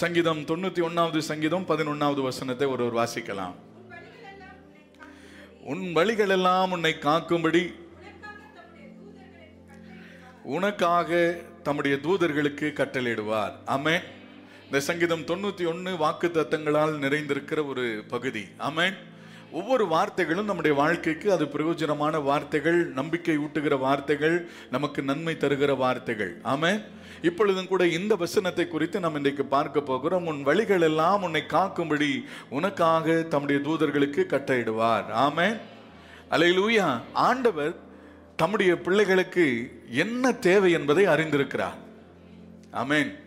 சங்கீதம் 0.00 0.38
தொண்ணூற்றி 0.38 0.82
ஒன்றாவது 0.82 1.22
சங்கீதம் 1.22 1.66
பதினொன்றாவது 1.68 2.22
வசனத்தை 2.22 2.66
ஒருவர் 2.68 2.96
வாசிக்கலாம். 3.00 3.54
உன் 5.64 5.92
வழிகள் 5.92 6.28
எல்லாம் 6.28 6.70
உன்னை 6.70 6.96
காக்கும்படி 7.00 7.74
உனக்காக 10.42 11.38
தம்முடைய 11.62 11.96
தூதர்களுக்கு 11.96 12.68
கட்டளையிடுவார். 12.78 13.52
ஆமென். 13.64 14.02
இந்த 14.64 14.80
சங்கீதம் 14.80 15.26
தொண்ணூற்றி 15.26 15.66
ஒன்று 15.66 15.96
வாக்கு 15.96 16.28
தத்தங்களால் 16.28 16.98
நிறைந்திருக்கிற 16.98 17.66
ஒரு 17.66 18.04
பகுதி. 18.08 18.44
ஆமென். 18.58 18.96
ஒவ்வொரு 19.52 19.86
வார்த்தைகளும் 19.86 20.44
நம்முடைய 20.44 20.76
வாழ்க்கைக்கு 20.76 21.32
அது 21.32 21.44
பிரயோஜனமான 21.44 22.22
வார்த்தைகள் 22.22 22.86
நம்பிக்கை 22.86 23.38
ஊட்டுகிற 23.38 23.78
வார்த்தைகள் 23.78 24.48
நமக்கு 24.70 25.02
நன்மை 25.02 25.36
தருகிற 25.40 25.76
வார்த்தைகள். 25.76 26.36
ஆமென். 26.42 26.84
இப்பொழுதும் 27.22 27.68
கூட 27.68 27.86
இந்த 27.86 28.16
வசனத்தை 28.16 28.68
குறித்து 28.68 29.00
நாம் 29.00 29.14
இன்றைக்கு 29.14 29.44
பார்க்க 29.44 29.80
போகிறோம். 29.80 30.26
உன் 30.26 30.42
வழிகள் 30.42 30.80
எல்லாம் 30.80 31.22
உன்னை 31.22 31.42
காக்கும்படி 31.48 32.24
உனக்காக 32.48 33.22
தம்முடைய 33.22 33.60
தூதர்களுக்கு 33.70 34.22
கட்டளையிடுவார். 34.28 35.10
ஆமென். 35.10 35.60
அலையிலூயா 36.30 37.00
ஆண்டவர் 37.12 37.74
தம்முடைய 38.36 38.76
பிள்ளைகளுக்கு 38.76 39.72
என்ன 39.90 40.32
தேவை 40.32 40.72
என்பதை 40.72 41.06
அறிந்திருக்கிறார். 41.06 41.78
ஆமேன். 42.72 43.20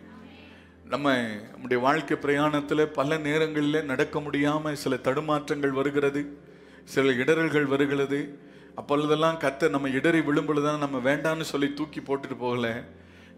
நம்ம 0.88 1.12
நம்முடைய 1.50 1.82
வாழ்க்கை 1.82 2.16
பிரயாணத்தில் 2.16 2.86
பல 2.86 3.16
நேரங்களில் 3.16 3.84
நடக்க 3.84 4.20
முடியாமல் 4.20 4.74
சில 4.74 4.94
தடுமாற்றங்கள் 4.94 5.78
வருகிறது 5.78 6.38
சில 6.84 7.12
இடறல்கள் 7.12 7.64
வருகிறது. 7.64 8.38
அப்பொழுதெல்லாம் 8.74 9.38
கத்தர் 9.40 9.68
நம்ம 9.68 9.88
இடறி 9.88 10.18
விழும்பொழுதுதான் 10.18 10.78
நம்ம 10.78 10.98
வேண்டான்னு 10.98 11.40
சொல்லி 11.40 11.74
தூக்கி 11.74 12.00
போட்டுட்டு 12.00 12.36
போகல. 12.38 12.84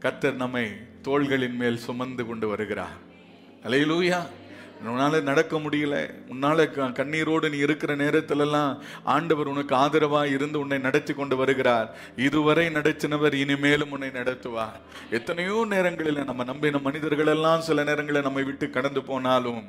கத்தர் 0.00 0.34
நம்மை 0.34 0.64
தோள்களின் 1.02 1.56
மேல் 1.56 1.76
சுமந்து 1.76 2.26
கொண்டு 2.26 2.48
வருகிறார். 2.48 2.96
அலையிலூயா 3.62 4.18
உன்னால் 4.84 5.22
நடக்க 5.22 5.58
முடியல. 5.58 6.10
உன்னால் 6.28 6.70
க- 6.70 6.84
கண்ணீரோடு 6.84 7.50
நீ 7.50 7.56
இருக்கிற 7.56 7.96
நேரத்திலெல்லாம் 7.96 8.78
ஆண்டவர் 9.04 9.46
உனக்கு 9.46 9.74
ஆதரவாக 9.74 10.28
இருந்து 10.28 10.58
உன்னை 10.58 10.78
நடத்தி 10.78 11.14
கொண்டு 11.14 11.36
வருகிறார். 11.36 11.96
இதுவரை 12.16 12.66
நடத்தினவர் 12.66 13.34
இனிமேலும் 13.34 13.90
உன்னை 13.90 14.08
நடத்துவார். 14.08 14.72
எத்தனையோ 15.10 15.66
நேரங்களில் 15.68 16.24
நம்ம 16.24 16.44
நம்பின 16.44 16.78
மனிதர்கள் 16.78 17.26
எல்லாம் 17.26 17.60
சில 17.60 17.84
நேரங்களில் 17.84 18.22
நம்மை 18.22 18.42
விட்டு 18.42 18.70
கடந்து 18.70 19.02
போனாலும் 19.02 19.64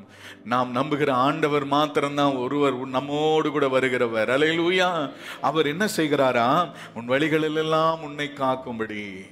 நாம் 0.45 0.75
நம்புகிற 0.75 1.09
ஆண்டவர் 1.09 1.65
மாத்திரம்தான் 1.65 2.35
ஒருவர் 2.35 2.87
நம்மோடு 2.87 3.51
கூட 3.51 3.67
வருகிறவர். 3.67 4.29
அலையிலூயா. 4.29 5.13
அவர் 5.41 5.65
என்ன 5.65 5.87
செய்கிறாரா? 5.97 6.71
உன் 6.93 7.09
வழிகளிலெல்லாம் 7.09 8.01
உன்னை 8.01 8.31
காக்கும்படி. 8.35 9.25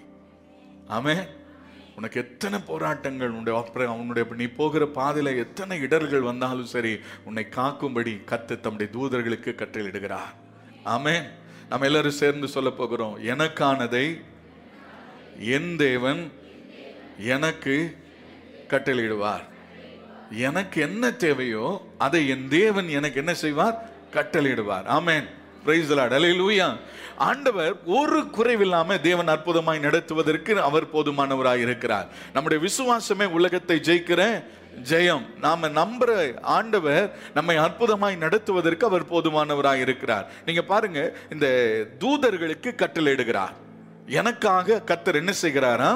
ஆமே 0.90 1.28
உனக்கு 1.98 2.20
எத்தனை 2.22 2.60
போராட்டங்கள் 2.60 3.30
உன்னுடைய 3.30 3.60
அப்புறம் 3.60 4.00
உன்னுடைய 4.00 4.30
நீ 4.36 4.46
போகிற 4.46 4.86
பாதையில் 4.98 5.40
எத்தனை 5.44 5.80
இடர்கள் 5.80 6.28
வந்தாலும் 6.30 6.72
சரி 6.74 7.00
உன்னை 7.24 7.48
காக்கும்படி 7.56 8.14
கத்து 8.32 8.56
தம்முடைய 8.60 8.90
தூதர்களுக்கு 8.96 9.52
கற்றலிடுகிறார் 9.62 10.34
ஆமேன். 10.86 11.26
நம்ம 11.70 11.86
எல்லாரும் 11.86 12.20
சேர்ந்து 12.22 12.48
சொல்ல 12.48 12.70
போகிறோம் 12.70 13.16
எனக்கானதை 13.24 14.06
என் 15.40 15.76
தேவன் 15.76 16.32
எனக்கு 17.18 17.98
கட்டளையிடுவார். 18.68 19.46
எனக்கு 20.32 20.82
என்ன 20.82 21.12
தேவையோ 21.12 21.68
அதை 21.98 22.28
என் 22.28 22.48
தேவன் 22.48 22.88
எனக்கு 22.88 23.18
என்ன 23.18 23.34
செய்வார்? 23.34 23.90
கட்டளையிடுவார். 24.12 24.88
ஆமேன். 24.98 25.28
பிரைஸ் 25.68 25.94
அலையிலூயா 25.94 26.70
ஆண்டவர் 27.30 27.74
ஒரு 28.00 28.20
குறைவில்லாமல் 28.36 29.02
தேவன் 29.08 29.32
அற்புதமாய் 29.34 29.86
நடத்துவதற்கு 29.86 30.54
அவர் 30.68 30.86
போதுமானவராக 30.94 31.66
இருக்கிறார். 31.68 32.08
நம்முடைய 32.36 32.60
விசுவாசமே 32.68 33.26
உலகத்தை 33.38 33.78
ஜெயிக்கிற 33.88 34.22
ஜெயம். 34.90 35.24
நாம 35.46 35.70
நம்புற 35.78 36.10
ஆண்டவர் 36.56 37.06
நம்மை 37.38 37.56
அற்புதமாய் 37.64 38.18
நடத்துவதற்கு 38.26 38.86
அவர் 38.90 39.06
போதுமானவராக 39.14 39.86
இருக்கிறார். 39.86 40.28
நீங்க 40.48 40.64
பாருங்க 40.72 41.00
இந்த 41.36 41.48
தூதர்களுக்கு 42.04 42.72
கட்டளையிடுகிறார் 42.84 43.56
எனக்காக 44.20 44.82
கத்தர் 44.90 45.20
என்ன 45.22 45.34
செய்கிறாரா 45.42 45.92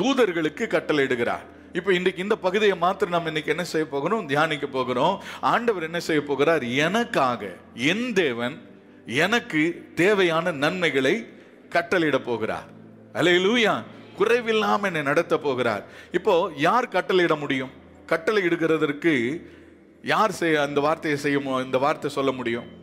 தூதர்களுக்கு 0.00 0.66
கட்டளையிடுகிறார் 0.76 1.46
இப்போ 1.78 1.90
இன்றைக்கு 1.98 2.24
இந்த 2.26 2.36
பகுதியை 2.46 2.76
மாத்திரம் 2.86 3.14
நம்ம 3.14 3.30
இன்னைக்கு 3.32 3.54
என்ன 3.54 3.64
செய்ய 3.74 3.84
போகிறோம்? 3.92 4.26
தியானிக்க 4.30 4.66
போகிறோம். 4.78 5.14
ஆண்டவர் 5.52 5.88
என்ன 5.88 6.00
செய்ய 6.08 6.20
போகிறார்? 6.30 6.64
எனக்காக 6.86 7.42
என் 7.92 8.08
தேவன் 8.22 8.56
எனக்கு 9.06 9.88
தேவையான 9.94 10.50
நன்மைகளை 10.50 11.26
கட்டளையிட 11.70 12.18
போகிறார். 12.24 12.68
அல்லேலூயா 13.14 13.82
குறைவில்லாம 14.18 14.82
என்னை 14.82 15.02
நடத்த 15.02 15.38
போகிறார். 15.38 15.84
இப்போ 16.12 16.50
யார் 16.56 16.88
கட்டளையிட 16.88 17.38
முடியும்? 17.38 17.70
கட்டளையிடுகிறதற்கு 18.06 19.42
யார் 20.02 20.30
செய்ய 20.30 20.62
அந்த 20.62 20.80
வார்த்தையை 20.80 21.20
செய்ய 21.20 21.62
இந்த 21.64 21.78
வார்த்தை 21.78 22.10
சொல்ல 22.10 22.32
முடியும்? 22.32 22.80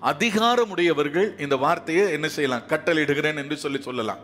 அதிகாரமுடையவர்கள் 0.00 1.40
இந்த 1.40 1.56
வார்த்தையை 1.56 2.12
என்ன 2.12 2.28
செய்யலாம்? 2.28 2.62
கட்டளையிடுகிறேன் 2.68 3.36
என்று 3.36 3.56
சொல்லி 3.56 3.80
சொல்லலாம். 3.80 4.18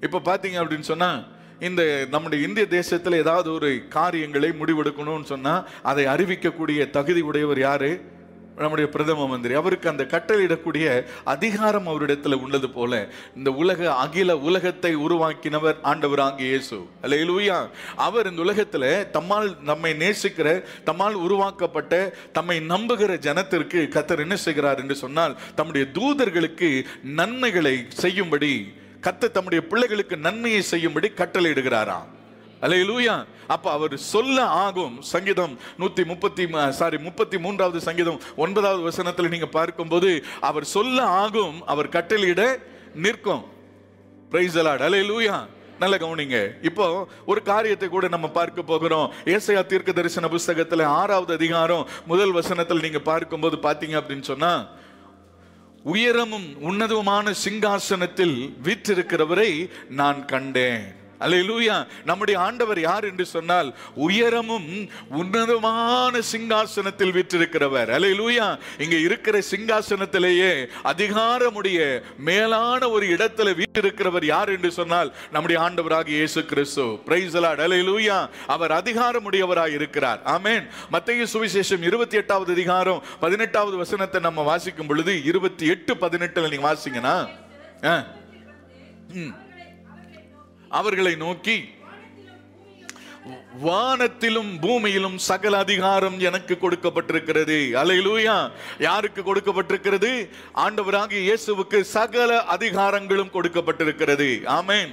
இப்போ 0.00 0.18
பார்த்தீங்க 0.18 0.58
அப்படின்னு 0.62 0.80
சொன்னால் 0.80 1.26
இந்த 1.60 2.06
நம்முடைய 2.10 2.46
இந்திய 2.46 2.66
தேசத்தில் 2.66 3.12
ஏதாவது 3.12 3.52
ஒரு 3.52 3.82
காரியங்களை 3.88 4.48
முடிவெடுக்கணும்னு 4.48 5.24
சொன்னால் 5.24 5.68
அதை 5.82 6.06
அறிவிக்கக்கூடிய 6.06 6.90
தகுதி 6.90 7.20
உடையவர் 7.20 7.58
யாரு? 7.58 8.16
நம்முடைய 8.58 8.90
பிரதம 8.90 9.26
மந்திரி 9.26 9.54
அவருக்கு 9.54 9.88
அந்த 9.88 10.04
கட்டளையிடக்கூடிய 10.04 10.86
அதிகாரம் 11.24 11.86
அவரிடத்தில் 11.86 12.40
உள்ளது 12.40 12.70
போல 12.70 12.92
இந்த 13.36 13.50
உலக 13.50 13.90
அகில 13.94 14.36
உலகத்தை 14.38 14.92
உருவாக்கினவர் 14.96 15.78
ஆண்டவராகிய 15.82 16.48
இயேசு. 16.48 16.78
அல்லேலூயா 17.02 17.58
அவர் 17.96 18.30
இந்த 18.30 18.42
உலகத்தில் 18.42 18.88
தம்மால் 19.12 19.48
நம்மை 19.62 19.92
நேசிக்கிற 19.94 20.48
தம்மால் 20.84 21.18
உருவாக்கப்பட்ட 21.26 21.94
தம்மை 22.32 22.58
நம்புகிற 22.72 23.12
ஜனத்திற்கு 23.28 23.80
கத்தர் 23.96 24.18
என்ன 24.18 24.36
செய்கிறார் 24.36 24.78
என்று 24.78 24.96
சொன்னால் 25.04 25.38
தம்முடைய 25.54 25.86
தூதர்களுக்கு 25.98 26.70
நன்மைகளை 27.20 27.76
செய்யும்படி 28.04 28.52
கத்தர் 29.00 29.36
தம்முடைய 29.38 29.62
பிள்ளைகளுக்கு 29.66 30.16
நன்மையை 30.16 30.62
செய்யும்படி 30.62 31.08
கட்டளையிடுகிறாராம். 31.16 32.08
அலையிலூயா 32.60 33.26
அப்ப 33.46 33.70
அவர் 33.70 33.96
சொல்ல 33.96 34.44
ஆகும் 34.44 35.02
சங்கீதம் 35.02 35.58
நூத்தி 35.78 36.04
முப்பத்தி 36.04 36.46
சாரி 36.70 36.98
முப்பத்தி 36.98 37.38
மூன்றாவது 37.38 37.80
சங்கீதம் 37.80 38.20
ஒன்பதாவது 38.36 38.82
வசனத்துல 38.88 39.28
நீங்க 39.28 39.46
பார்க்கும்போது 39.46 40.24
அவர் 40.40 40.64
சொல்ல 40.64 41.02
ஆகும் 41.02 41.66
அவர் 41.66 41.88
கட்டளையிட 41.88 42.42
நிற்கும். 42.94 43.44
பிரைஸ் 44.30 44.58
அலாட் 44.58 44.84
அலையிலூயா 44.88 45.46
நல்ல 45.78 45.96
கவனிங்க. 45.96 46.64
இப்போ 46.64 47.06
ஒரு 47.26 47.42
காரியத்தை 47.42 47.88
கூட 47.88 48.08
நம்ம 48.08 48.28
பார்க்க 48.28 48.62
போகிறோம். 48.62 49.12
ஏசையா 49.24 49.66
தீர்க்க 49.66 49.92
தரிசன 49.92 50.28
புஸ்தகத்துல 50.28 50.82
ஆறாவது 50.84 51.32
அதிகாரம் 51.34 51.88
முதல் 52.06 52.32
வசனத்தில் 52.32 52.80
நீங்க 52.80 52.98
பார்க்கும்போது 52.98 53.56
பாத்தீங்க 53.56 53.96
அப்படின்னு 54.00 54.28
சொன்னா 54.32 54.66
உயரமும் 55.82 56.48
உன்னதமான 56.60 57.32
சிங்காசனத்தில் 57.44 58.36
வீற்றிருக்கிறவரை 58.62 59.70
நான் 59.88 60.24
கண்டேன். 60.24 60.97
அல்லேலூயா 61.20 61.76
நம்முடைய 62.04 62.40
ஆண்டவர் 62.40 62.80
யார் 62.80 63.04
என்று 63.04 63.26
சொன்னால் 63.26 63.68
உயரமும் 63.98 64.68
உன்னதமான 65.18 66.20
சிங்காசனத்தில் 66.32 67.14
விற்றிருக்கிறவர் 67.14 67.90
அல்லேலூயா 67.90 68.46
இங்க 68.78 68.96
இருக்கிற 68.98 69.42
சிங்காசனத்திலேயே 69.50 70.52
அதிகாரமுடைய 70.84 71.78
மேலான 72.24 72.88
ஒரு 72.88 73.06
இடத்துல 73.06 73.54
வீற்றிருக்கிறவர் 73.54 74.24
யார் 74.24 74.48
என்று 74.48 74.72
சொன்னால் 74.72 75.12
நம்முடைய 75.32 75.58
ஆண்டவராக 75.62 76.08
இயேசு 76.10 76.44
கிறிஸ்து. 76.44 76.86
பிரைஸ் 77.04 77.36
அலாட் 77.36 77.64
அல்லேலூயா 77.64 78.18
அவர் 78.46 78.72
அதிகாரமுடையவராக 78.72 79.66
இருக்கிறார். 79.70 80.20
ஆமேன் 80.28 80.64
மத்திய 80.90 81.26
சுவிசேஷம் 81.32 81.82
இருபத்தி 81.82 82.16
எட்டாவது 82.16 82.52
அதிகாரம் 82.52 83.02
பதினெட்டாவது 83.20 83.76
வசனத்தை 83.76 84.20
நம்ம 84.20 84.42
வாசிக்கும் 84.42 84.86
பொழுது 84.86 85.24
இருபத்தி 85.24 85.66
எட்டு 85.66 85.94
பதினெட்டுல 85.94 86.50
நீங்க 86.50 86.66
வாசிங்கன்னா 86.68 87.16
ஆ. 87.84 87.94
ம். 89.14 89.34
அவர்களை 90.68 91.16
நோக்கி 91.16 91.76
வானத்திலும் 93.64 94.50
பூமியிலும் 94.62 95.16
சகல 95.16 95.58
அதிகாரம் 95.58 96.18
எனக்கு 96.18 96.58
கொடுக்கப்பட்டிருக்கிறது. 96.60 97.58
அலையிலூயா 97.82 98.50
யாருக்கு 98.78 99.22
கொடுக்கப்பட்டிருக்கிறது? 99.22 100.28
ஆண்டவராகிய 100.54 101.20
இயேசுவுக்கு 101.28 101.80
சகல 101.80 102.44
அதிகாரங்களும் 102.50 103.34
கொடுக்கப்பட்டிருக்கிறது. 103.34 104.28
ஆமேன். 104.44 104.92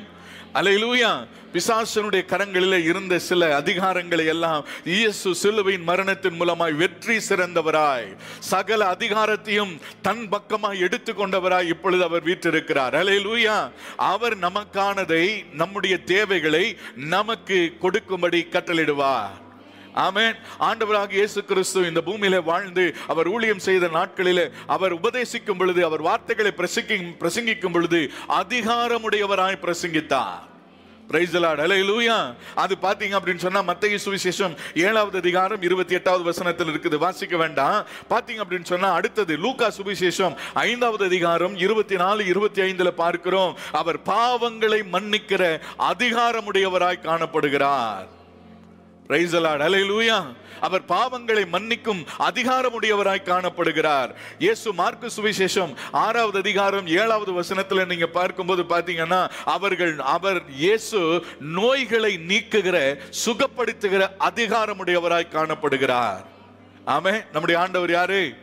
அலையிலூயா. 0.56 1.28
பிசாசனுடைய 1.54 2.22
கரங்களில் 2.26 2.84
இருந்த 2.84 3.20
சில 3.20 3.56
அதிகாரங்களை 3.56 4.26
எல்லாம் 4.26 4.66
இயேசு 4.86 5.36
சிலுவையின் 5.36 5.84
மரணத்தின் 5.84 6.42
மூலமாய் 6.42 6.76
வெற்றி 6.76 7.18
சிறந்தவராய் 7.30 8.16
சகல 8.40 8.96
அதிகாரத்தையும் 9.00 9.74
தன் 10.02 10.30
பக்கமாய் 10.32 10.84
எடுத்துக்கொண்டவராய் 10.88 11.68
இப்பொழுது 11.68 12.04
அவர் 12.04 12.24
வீற்றிருக்கிறார். 12.24 12.96
அலையிலூயா. 12.96 13.72
அவர் 13.96 14.38
நமக்கானதை 14.40 15.26
நம்முடைய 15.54 15.98
தேவைகளை 15.98 16.78
நமக்கு 16.96 17.74
கொடுக்கும்படி 17.80 18.48
கட்டளிடுவார் 18.52 19.44
ஆமேன். 19.96 20.36
ஆண்டவராக 20.60 21.12
இயேசு 21.12 21.46
கிறிஸ்து 21.46 21.88
இந்த 21.88 22.02
பூமியில 22.06 22.44
வாழ்ந்து 22.44 22.96
அவர் 23.08 23.28
ஊழியம் 23.28 23.60
செய்த 23.60 23.88
நாட்களிலே 23.88 24.52
அவர் 24.68 24.96
உபதேசிக்கும் 24.96 25.58
பொழுது 25.58 25.86
அவர் 25.86 26.02
வார்த்தைகளை 26.02 26.54
பிரசங்கி 26.58 27.16
பிரசங்கிக்கும் 27.20 27.74
பொழுது 27.74 28.12
அதிகாரமுடையவராய் 28.30 29.62
பிரசங்கித்தார். 29.62 30.54
Praise 31.12 31.34
the 31.34 32.26
அது 32.56 32.78
பாத்தீங்க 32.82 33.16
அப்படின்னு 33.18 33.38
சொன்னா 33.38 33.62
மத்திய 33.62 33.98
சுவிசேஷம் 34.06 34.56
ஏழாவது 34.74 35.18
அதிகாரம் 35.18 35.62
இருபத்தி 35.62 35.94
எட்டாவது 35.94 36.24
வசனத்தில் 36.24 36.68
இருக்குது. 36.68 36.98
வாசிக்க 36.98 37.38
வேண்டாம். 37.38 37.86
பாத்தீங்க 38.10 38.42
அப்படின்னு 38.44 38.64
சொன்னா 38.64 38.92
அடுத்தது 38.92 39.38
லூக்கா 39.38 39.72
சுவிசேஷம் 39.78 40.36
ஐந்தாவது 40.54 41.06
அதிகாரம் 41.06 41.56
இருபத்தி 41.56 41.96
நாலு 41.96 42.26
இருபத்தி 42.26 42.62
ஐந்துல 42.62 42.88
பார்க்கிறோம். 42.88 43.58
அவர் 43.72 44.00
பாவங்களை 44.00 44.82
மன்னிக்கிற 44.92 45.60
அதிகாரமுடையவராய் 45.80 47.06
காணப்படுகிறார். 47.08 48.15
அவர் 50.62 50.82
பாவங்களை 50.82 51.46
மன்னிக்கும் 51.52 52.06
அதிகாரமுடையவராய் 52.20 53.26
காணப்படுகிறார். 53.26 54.16
இயேசு 54.40 54.74
மார்க்கு 54.74 55.10
சுவிசேஷம் 55.16 55.76
ஆறாவது 55.92 56.38
அதிகாரம் 56.38 56.88
ஏழாவது 56.88 57.34
வசனத்தில் 57.34 57.86
நீங்க 57.86 58.08
பார்க்கும்போது 58.08 58.64
பாத்தீங்கன்னா 58.64 59.30
அவர்கள் 59.46 60.00
அவர் 60.00 60.50
இயேசு 60.50 61.26
நோய்களை 61.40 62.20
நீக்குகிற 62.28 62.98
சுகப்படுத்துகிற 63.26 64.08
அதிகாரமுடையவராய் 64.20 65.34
காணப்படுகிறார். 65.34 66.26
ஆமே 66.86 67.24
நம்முடைய 67.32 67.62
ஆண்டவர் 67.62 67.92
யாரு? 67.92 68.34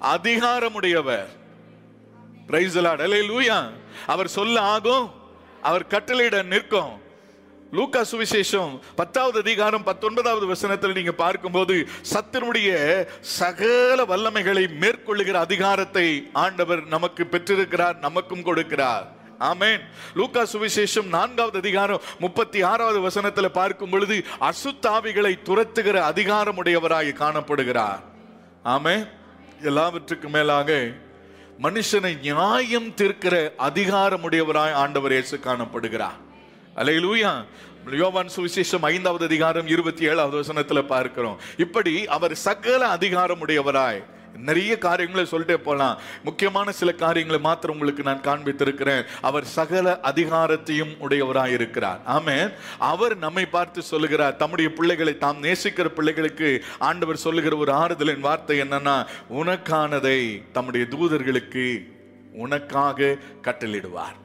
அதிகாரமுடையவர். 0.00 1.26
பிரைஸ் 2.46 2.78
லூயா 2.78 3.70
அவர் 4.06 4.28
சொல்ல 4.28 4.60
ஆகும் 4.60 5.12
அவர் 5.62 5.86
கட்டளையிட 5.86 6.42
நிற்கும். 6.42 7.02
லூக்கா 7.76 8.00
சுவிசேஷம் 8.10 8.80
பத்தாவது 8.96 9.38
அதிகாரம் 9.38 9.82
பத்தொன்பதாவது 9.82 10.46
வசனத்தில் 10.46 10.92
நீங்க 10.92 11.12
பார்க்கும்போது 11.12 11.86
சத்தினுடைய 12.12 12.70
சகல 13.20 14.04
வல்லமைகளை 14.04 14.64
மேற்கொள்ளுகிற 14.80 15.32
அதிகாரத்தை 15.32 16.30
ஆண்டவர் 16.32 16.82
நமக்கு 16.86 17.26
பெற்றிருக்கிறார் 17.26 17.98
நமக்கும் 17.98 18.44
கொடுக்கிறார். 18.44 19.04
ஆமென். 19.38 19.80
லூக்கா 20.14 20.42
சுவிசேஷம் 20.52 21.08
நான்காவது 21.08 21.58
அதிகாரம் 21.58 22.02
முப்பத்தி 22.18 22.62
ஆறாவது 22.62 23.00
வசனத்தில் 23.00 23.50
பார்க்கும் 23.50 23.90
பொழுது 23.90 24.24
அசுத்தாவிகளை 24.40 25.32
துரத்துகிற 25.44 25.96
அதிகாரமுடையவராய் 26.10 27.12
காணப்படுகிறார். 27.22 28.02
ஆமே 28.64 29.08
எல்லாவற்றுக்கும் 29.62 30.30
மேலாக 30.30 30.70
மனுஷனை 31.62 32.20
நியாயம் 32.20 32.94
தீர்க்கிற 32.96 33.34
அதிகாரமுடையவராய் 33.58 34.72
ஆண்டவர் 34.72 35.12
இயேசு 35.12 35.36
காணப்படுகிறார். 35.36 36.20
அலையிலூயா. 36.76 37.44
யோவான் 37.90 38.30
சுவிசேஷம் 38.36 38.80
ஐந்தாவது 38.80 39.24
அதிகாரம் 39.24 39.66
இருபத்தி 39.66 40.04
ஏழாவது 40.04 40.36
வசனத்தில் 40.36 40.84
பார்க்கிறோம். 40.84 41.40
இப்படி 41.56 42.06
அவர் 42.06 42.34
சகல 42.34 42.86
அதிகாரம் 42.86 43.46
உடையவராய். 43.46 44.02
நிறைய 44.38 44.78
காரியங்களை 44.78 45.28
சொல்லிட்டே 45.30 45.54
போகலாம் 45.54 45.98
முக்கியமான 46.24 46.72
சில 46.72 46.92
காரியங்களை 46.92 47.40
மாத்திரம் 47.42 47.76
உங்களுக்கு 47.76 48.02
நான் 48.02 48.20
காண்பித்திருக்கிறேன். 48.20 49.04
அவர் 49.20 49.44
சகல 49.44 50.00
அதிகாரத்தையும் 50.02 50.98
உடையவராக 50.98 51.50
இருக்கிறார். 51.50 52.00
ஆமே 52.06 52.52
அவர் 52.78 53.16
நம்மை 53.16 53.46
பார்த்து 53.46 53.82
சொல்லுகிறார். 53.82 54.36
தம்முடைய 54.36 54.72
பிள்ளைகளை 54.72 55.18
தாம் 55.18 55.42
நேசிக்கிற 55.42 55.88
பிள்ளைகளுக்கு 55.88 56.64
ஆண்டவர் 56.78 57.16
சொல்லுகிற 57.16 57.56
ஒரு 57.56 57.72
ஆறுதலின் 57.72 58.20
வார்த்தை 58.20 58.60
என்னன்னா 58.60 59.06
உனக்கானதை 59.32 60.50
தம்முடைய 60.52 60.86
தூதர்களுக்கு 60.90 61.92
உனக்காக 62.32 63.16
கட்டளிடுவார் 63.42 64.22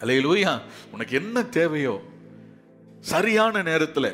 அல்லேலூயா 0.00 0.52
உனக்கு 0.90 1.14
என்ன 1.16 1.42
தேவையோ 1.50 1.94
சரியான 3.00 3.62
நேரத்தில் 3.62 4.10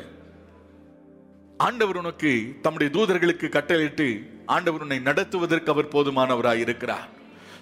ஆண்டவர் 1.59 1.97
உனக்கு 1.97 2.31
தம்முடைய 2.61 2.89
தூதர்களுக்கு 2.91 3.47
கட்டளையிட்டு 3.49 4.07
ஆண்டவர் 4.45 4.81
உன்னை 4.81 4.99
நடத்துவதற்கு 4.99 5.71
அவர் 5.71 5.87
போதுமானவராய் 5.87 6.63
இருக்கிறார் 6.63 7.09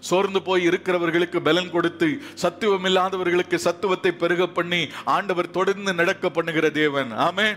சோர்ந்து 0.10 0.40
போய் 0.48 0.68
இருக்கிறவர்களுக்கு 0.70 1.40
பலன் 1.48 1.72
கொடுத்து 1.76 2.10
சத்துவம் 2.44 2.86
இல்லாதவர்களுக்கு 2.90 3.58
சத்துவத்தை 3.68 4.12
பெருக 4.22 4.48
பண்ணி 4.58 4.82
ஆண்டவர் 5.16 5.56
தொடர்ந்து 5.58 5.94
நடக்க 6.02 6.30
பண்ணுகிற 6.38 6.66
தேவன். 6.80 7.12
ஆமே 7.28 7.48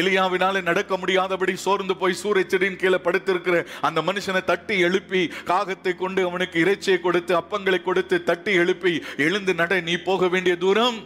எலியாவினால 0.00 0.62
நடக்க 0.70 0.96
முடியாதபடி 1.02 1.54
சோர்ந்து 1.66 1.96
போய் 2.02 2.20
சூரிய 2.22 2.46
செடியின் 2.52 2.80
கீழே 2.82 3.00
படுத்திருக்கிற 3.06 3.56
அந்த 3.88 4.00
மனுஷனை 4.08 4.44
தட்டி 4.52 4.76
எழுப்பி 4.88 5.22
காகத்தை 5.50 5.94
கொண்டு 6.02 6.22
அவனுக்கு 6.28 6.58
இறைச்சியை 6.64 6.98
கொடுத்து 7.00 7.34
அப்பங்களை 7.40 7.80
கொடுத்து 7.82 8.18
தட்டி 8.30 8.54
எழுப்பி 8.64 8.94
எழுந்து 9.26 9.54
நட 9.60 9.80
நீ 9.88 9.96
போக 10.10 10.28
வேண்டிய 10.34 10.56
தூரம். 10.66 10.98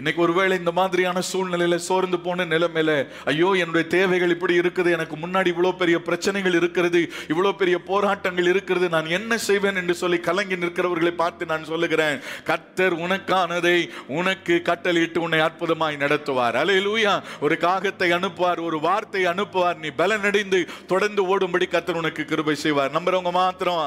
இன்னைக்கு 0.00 0.20
ஒருவேளை 0.24 0.54
இந்த 0.60 0.72
மாதிரியான 0.78 1.18
சூழ்நிலையில 1.28 1.76
சோர்ந்து 1.86 2.18
போன 2.24 2.44
நிலைமையில 2.50 2.90
ஐயோ 3.30 3.50
என்னுடைய 3.62 3.84
தேவைகள் 3.94 4.34
இப்படி 4.34 4.54
இருக்குது 4.60 4.90
எனக்கு 4.96 5.16
முன்னாடி 5.22 5.48
இவ்வளவு 5.52 5.80
பெரிய 5.82 5.98
பிரச்சனைகள் 6.08 6.58
இருக்கிறது 6.60 7.00
இவ்வளவு 7.32 7.52
பெரிய 7.60 7.76
போராட்டங்கள் 7.90 8.50
இருக்கிறது 8.52 8.86
நான் 8.96 9.08
என்ன 9.18 9.38
செய்வேன் 9.46 9.80
என்று 9.82 9.96
சொல்லி 10.02 10.20
கலங்கி 10.28 10.60
நிற்கிறவர்களை 10.62 11.14
பார்த்து 11.22 11.50
நான் 11.52 11.68
சொல்லுகிறேன் 11.72 12.20
கத்தர் 12.50 12.96
உனக்கானதை 13.06 13.76
உனக்கு 14.18 14.56
கட்டளையிட்டு 14.70 15.24
உன்னை 15.26 15.42
அற்புதமாய் 15.48 16.02
நடத்துவார். 16.04 16.56
அலையிலூயா 16.62 17.14
ஒரு 17.46 17.56
காகத்தை 17.66 18.10
அனுப்புவார் 18.20 18.66
ஒரு 18.68 18.80
வார்த்தை 18.88 19.24
அனுப்புவார் 19.34 19.82
நீ 19.84 19.90
பலனடைந்து 20.02 20.62
தொடர்ந்து 20.94 21.22
ஓடும்படி 21.34 21.68
கத்தர் 21.76 22.02
உனக்கு 22.04 22.24
கிருபை 22.24 22.58
செய்வார். 22.66 22.96
நம்புறவங்க 22.98 23.32
மாத்திரம். 23.42 23.86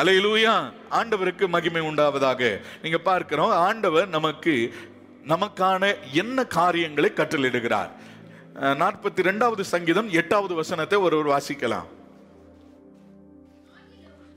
அலையிலூயா 0.00 0.54
ஆண்டவருக்கு 0.98 1.44
மகிமை 1.54 1.82
உண்டாவதாக. 1.90 2.40
நீங்க 2.82 2.98
பார்க்கிறோம் 2.98 3.54
ஆண்டவர் 3.68 4.08
நமக்கு 4.16 4.54
நமக்கான 5.28 5.94
என்ன 6.12 6.44
காரியங்களை 6.44 7.10
கட்டளிடுகிறார் 7.14 7.90
நாற்பத்தி 8.54 9.22
ரெண்டாவது 9.22 9.60
சங்கீதம் 9.60 10.10
எட்டாவது 10.10 10.54
வசனத்தை 10.54 10.98
ஒருவர் 10.98 11.42
வாசிக்கலாம். 11.42 11.86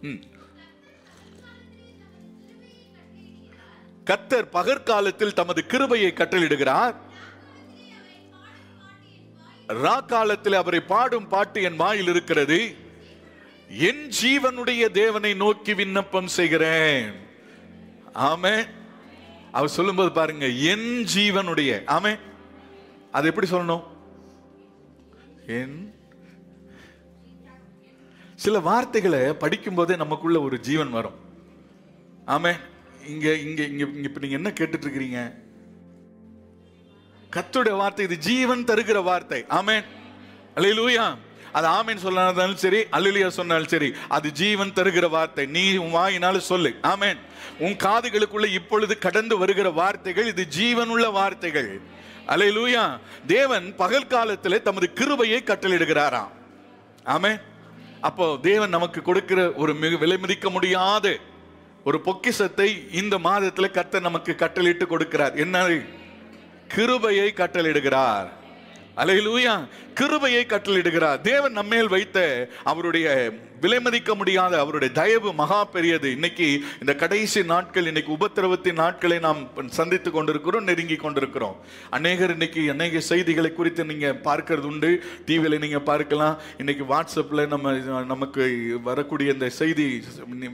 ம். 0.01 0.21
பகற்காலத்தில் 4.51 5.33
தமது 5.33 5.65
கிருபையை 5.65 6.13
கட்டளிடுகிறார் 6.15 6.95
ரா 9.67 10.05
காலத்தில் 10.05 10.53
அவரை 10.53 10.79
பாடும் 10.79 11.27
பாட்டு 11.27 11.61
என் 11.61 11.75
வாயில் 11.75 12.07
இருக்கிறது. 12.07 12.75
என் 13.67 14.09
ஜீவனுடைய 14.23 14.91
தேவனை 14.91 15.33
நோக்கி 15.33 15.73
விண்ணப்பம் 15.73 16.27
செய்கிறேன். 16.27 17.13
ஆமே 18.13 18.77
அவர் 19.51 19.69
சொல்லும்போது 19.69 20.11
பாருங்க 20.11 20.47
என் 20.47 21.05
ஜீவனுடைய 21.15 21.71
ஆமே 21.85 22.19
அது 23.11 23.27
எப்படி 23.27 23.49
சொல்லணும்? 23.49 23.83
என். 25.47 25.93
சில 28.35 28.59
வார்த்தைகளை 28.59 29.19
படிக்கும்போதே 29.19 29.95
நமக்குள்ள 29.97 30.41
ஒரு 30.41 30.59
ஜீவன் 30.59 30.89
வரும். 30.89 31.15
ஆமே 32.27 32.59
இங்க 33.07 33.33
இங்க 33.35 33.63
இங்க 33.63 33.85
இப்ப 33.85 34.19
நீங்க 34.19 34.35
என்ன 34.35 34.49
கேட்டுட்டு 34.49 34.85
இருக்கிறீங்க 34.85 35.33
கத்துடைய 37.31 37.77
வார்த்தை 37.77 38.05
இது 38.05 38.17
ஜீவன் 38.17 38.63
தருகிற 38.63 39.03
வார்த்தை. 39.03 39.45
ஆமே 39.49 39.83
அலையிலூயா. 40.55 41.17
அது 41.51 41.67
ஆமீன் 41.67 42.03
சொன்னாலும் 42.05 42.55
சரி 42.55 42.81
அல்லேலூயா 42.91 43.27
சொன்னாலும் 43.27 43.67
சரி 43.67 43.91
அது 44.07 44.31
ஜீவன் 44.31 44.75
தருகிற 44.75 45.09
வார்த்தை. 45.09 45.45
நீ 45.45 45.77
உன் 45.77 45.95
வாயினாலும் 45.95 46.49
சொல்லு. 46.51 46.75
ஆமேன். 46.83 47.19
உன் 47.59 47.77
காதுகளுக்குள்ள 47.85 48.45
இப்பொழுது 48.45 48.97
கடந்து 48.97 49.37
வருகிற 49.37 49.69
வார்த்தைகள் 49.69 50.27
இது 50.27 50.47
ஜீவனுள்ள 50.57 51.11
வார்த்தைகள். 51.11 51.71
அலை 52.25 52.49
லூயா 52.57 52.99
தேவன் 53.27 53.75
பகல் 53.75 54.07
காலத்தில் 54.07 54.61
தமது 54.61 54.93
கிருபையை 54.93 55.41
கட்டளிடுகிறாராம் 55.45 56.33
ஆமே 57.05 57.41
அப்போ 58.01 58.37
தேவன் 58.41 58.69
நமக்கு 58.69 59.01
கொடுக்கிற 59.01 59.51
ஒரு 59.51 59.73
மிக 59.73 60.05
விலைமதிக்க 60.05 60.49
முடியாத 60.49 61.17
ஒரு 61.83 62.01
பொக்கிஷத்தை 62.01 62.87
இந்த 62.91 63.17
மாதத்தில் 63.17 63.71
கத்த 63.71 63.99
நமக்கு 63.99 64.35
கட்டளிட்டு 64.37 64.85
கொடுக்கிறார். 64.89 65.35
என்ன? 65.35 65.67
கிருபையை 66.67 67.33
கட்டளிடுகிறார் 67.35 68.27
அலையிலூயா. 69.01 69.53
கிருபையை 69.99 70.41
கட்டளிடுகிறார் 70.47 71.21
தேவன் 71.27 71.57
நம்மேல் 71.59 71.93
வைத்த 71.93 72.17
அவருடைய 72.71 73.07
விலைமதிக்க 73.63 74.11
முடியாத 74.19 74.53
அவருடைய 74.63 74.89
தயவு 74.99 75.29
மகா 75.39 75.59
பெரியது. 75.73 76.07
இன்னைக்கு 76.17 76.47
இந்த 76.81 76.93
கடைசி 77.01 77.41
நாட்கள் 77.51 77.89
இன்னைக்கு 77.91 78.11
உபத்திரவத்தின் 78.17 78.79
நாட்களை 78.83 79.17
நாம் 79.25 79.41
சந்தித்து 79.77 80.11
கொண்டிருக்கிறோம் 80.11 80.67
நெருங்கி 80.69 80.97
கொண்டிருக்கிறோம். 81.03 81.55
அநேகர் 81.97 82.33
இன்னைக்கு 82.35 82.63
அநேக 82.75 83.01
செய்திகளை 83.11 83.51
குறித்து 83.53 83.85
நீங்க 83.91 84.09
பார்க்கறது 84.29 84.69
உண்டு. 84.71 84.91
டிவியில 85.27 85.59
நீங்க 85.65 85.81
பார்க்கலாம். 85.91 86.37
இன்னைக்கு 86.57 86.85
வாட்ஸ்அப்ல 86.93 87.47
நம்ம 87.53 87.73
நமக்கு 88.13 88.45
வரக்கூடிய 88.89 89.35
இந்த 89.37 89.49
செய்தி 89.61 89.87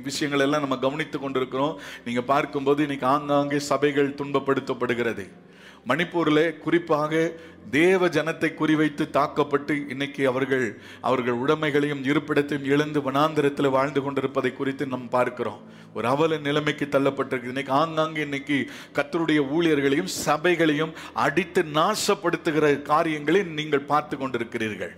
விஷயங்கள் 0.09 0.45
எல்லாம் 0.47 0.65
நம்ம 0.67 0.79
கவனித்து 0.85 1.19
கொண்டிருக்கிறோம். 1.19 1.75
நீங்க 2.07 2.23
பார்க்கும்போது 2.33 2.81
இன்னைக்கு 2.87 3.09
ஆங்காங்கே 3.15 3.61
சபைகள் 3.71 4.17
துன்பப்படுத்தப்படுகிறது. 4.21 5.25
மணிப்பூரில் 5.89 6.45
குறிப்பாக 6.63 7.13
தேவ 7.75 8.07
ஜனத்தை 8.15 8.49
குறிவைத்து 8.59 9.03
தாக்கப்பட்டு 9.17 9.73
இன்னைக்கு 9.93 10.23
அவர்கள் 10.31 10.65
அவர்கள் 11.07 11.37
உடைமைகளையும் 11.43 12.01
இருப்பிடத்தையும் 12.09 12.67
எழுந்து 12.73 12.99
வனாந்திரத்தில் 13.07 13.73
வாழ்ந்து 13.75 14.01
கொண்டிருப்பதை 14.05 14.51
குறித்து 14.59 14.83
நாம் 14.93 15.07
பார்க்கிறோம். 15.15 15.61
ஒரு 15.97 16.07
அவல 16.13 16.37
நிலைமைக்கு 16.47 16.85
தள்ளப்பட்டிருக்கு 16.95 17.51
இன்னைக்கு 17.53 17.73
ஆங்காங்கே 17.81 18.23
இன்னைக்கு 18.27 18.57
கத்தருடைய 18.97 19.41
ஊழியர்களையும் 19.55 20.11
சபைகளையும் 20.25 20.95
அடித்து 21.25 21.63
நாசப்படுத்துகிற 21.77 22.65
காரியங்களை 22.91 23.43
நீங்கள் 23.59 23.89
பார்த்து 23.91 24.17
கொண்டிருக்கிறீர்கள். 24.17 24.93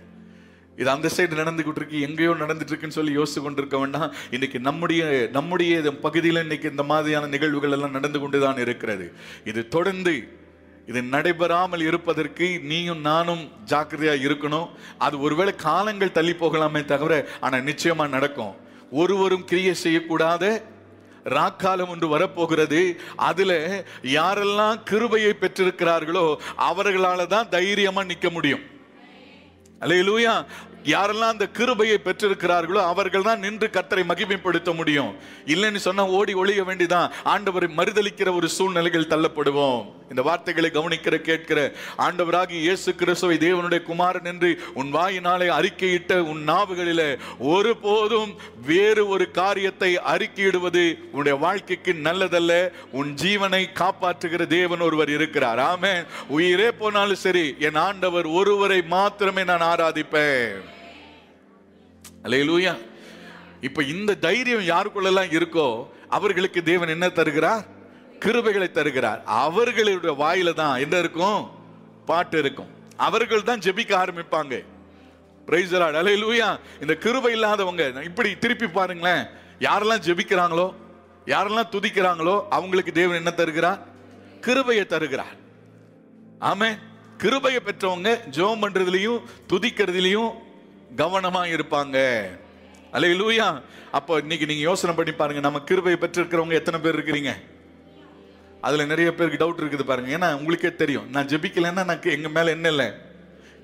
இது 0.80 0.88
அந்த 0.96 1.08
சைடு 1.14 1.34
நடந்துகிட்டு 1.42 1.80
இருக்கு 1.80 2.00
எங்கேயோ 2.08 2.32
நடந்துட்டு 2.42 2.72
இருக்குன்னு 2.72 2.98
சொல்லி 2.98 3.12
யோசித்து 3.20 3.40
கொண்டிருக்க 3.44 3.76
வேண்டாம். 3.84 4.10
இன்னைக்கு 4.36 4.58
நம்முடைய 4.66 5.02
நம்முடைய 5.38 5.92
பகுதியில் 6.04 6.44
இன்னைக்கு 6.46 6.74
இந்த 6.74 6.84
மாதிரியான 6.90 7.30
நிகழ்வுகள் 7.36 7.74
எல்லாம் 7.76 7.96
நடந்து 7.98 8.18
கொண்டு 8.24 8.40
தான் 8.44 8.60
இருக்கிறது. 8.66 9.08
இது 9.52 9.62
தொடர்ந்து 9.76 10.14
இது 10.90 11.00
நடைபெறாமல் 11.14 11.82
இருப்பதற்கு 11.88 12.46
நீயும் 12.70 13.02
நானும் 13.08 13.42
ஜாக்கிரதையாக 13.72 14.24
இருக்கணும். 14.28 14.68
அது 15.06 15.16
ஒருவேளை 15.26 15.52
காலங்கள் 15.66 16.16
தள்ளி 16.18 16.34
போகலாமே 16.42 16.82
தவிர 16.92 17.12
ஆனால் 17.44 17.66
நிச்சயமாக 17.70 18.14
நடக்கும். 18.16 18.54
ஒருவரும் 19.00 19.46
கிரியை 19.50 19.74
செய்யக்கூடாத. 19.84 20.44
ராக்காலம் 21.36 21.90
ஒன்று 21.92 22.08
வரப்போகிறது. 22.14 22.80
அதில் 23.28 23.58
யாரெல்லாம் 24.18 24.76
கிருபையை 24.90 25.32
பெற்றிருக்கிறார்களோ 25.42 26.26
அவர்களால் 26.70 27.32
தான் 27.34 27.52
தைரியமாக 27.56 28.10
நிற்க 28.10 28.28
முடியும். 28.36 28.64
அல்லையிலூயா 29.84 30.32
யாரெல்லாம் 30.84 31.34
அந்த 31.34 31.46
கிருபையை 31.48 31.98
பெற்றிருக்கிறார்களோ 32.04 32.82
அவர்கள் 32.92 33.22
தான் 33.22 33.38
நின்று 33.38 33.70
கத்தரை 33.72 34.04
மகிமைப்படுத்த 34.10 34.74
முடியும். 34.74 35.16
இல்லைன்னு 35.46 35.76
சொன்னா 35.76 36.06
ஓடி 36.06 36.34
ஒழிய 36.34 36.62
வேண்டிதான். 36.62 37.10
ஆண்டவரை 37.24 37.68
மறுதலிக்கிற 37.78 38.34
ஒரு 38.34 38.48
சூழ்நிலைகள் 38.48 39.10
தள்ளப்படுவோம். 39.12 39.96
இந்த 40.10 40.22
வார்த்தைகளை 40.22 40.70
கவனிக்கிற 40.74 41.20
கேட்கிற 41.20 41.72
ஆண்டவராகி 41.98 42.56
இயேசு 42.66 42.94
கிறிஸ்துவை 42.94 43.36
தேவனுடைய 43.38 43.82
குமாரன் 43.82 44.24
என்று 44.24 44.50
உன் 44.74 44.90
வாயினாலே 44.94 45.48
அறிக்கையிட்ட 45.58 46.18
உன் 46.30 46.42
நாவுகளில 46.48 47.18
ஒருபோதும் 47.38 48.32
வேறு 48.66 49.08
ஒரு 49.08 49.30
காரியத்தை 49.30 49.90
அறிக்கையிடுவது 50.14 50.98
உன்னுடைய 51.10 51.38
வாழ்க்கைக்கு 51.38 51.92
நல்லதல்ல. 51.92 52.70
உன் 52.92 53.14
ஜீவனை 53.14 53.62
காப்பாற்றுகிற 53.82 54.46
தேவன் 54.46 54.80
ஒருவர் 54.80 55.10
இருக்கிறார். 55.10 55.58
ஆமே 55.58 56.06
உயிரே 56.28 56.70
போனாலும் 56.72 57.22
சரி 57.26 57.54
என் 57.58 57.74
ஆண்டவர் 57.74 58.26
ஒருவரை 58.26 58.82
மாத்திரமே 58.96 59.44
நான் 59.44 59.68
ஆராதிப்பேன். 59.72 60.67
அலையலூயா 62.28 62.72
இப்ப 63.66 63.82
இந்த 63.94 64.14
தைரியம் 64.26 64.66
யாருக்குள்ளெல்லாம் 64.72 65.30
இருக்கோ 65.38 65.66
அவர்களுக்கு 66.16 66.60
தேவன் 66.62 66.94
என்ன 66.94 67.06
தருகிறார்? 67.18 67.64
கிருபைகளை 68.24 68.68
தருகிறார். 68.70 69.20
அவர்களுடைய 69.42 70.14
வாயில 70.22 70.52
தான் 70.60 70.80
என்ன 70.84 70.98
இருக்கும்? 71.04 71.40
பாட்டு 72.10 72.38
இருக்கும். 72.38 72.70
அவர்கள் 73.06 73.48
தான் 73.48 73.62
ஜெபிக்க 73.66 73.92
ஆரம்பிப்பாங்க. 74.02 74.54
பிரைஸ் 75.46 75.74
அலையிலூயா 75.74 76.48
இந்த 76.80 76.94
கிருபை 77.04 77.32
இல்லாதவங்க 77.36 77.84
இப்படி 78.08 78.30
திருப்பி 78.44 78.66
பாருங்களேன். 78.78 79.22
யாரெல்லாம் 79.66 80.04
ஜெபிக்கிறாங்களோ 80.06 80.66
யாரெல்லாம் 81.34 81.72
துதிக்கிறாங்களோ 81.74 82.34
அவங்களுக்கு 82.56 82.92
தேவன் 82.92 83.20
என்ன 83.20 83.30
தருகிறார்? 83.30 83.80
கிருபையை 84.46 84.84
தருகிறார். 84.86 85.36
ஆமே 86.50 86.68
கிருபையை 87.22 87.60
பெற்றவங்க 87.68 88.10
ஜெபம் 88.36 88.62
பண்றதுலையும் 88.64 89.22
துதிக்கிறதுலையும் 89.52 90.30
கவனமாக 90.96 91.48
இருப்பாங்க. 91.48 91.98
அல்லேலூயா. 92.92 93.62
அப்போ 93.92 94.18
இன்னைக்கு 94.18 94.46
நீங்கள் 94.46 94.68
யோசனை 94.70 94.94
பண்ணி 94.94 95.12
பாருங்க 95.12 95.40
நம்ம 95.40 95.60
கிருபையை 95.60 96.00
பெற்றிருக்கிறவங்க 96.00 96.52
எத்தனை 96.52 96.80
பேர் 96.80 96.98
இருக்கிறீங்க? 96.98 97.32
அதில் 98.60 98.86
நிறைய 98.86 99.14
பேருக்கு 99.14 99.44
டவுட் 99.44 99.64
இருக்குது 99.64 99.84
பாருங்க. 99.84 100.18
ஏன்னா 100.18 100.34
உங்களுக்கே 100.34 100.74
தெரியும். 100.74 101.10
நான் 101.10 101.26
ஜெபிக்கலைன்னா 101.26 101.84
நான் 101.84 102.02
எங்கள் 102.02 102.30
மேலே 102.30 102.50
என்ன 102.50 102.68
இல்லை? 102.68 102.92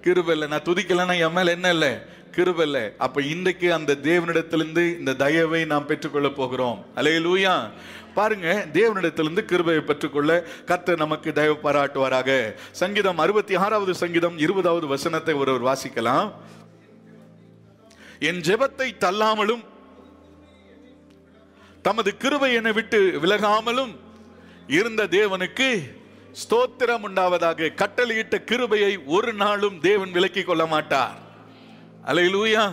கிருப 0.03 0.31
இல்லை 0.31 0.49
நான் 0.49 0.63
துதிக்கலைன்னா 0.63 1.19
என் 1.19 1.33
மேலே 1.33 1.51
என்ன 1.53 1.71
இல்லை? 1.71 1.99
கிருப 2.33 2.61
இல்லை 2.61 2.93
அப்போ 2.99 3.23
இன்றைக்கு 3.23 3.73
அந்த 3.73 3.93
தேவனிடத்திலிருந்து 3.93 4.99
இந்த 4.99 5.15
தயவை 5.15 5.65
நாம் 5.65 5.87
பெற்றுக்கொள்ள 5.87 6.29
போகிறோம். 6.29 6.85
அல்லேலூயா. 6.97 7.71
பாருங்க 8.15 8.67
தேவனிடத்திலிருந்து 8.73 9.45
கிருபையை 9.45 9.83
பெற்றுக்கொள்ள 9.83 10.47
கர்த்தர் 10.65 10.99
நமக்கு 10.99 11.33
தயவு 11.33 11.59
பாராட்டுவாராக. 11.63 12.55
சங்கீதம் 12.71 13.19
அறுபத்தி 13.19 13.57
ஆறாவது 13.57 13.95
சங்கீதம் 13.95 14.39
இருபதாவது 14.39 14.87
வசனத்தை 14.87 15.35
ஒருவர் 15.35 15.77
வாசிக்கலாம். 15.77 16.33
என் 18.19 18.41
ஜெபத்தை 18.41 18.89
தள்ளாமலும் 18.99 19.65
தமது 21.83 22.15
கிருவை 22.19 22.53
என்னை 22.53 22.73
விட்டு 22.73 23.19
விலகாமலும் 23.23 23.97
இருந்த 24.67 25.07
தேவனுக்கு 25.07 25.93
ஸ்தோத்திரம் 26.43 27.05
உண்டாவதாக 27.09 27.75
கட்டளையிட்ட 27.75 28.45
கிருபையை 28.45 29.05
ஒரு 29.07 29.33
நாளும் 29.33 29.81
தேவன் 29.81 30.13
விலக்கிக் 30.13 30.45
கொள்ள 30.45 30.67
மாட்டார். 30.67 31.19
அலையிலூயா 32.07 32.73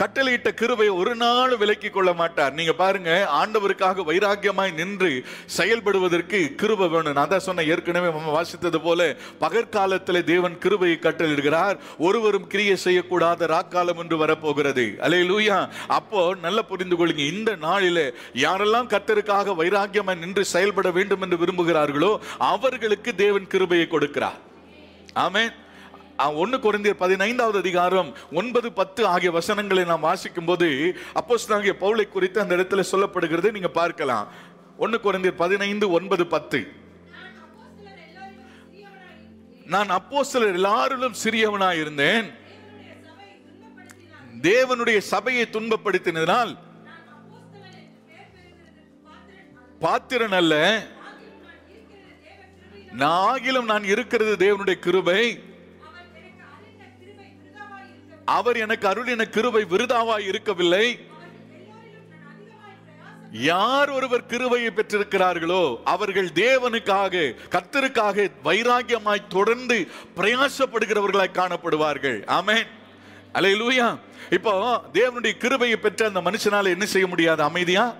கட்டளையிட்ட 0.00 0.50
கிருபை 0.60 0.86
ஒரு 1.00 1.12
நாள் 1.22 1.54
விலக்கி 1.62 1.90
கொள்ள 1.90 2.10
மாட்டார். 2.20 2.52
நீங்க 2.58 2.72
பாருங்க 2.80 3.10
ஆண்டவருக்காக 3.40 4.04
வைராக்கியமாய் 4.10 4.72
நின்று 4.80 5.10
செயல்படுவதற்கு 5.56 6.40
கிருபை 6.62 6.88
வேணும். 6.94 7.16
நான் 7.18 7.32
தான் 7.32 7.46
சொன்ன 7.48 7.66
ஏற்கனவே 7.74 8.10
வாசித்தது 8.36 8.80
போல 8.86 9.00
பகற்காலத்தில் 9.44 10.20
தேவன் 10.32 10.56
கிருபையை 10.64 10.98
கட்டளிடுகிறார் 11.06 11.76
ஒருவரும் 12.08 12.50
கிரியை 12.54 12.76
செய்யக்கூடாத 12.86 13.50
ராக்காலம் 13.54 14.02
என்று 14.04 14.18
வரப்போகிறது. 14.24 14.86
அலே 15.06 15.20
லூயா 15.30 15.58
அப்போ 15.98 16.22
நல்ல 16.46 16.58
புரிந்து 16.70 16.98
கொள்ளுங்க 16.98 17.24
இந்த 17.34 17.50
நாளில 17.66 17.98
யாரெல்லாம் 18.44 18.92
கத்தருக்காக 18.94 19.56
வைராக்கியமாய் 19.62 20.22
நின்று 20.24 20.44
செயல்பட 20.54 20.90
வேண்டும் 20.98 21.24
என்று 21.26 21.40
விரும்புகிறார்களோ 21.44 22.12
அவர்களுக்கு 22.52 23.10
தேவன் 23.24 23.50
கிருபையை 23.54 23.88
கொடுக்கிறார். 23.96 24.38
ஆமேன். 25.26 25.52
ஒன்று 26.30 26.58
குறைந்தர் 26.58 26.90
பதினைந்தாவது 26.90 27.58
அதிகாரம் 27.58 28.16
ஒன்பது 28.32 28.72
பத்து 28.72 29.06
ஆகிய 29.06 29.30
வசனங்களை 29.30 29.84
நாம் 29.84 30.00
வாசிக்கும் 30.00 30.44
போது 30.44 30.96
அப்போஸ்தலனாகிய 31.14 31.72
பவுலை 31.80 32.08
குறித்து 32.08 32.40
அந்த 32.40 32.56
இடத்துல 32.56 32.84
சொல்லப்படுகிறது. 32.92 33.50
நீங்க 33.50 33.68
பார்க்கலாம். 33.68 34.28
ஒன்று 34.76 34.98
குறைந்தர் 34.98 35.36
பதினைந்து 35.36 35.90
ஒன்பது 35.90 36.26
பத்து. 36.26 36.72
நான் 39.66 39.88
அப்போ 39.88 40.24
சிலர் 40.24 40.60
எல்லாரிலும் 40.60 41.14
சிறியவனாய் 41.24 41.80
இருந்தேன். 41.80 42.30
தேவனுடைய 44.42 44.98
சபையை 44.98 45.48
துன்பப்படுத்தினதால் 45.52 46.58
பாத்திரன் 49.80 50.32
அல்ல. 50.32 50.86
நான் 52.92 53.34
ஆகிலும் 53.34 53.64
நான் 53.64 53.84
இருக்கிறது 53.84 54.34
தேவனுடைய 54.36 54.74
கிருபை. 54.74 55.42
அவர் 58.24 58.56
எனக்கு 58.56 58.88
அருளின 58.88 59.24
கிருவை 59.32 59.62
விருதாவாய் 59.64 60.26
இருக்கவில்லை. 60.26 61.10
யார் 63.32 63.90
ஒருவர் 63.90 64.26
கிருவையை 64.26 64.70
பெற்றிருக்கிறார்களோ 64.70 65.76
அவர்கள் 65.84 66.28
தேவனுக்காக 66.34 67.34
கத்தருக்காக 67.50 68.30
வைராகியமாய் 68.44 69.26
தொடர்ந்து 69.28 69.88
பிரயாசப்படுகிறவர்களாய் 70.16 71.36
காணப்படுவார்கள். 71.38 72.24
அமே 72.24 72.66
அலை 73.32 73.60
லூயா 73.60 73.98
இப்போ 74.30 74.80
தேவனுடைய 74.92 75.36
கிருபையை 75.36 75.76
பெற்ற 75.76 76.06
அந்த 76.06 76.20
மனுஷனால 76.20 76.64
என்ன 76.64 76.86
செய்ய 76.86 77.06
முடியாது? 77.06 77.42
அமைதியா? 77.42 77.94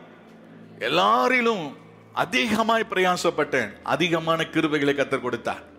எல்லாரிலும் 0.79 1.75
அதிகமாய் 2.12 2.87
பிரயாசப்பட்டேன். 2.91 3.73
அதிகமான 3.83 4.47
கிருபைகளை 4.52 4.95
கத்தர் 4.95 5.21
கொடுத்தார். 5.21 5.72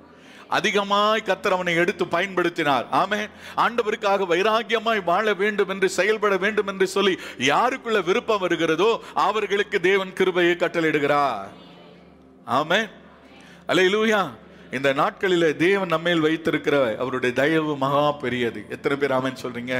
அதிகமாய் 0.57 1.25
கத்தர் 1.25 1.55
அவனை 1.57 1.73
எடுத்து 1.83 2.05
பயன்படுத்தினார். 2.15 2.85
ஆமே 3.01 3.19
ஆண்டவருக்காக 3.63 4.27
வைராகியமாய் 4.33 5.01
வாழ 5.11 5.33
வேண்டும் 5.41 5.71
என்று 5.73 5.89
செயல்பட 5.97 6.33
வேண்டும் 6.43 6.69
என்று 6.73 6.87
சொல்லி 6.95 7.15
யாருக்குள்ள 7.51 7.99
விருப்பம் 8.09 8.43
வருகிறதோ 8.45 8.91
அவர்களுக்கு 9.27 9.79
தேவன் 9.89 10.13
கிருபையை 10.19 10.55
கட்டளிடுகிறார் 10.55 11.51
ஆமே 12.59 12.81
அலையிலூயா 13.73 14.21
இந்த 14.77 14.89
நாட்களில் 14.99 15.47
தேவன் 15.57 15.93
நம்மேல் 15.93 16.25
வைத்திருக்கிற 16.25 16.75
அவருடைய 17.01 17.31
தயவு 17.41 17.73
மகா 17.83 18.05
பெரியது. 18.23 18.61
எத்தனை 18.75 18.95
பேர் 18.97 19.15
ஆமேன்னு 19.17 19.43
சொல்றீங்க? 19.43 19.75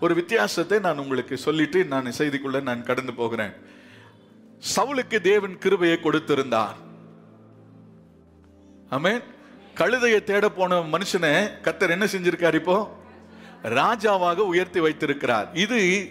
ஒரு 0.00 0.12
வித்தியாசத்தை 0.18 0.78
நான் 0.86 1.00
உங்களுக்கு 1.02 1.36
சொல்லிட்டு 1.46 1.80
நான் 1.92 2.16
செய்திக்குள்ள 2.18 2.60
நான் 2.68 2.88
கடந்து 2.90 3.12
போகிறேன். 3.20 3.54
சவுலுக்கு 4.74 5.18
தேவன் 5.30 5.56
கிருபையை 5.58 5.96
கொடுத்திருந்தார். 6.02 6.78
ஆமென். 8.90 9.22
கழுதையை 9.74 10.22
தேட 10.22 10.48
போன 10.48 10.80
மனுஷனை 10.80 11.50
கத்தர் 11.62 11.90
என்ன 11.90 12.04
செஞ்சிருக்கார் 12.04 12.54
இப்போ? 12.54 12.96
ராஜாவாக 13.62 14.36
உயர்த்தி 14.36 14.80
வைத்திருக்கிறார். 14.80 15.50
இது 15.52 16.08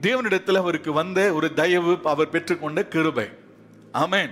தேவனிடத்தில் 0.00 0.56
அவருக்கு 0.56 0.92
வந்த 0.92 1.32
ஒரு 1.32 1.54
தயவு 1.54 1.98
அவர் 2.04 2.30
பெற்றுக்கொண்ட 2.30 2.88
கிருபை. 2.88 3.28
ஆமேன். 3.92 4.30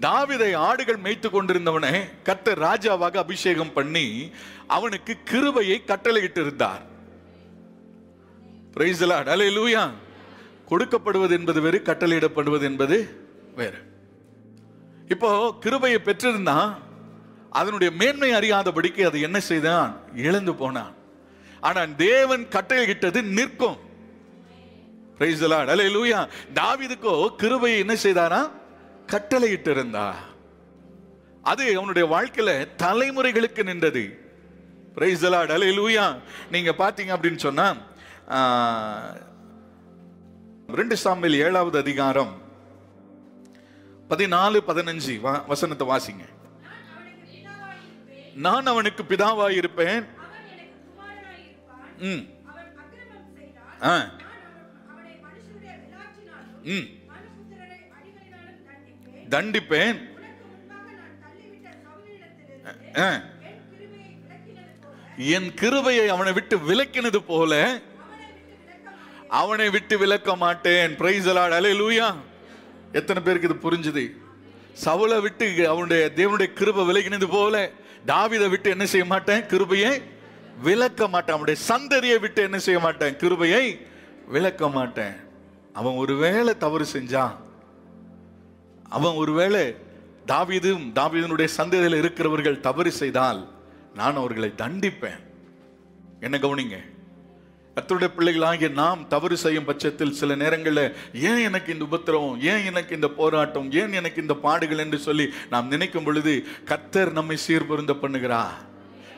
தாவிதை 0.00 0.54
ஆடுகள் 0.54 0.96
மேய்த்து 0.96 1.30
கொண்டிருந்தவனை 1.30 2.00
கத்தர் 2.24 2.58
ராஜாவாக 2.58 3.16
அபிஷேகம் 3.16 3.72
பண்ணி 3.72 4.30
அவனுக்கு 4.66 5.16
கிருபையை 5.24 5.84
கட்டளையிட்டு 5.84 6.40
இருந்தார் 6.40 6.90
லூயா 8.76 9.90
கொடுக்கப்படுவது 10.70 11.30
என்பது 11.30 11.60
வேறு 11.60 11.82
கட்டளையிடப்படுவது 11.84 12.62
என்பது 12.62 13.24
வேறு. 13.56 13.78
இப்போ 15.08 15.54
கிருபையை 15.60 16.00
பெற்றிருந்தான் 16.04 16.78
அதனுடைய 17.52 17.96
மேன்மை 17.98 18.30
அறியாதபடிக்கு 18.30 19.06
அது 19.06 19.20
என்ன 19.20 19.40
செய்தான்? 19.40 20.00
இழந்து 20.14 20.54
போனான். 20.54 20.94
ஆனால் 21.60 21.96
தேவன் 21.96 22.46
கட்டளையிட்டது 22.50 23.22
நிற்கும். 23.22 23.76
லூயா 25.18 26.28
தாவிதுக்கோ 26.54 27.34
கிருபையை 27.36 27.78
என்ன 27.78 27.94
செய்தாரா? 27.94 28.50
கட்டளையிட்டு 29.06 29.70
இருந்தா 29.70 30.14
அது 31.42 31.76
அவனுடைய 31.76 32.08
வாழ்க்கையில 32.08 32.66
தலைமுறைகளுக்கு 32.78 33.62
நின்றது. 33.62 34.20
பிரைஸ் 34.94 35.24
அலை 35.26 35.78
லூயா 35.78 36.18
நீங்க 36.50 36.74
பாத்தீங்க 36.78 37.16
அப்படின்னு 37.16 37.36
சொன்னா 37.36 37.76
ரெண்டு 40.68 40.96
சாமியில் 41.04 41.36
ஏழாவது 41.36 41.78
அதிகாரம் 41.78 42.40
பதினாலு 44.10 44.60
பதினஞ்சு 44.66 45.20
வா- 45.20 45.46
வசனத்தை 45.46 45.86
வாசிங்க. 45.86 46.31
நான் 48.34 48.66
அவனுக்கு 48.66 49.02
பிதாவாய் 49.02 49.50
இருப்பேன் 49.50 50.06
ம். 51.98 52.22
ஆ. 53.82 54.10
ம். 56.62 56.86
தண்டிப்பேன். 59.30 59.98
என் 65.16 65.54
கிருபையை 65.54 66.08
அவனை 66.08 66.32
விட்டு 66.32 66.58
விலக்கினது 66.58 67.16
போல 67.26 67.80
அவனை 69.28 69.70
விட்டு 69.70 69.98
விலக்க 69.98 70.36
மாட்டேன். 70.36 70.96
பிரைஸ் 70.96 71.26
லார்ட் 71.26 71.52
அல்லேலூயா 71.52 72.14
எத்தனை 72.92 73.22
பேருக்கு 73.22 73.48
இது 73.48 73.70
புரிஞ்சுது? 73.70 74.04
சவுலை 74.84 75.20
விட்டு 75.20 75.68
அவனுடைய 75.68 76.10
தேவனுடைய 76.16 76.52
கிருபை 76.52 76.84
விலகினது 76.88 77.28
போல 77.30 77.70
தாவிதை 78.06 78.48
விட்டு 78.48 78.70
என்ன 78.70 78.86
செய்ய 78.86 79.06
மாட்டேன்? 79.06 79.46
கிருபையை 79.46 80.02
விளக்க 80.62 81.08
மாட்டேன். 81.08 81.36
அவனுடைய 81.36 81.60
சந்ததியை 81.68 82.20
விட்டு 82.20 82.42
என்ன 82.42 82.58
செய்ய 82.58 82.80
மாட்டேன்? 82.80 83.16
கிருபையை 83.16 83.86
விளக்க 84.28 84.68
மாட்டேன். 84.68 85.12
அவன் 85.72 85.94
ஒருவேளை 85.94 86.58
தவறு 86.58 86.86
செஞ்சான். 86.92 87.36
அவன் 88.88 89.12
ஒருவேளை 89.12 89.76
தாவிதும் 90.26 90.92
தாவிதனுடைய 90.94 91.48
சந்ததியில் 91.56 91.98
இருக்கிறவர்கள் 91.98 92.60
தவறு 92.60 92.92
செய்தால் 92.92 93.48
நான் 93.94 94.16
அவர்களை 94.16 94.52
தண்டிப்பேன். 94.56 95.20
என்ன 96.20 96.38
கவனிங்க? 96.38 96.91
கத்தருடைய 97.76 98.08
பிள்ளைகளாகிய 98.16 98.68
நாம் 98.68 99.08
தவறு 99.08 99.36
செய்யும் 99.36 99.64
பட்சத்தில் 99.64 100.12
சில 100.12 100.34
நேரங்களில் 100.34 100.96
ஏன் 101.14 101.38
எனக்கு 101.38 101.72
இந்த 101.72 101.84
உபத்திரவம் 101.84 102.42
ஏன் 102.42 102.64
எனக்கு 102.64 102.94
இந்த 102.94 103.08
போராட்டம் 103.08 103.72
ஏன் 103.72 103.92
எனக்கு 103.92 104.20
இந்த 104.20 104.34
பாடுகள் 104.34 104.78
என்று 104.78 104.98
சொல்லி 104.98 105.26
நாம் 105.50 105.68
நினைக்கும் 105.68 106.04
பொழுது 106.04 106.44
கத்தர் 106.64 107.12
நம்மை 107.12 107.36
சீர்பொருந்த 107.46 107.94
பண்ணுகிறா 108.02 108.42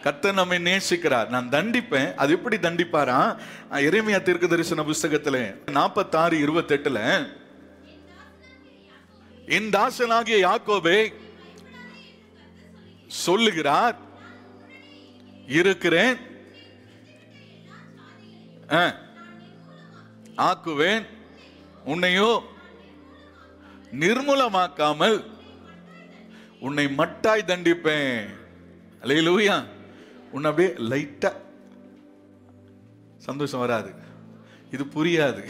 கர்த்தர் 0.02 0.34
நம்மை 0.34 0.58
நேசிக்கிறார். 0.58 1.28
நான் 1.28 1.49
தண்டிப்பேன். 1.49 2.14
அது 2.14 2.32
எப்படி 2.32 2.56
தண்டிப்பாரா? 2.56 3.38
இறைமையா 3.70 4.23
தீர்க்க 4.23 4.46
தரிசன 4.46 4.84
புஸ்தகத்தில் 4.84 5.62
நாற்பத்தாறு 5.70 6.37
இருபத்தெட்டுல 6.37 7.00
என் 9.46 9.70
தாசனாகிய 9.70 10.37
யாக்கோபே 10.46 11.12
சொல்லுகிறார் 13.06 13.96
இருக்கிறேன். 15.46 16.16
ஆக்குவேன் 20.37 21.04
உன்னையோ 21.85 22.40
நிர்மூலமாக்காமல் 24.02 25.19
உன்னை 26.61 26.87
மட்டாய் 26.87 27.49
தண்டிப்பேன். 27.50 28.26
லூயா 29.02 29.57
உன்னை 30.31 30.50
அப்படியே 30.50 30.71
லைட்டா 30.90 31.33
சந்தோஷம் 33.16 33.61
வராது. 33.61 33.95
இது 34.71 34.85
புரியாது. 34.85 35.43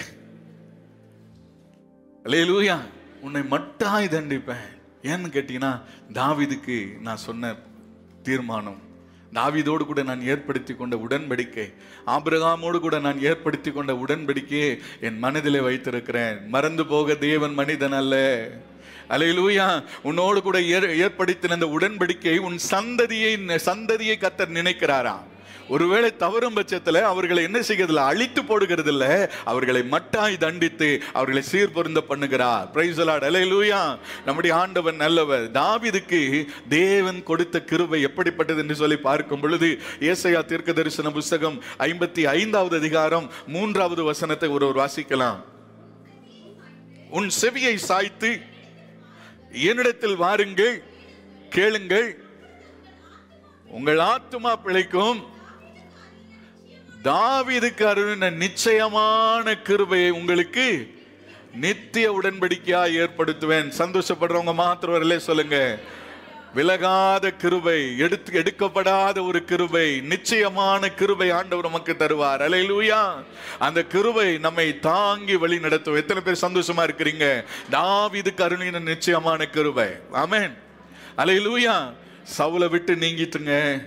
லூயா 2.24 2.76
உன்னை 3.20 3.42
மட்டாய் 3.42 4.14
தண்டிப்பேன். 4.16 4.66
ஏன்னு 5.02 5.28
கேட்டீங்கன்னா 5.36 5.72
தாவிதுக்கு 6.12 7.00
நான் 7.00 7.24
சொன்ன 7.28 7.54
தீர்மானம் 8.22 8.83
தாவிதோடு 9.34 9.76
கூட 9.76 10.02
நான் 10.02 10.22
ஏற்படுத்தி 10.22 10.74
கொண்ட 10.74 10.96
உடன்படிக்கை 10.96 11.72
ஆபிரகாமோடு 12.06 12.80
கூட 12.80 12.98
நான் 12.98 13.22
ஏற்படுத்தி 13.22 13.70
கொண்ட 13.70 13.92
உடன்படிக்கையை 13.92 14.78
என் 15.00 15.18
மனதிலே 15.18 15.60
வைத்திருக்கிறேன். 15.60 16.48
மறந்து 16.48 16.86
போக 16.86 17.14
தேவன் 17.14 17.54
மனிதன் 17.54 17.92
அல்ல. 17.92 18.48
அலையிலூயா 19.08 19.84
உன்னோடு 20.02 20.42
கூட 20.42 20.58
ஏற்- 20.58 21.08
ஏற்படுத்தின 21.08 21.50
அந்த 21.50 21.66
உடன்படிக்கை 21.66 22.38
உன் 22.38 22.58
சந்ததியை 22.70 23.60
சந்ததியை 23.64 24.14
கத்தர் 24.18 24.52
நினைக்கிறாராம். 24.52 25.32
ஒருவேளை 25.74 26.10
தவறும் 26.22 26.56
பட்சத்தில் 26.56 26.98
அவர்களை 27.10 27.42
என்ன 27.48 27.58
செய்கிறதில்ல 27.68 28.02
அழித்து 28.10 28.40
போடுகிறது 28.48 28.90
இல்லை 28.94 29.12
அவர்களை 29.50 29.82
மட்டாய் 29.94 30.36
தண்டித்து 30.44 30.88
அவர்களை 31.18 31.42
சீர்பொருந்த 31.52 32.00
பண்ணுகிறார். 32.10 32.66
பிரைஸ் 32.74 33.00
லார்ட் 33.08 33.28
லூயா 33.52 33.80
நம்முடைய 34.26 34.52
ஆண்டவன் 34.62 35.02
நல்லவர். 35.04 35.46
தாவிதுக்கு 35.60 36.20
தேவன் 36.78 37.20
கொடுத்த 37.30 37.62
கிருபை 37.70 38.00
எப்படிப்பட்டது 38.08 38.62
என்று 38.64 38.76
சொல்லி 38.82 38.98
பார்க்கும் 39.08 39.42
பொழுது 39.44 39.70
ஏசையா 40.12 40.42
தீர்க்க 40.50 40.78
தரிசன 40.80 41.12
புஸ்தகம் 41.18 41.58
ஐம்பத்தி 41.88 42.24
ஐந்தாவது 42.38 42.76
அதிகாரம் 42.82 43.28
மூன்றாவது 43.56 44.04
வசனத்தை 44.10 44.50
ஒருவர் 44.56 44.80
வாசிக்கலாம். 44.82 45.40
உன் 47.18 47.30
செவியை 47.40 47.74
சாய்த்து 47.88 48.30
என்னிடத்தில் 49.68 50.16
வாருங்கள் 50.24 50.76
கேளுங்கள். 51.56 52.08
உங்கள் 53.76 54.00
ஆத்துமா 54.12 54.52
பிழைக்கும். 54.64 55.20
தாவிதுக்கு 57.04 57.86
அருளின 57.86 58.32
நிச்சயமான 58.32 59.56
கிருபையை 59.56 60.10
உங்களுக்கு 60.10 60.94
நித்திய 61.54 62.12
உடன்படிக்கையா 62.12 62.86
ஏற்படுத்துவேன். 62.92 63.72
சந்தோஷப்படுறவங்க 63.78 64.54
மாத்திரம் 64.54 64.94
வரலே 64.94 65.16
சொல்லுங்க. 65.16 65.78
விலகாத 66.54 67.30
கிருபை 67.30 67.98
எடுத்து 67.98 68.42
எடுக்கப்படாத 68.42 69.26
ஒரு 69.26 69.44
கிருபை 69.44 70.00
நிச்சயமான 70.00 70.90
கிருபை 70.90 71.30
ஆண்டவர் 71.30 71.64
நமக்கு 71.64 71.94
தருவார். 71.98 72.40
அலையிலூயா. 72.40 73.24
அந்த 73.58 73.84
கிருபை 73.84 74.38
நம்மை 74.38 74.78
தாங்கி 74.78 75.36
வழி 75.36 75.60
நடத்தும். 75.60 75.94
எத்தனை 75.94 76.22
பேர் 76.22 76.42
சந்தோஷமா 76.42 76.78
இருக்கிறீங்க? 76.78 77.44
தாவிது 77.70 78.32
அருளின 78.36 78.80
நிச்சயமான 78.80 79.46
கிருபை. 79.46 79.88
ஆமேன். 80.12 80.52
அலையிலூயா. 81.16 81.94
சவுளை 82.38 82.68
விட்டு 82.68 82.94
நீங்கிட்டுங்க. 82.94 83.82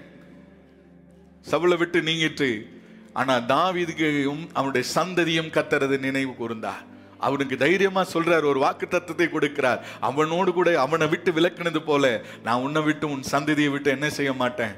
சவுளை 1.52 1.78
விட்டு 1.78 2.02
நீங்கிட்டு 2.02 2.76
ஆனால் 3.20 3.46
தாவீதுக்கும் 3.54 4.44
அவனுடைய 4.54 4.84
சந்ததியும் 4.96 5.54
கத்துறது 5.58 5.96
நினைவு 6.06 6.34
கூர்ந்தார் 6.40 6.84
அவனுக்கு 7.26 7.56
தைரியமா 7.58 8.02
சொல்றார் 8.14 8.50
ஒரு 8.52 8.60
வாக்கு 8.64 8.86
தத்துவத்தை 8.88 9.28
கொடுக்கிறார். 9.28 9.80
அவனோடு 10.08 10.50
கூட 10.54 10.70
அவனை 10.86 11.06
விட்டு 11.14 11.32
விலக்கினது 11.38 11.82
போல 11.90 12.06
நான் 12.44 12.64
உன்னை 12.66 12.82
விட்டு 12.88 13.06
உன் 13.14 13.24
சந்ததியை 13.32 13.72
விட்டு 13.72 13.90
என்ன 13.92 14.10
செய்ய 14.18 14.34
மாட்டேன்? 14.34 14.76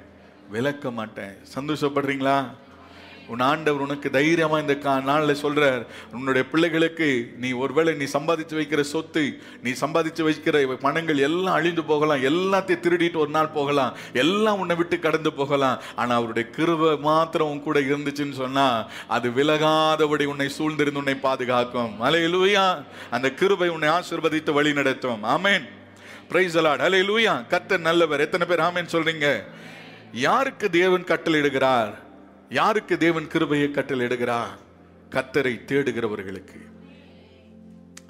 விளக்க 0.56 0.92
மாட்டேன். 1.00 1.34
சந்தோஷப்படுறீங்களா? 1.56 2.38
உன் 3.34 3.44
ஆண்டவர் 3.50 3.86
உனக்கு 3.88 4.10
தைரியமாக 4.18 4.64
இந்த 4.66 4.76
கா 4.86 4.94
நாளில் 5.10 5.42
சொல்கிறார் 5.44 5.84
உன்னுடைய 6.18 6.44
பிள்ளைகளுக்கு 6.52 7.10
நீ 7.44 7.52
ஒருவேளை 7.64 7.94
நீ 8.02 8.08
சம்பாதிச்சு 8.16 8.56
வைக்கிற 8.60 8.84
சொத்து 8.94 9.24
நீ 9.66 9.72
சம்பாதிச்சு 9.84 10.24
வைக்கிற 10.30 10.66
பணங்கள் 10.86 11.24
எல்லாம் 11.28 11.58
அழிந்து 11.60 11.86
போகலாம் 11.92 12.26
எல்லாத்தையும் 12.32 12.84
திருடிட்டு 12.86 13.24
ஒரு 13.24 13.34
நாள் 13.38 13.56
போகலாம் 13.58 13.94
எல்லாம் 14.24 14.60
உன்னை 14.64 14.78
விட்டு 14.82 15.00
கடந்து 15.08 15.34
போகலாம். 15.40 15.78
ஆனால் 16.00 16.18
அவருடைய 16.20 16.46
கிருவை 16.58 16.92
மாத்திரம் 17.10 17.52
உன் 17.52 17.66
கூட 17.68 17.80
இருந்துச்சுன்னு 17.90 18.38
சொன்னால் 18.44 18.80
அது 19.16 19.28
விலகாதபடி 19.38 20.26
உன்னை 20.34 20.50
சூழ்ந்திருந்து 20.58 21.02
உன்னை 21.04 21.18
பாதுகாக்கும். 21.28 21.94
அலையிலூயா 22.08 22.66
அந்த 23.18 23.28
கிருபை 23.42 23.70
உன்னை 23.76 23.90
ஆசீர்வதித்து 23.98 24.54
வழி 24.60 24.74
நடத்தும். 24.80 25.24
ஆமேன் 25.36 25.66
பிரைஸ் 26.32 26.58
அலாட் 26.60 26.84
அலையிலூயா 26.88 27.34
கத்தர் 27.54 27.88
நல்லவர். 27.88 28.24
எத்தனை 28.26 28.46
பேர் 28.50 28.68
ஆமேன் 28.68 28.94
சொல்றீங்க? 28.96 29.28
யாருக்கு 30.28 30.68
தேவன் 30.80 31.10
கட்டளையிடுகிறார்? 31.12 31.92
யாருக்கு 32.58 32.96
தேவன் 32.98 33.28
கிருபையை 33.34 33.68
கட்டளையிடுகிறார் 33.74 34.54
கத்தரை 35.16 35.52
தேடுகிறவர்களுக்கு. 35.70 36.60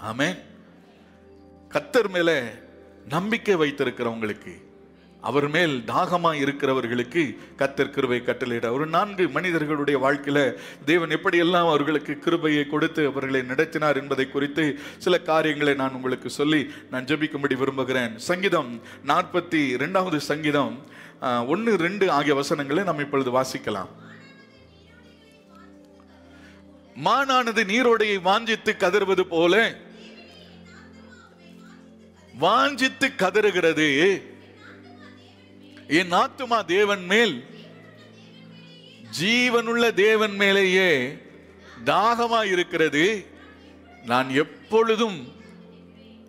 ஆமே 0.10 0.30
கத்தர் 1.74 2.10
மேல 2.14 2.30
நம்பிக்கை 3.16 3.56
வைத்திருக்கிறவங்களுக்கு 3.62 4.54
அவர் 5.30 5.48
மேல் 5.56 5.76
தாகமா 5.92 6.32
இருக்கிறவர்களுக்கு 6.44 7.24
கத்தர் 7.62 7.94
கிருபை 7.96 8.22
கட்டளையிட 8.22 8.68
ஒரு 8.76 8.86
நான்கு 8.96 9.24
மனிதர்களுடைய 9.38 9.98
வாழ்க்கையில 10.06 10.40
தேவன் 10.86 11.16
எப்படியெல்லாம் 11.18 11.70
அவர்களுக்கு 11.74 12.14
கிருபையை 12.26 12.64
கொடுத்து 12.74 13.02
அவர்களை 13.12 13.42
நடத்தினார் 13.52 14.02
என்பதை 14.02 14.26
குறித்து 14.36 14.66
சில 14.98 15.18
காரியங்களை 15.32 15.74
நான் 15.74 15.98
உங்களுக்கு 16.00 16.30
சொல்லி 16.40 16.62
நான் 16.92 17.10
ஜபிக்கும்படி 17.12 17.58
விரும்புகிறேன். 17.64 18.14
சங்கீதம் 18.30 18.72
நாற்பத்தி 19.12 19.64
ரெண்டாவது 19.84 20.20
சங்கீதம் 20.32 20.76
ஒன்று 21.54 21.72
ரெண்டு 21.88 22.08
ஆகிய 22.18 22.36
வசனங்களை 22.36 22.84
நாம் 22.84 23.04
இப்பொழுது 23.08 23.32
வாசிக்கலாம். 23.40 23.92
மானானது 27.06 27.64
நீரோடையை 27.64 28.18
வாஞ்சித்து 28.22 28.78
கதறுவது 28.78 29.22
போல 29.22 29.54
வாஞ்சித்து 32.40 33.08
கதறுகிறது. 33.16 33.88
என் 35.88 36.12
ஆத்துமா 36.12 36.66
தேவன் 36.66 37.04
மேல் 37.06 37.46
ஜீவனுள்ள 39.20 39.94
தேவன் 39.94 40.36
மேலேயே 40.36 41.18
தாகமா 41.86 42.44
இருக்கிறது 42.44 43.28
நான் 44.06 44.30
எப்பொழுதும் 44.30 45.20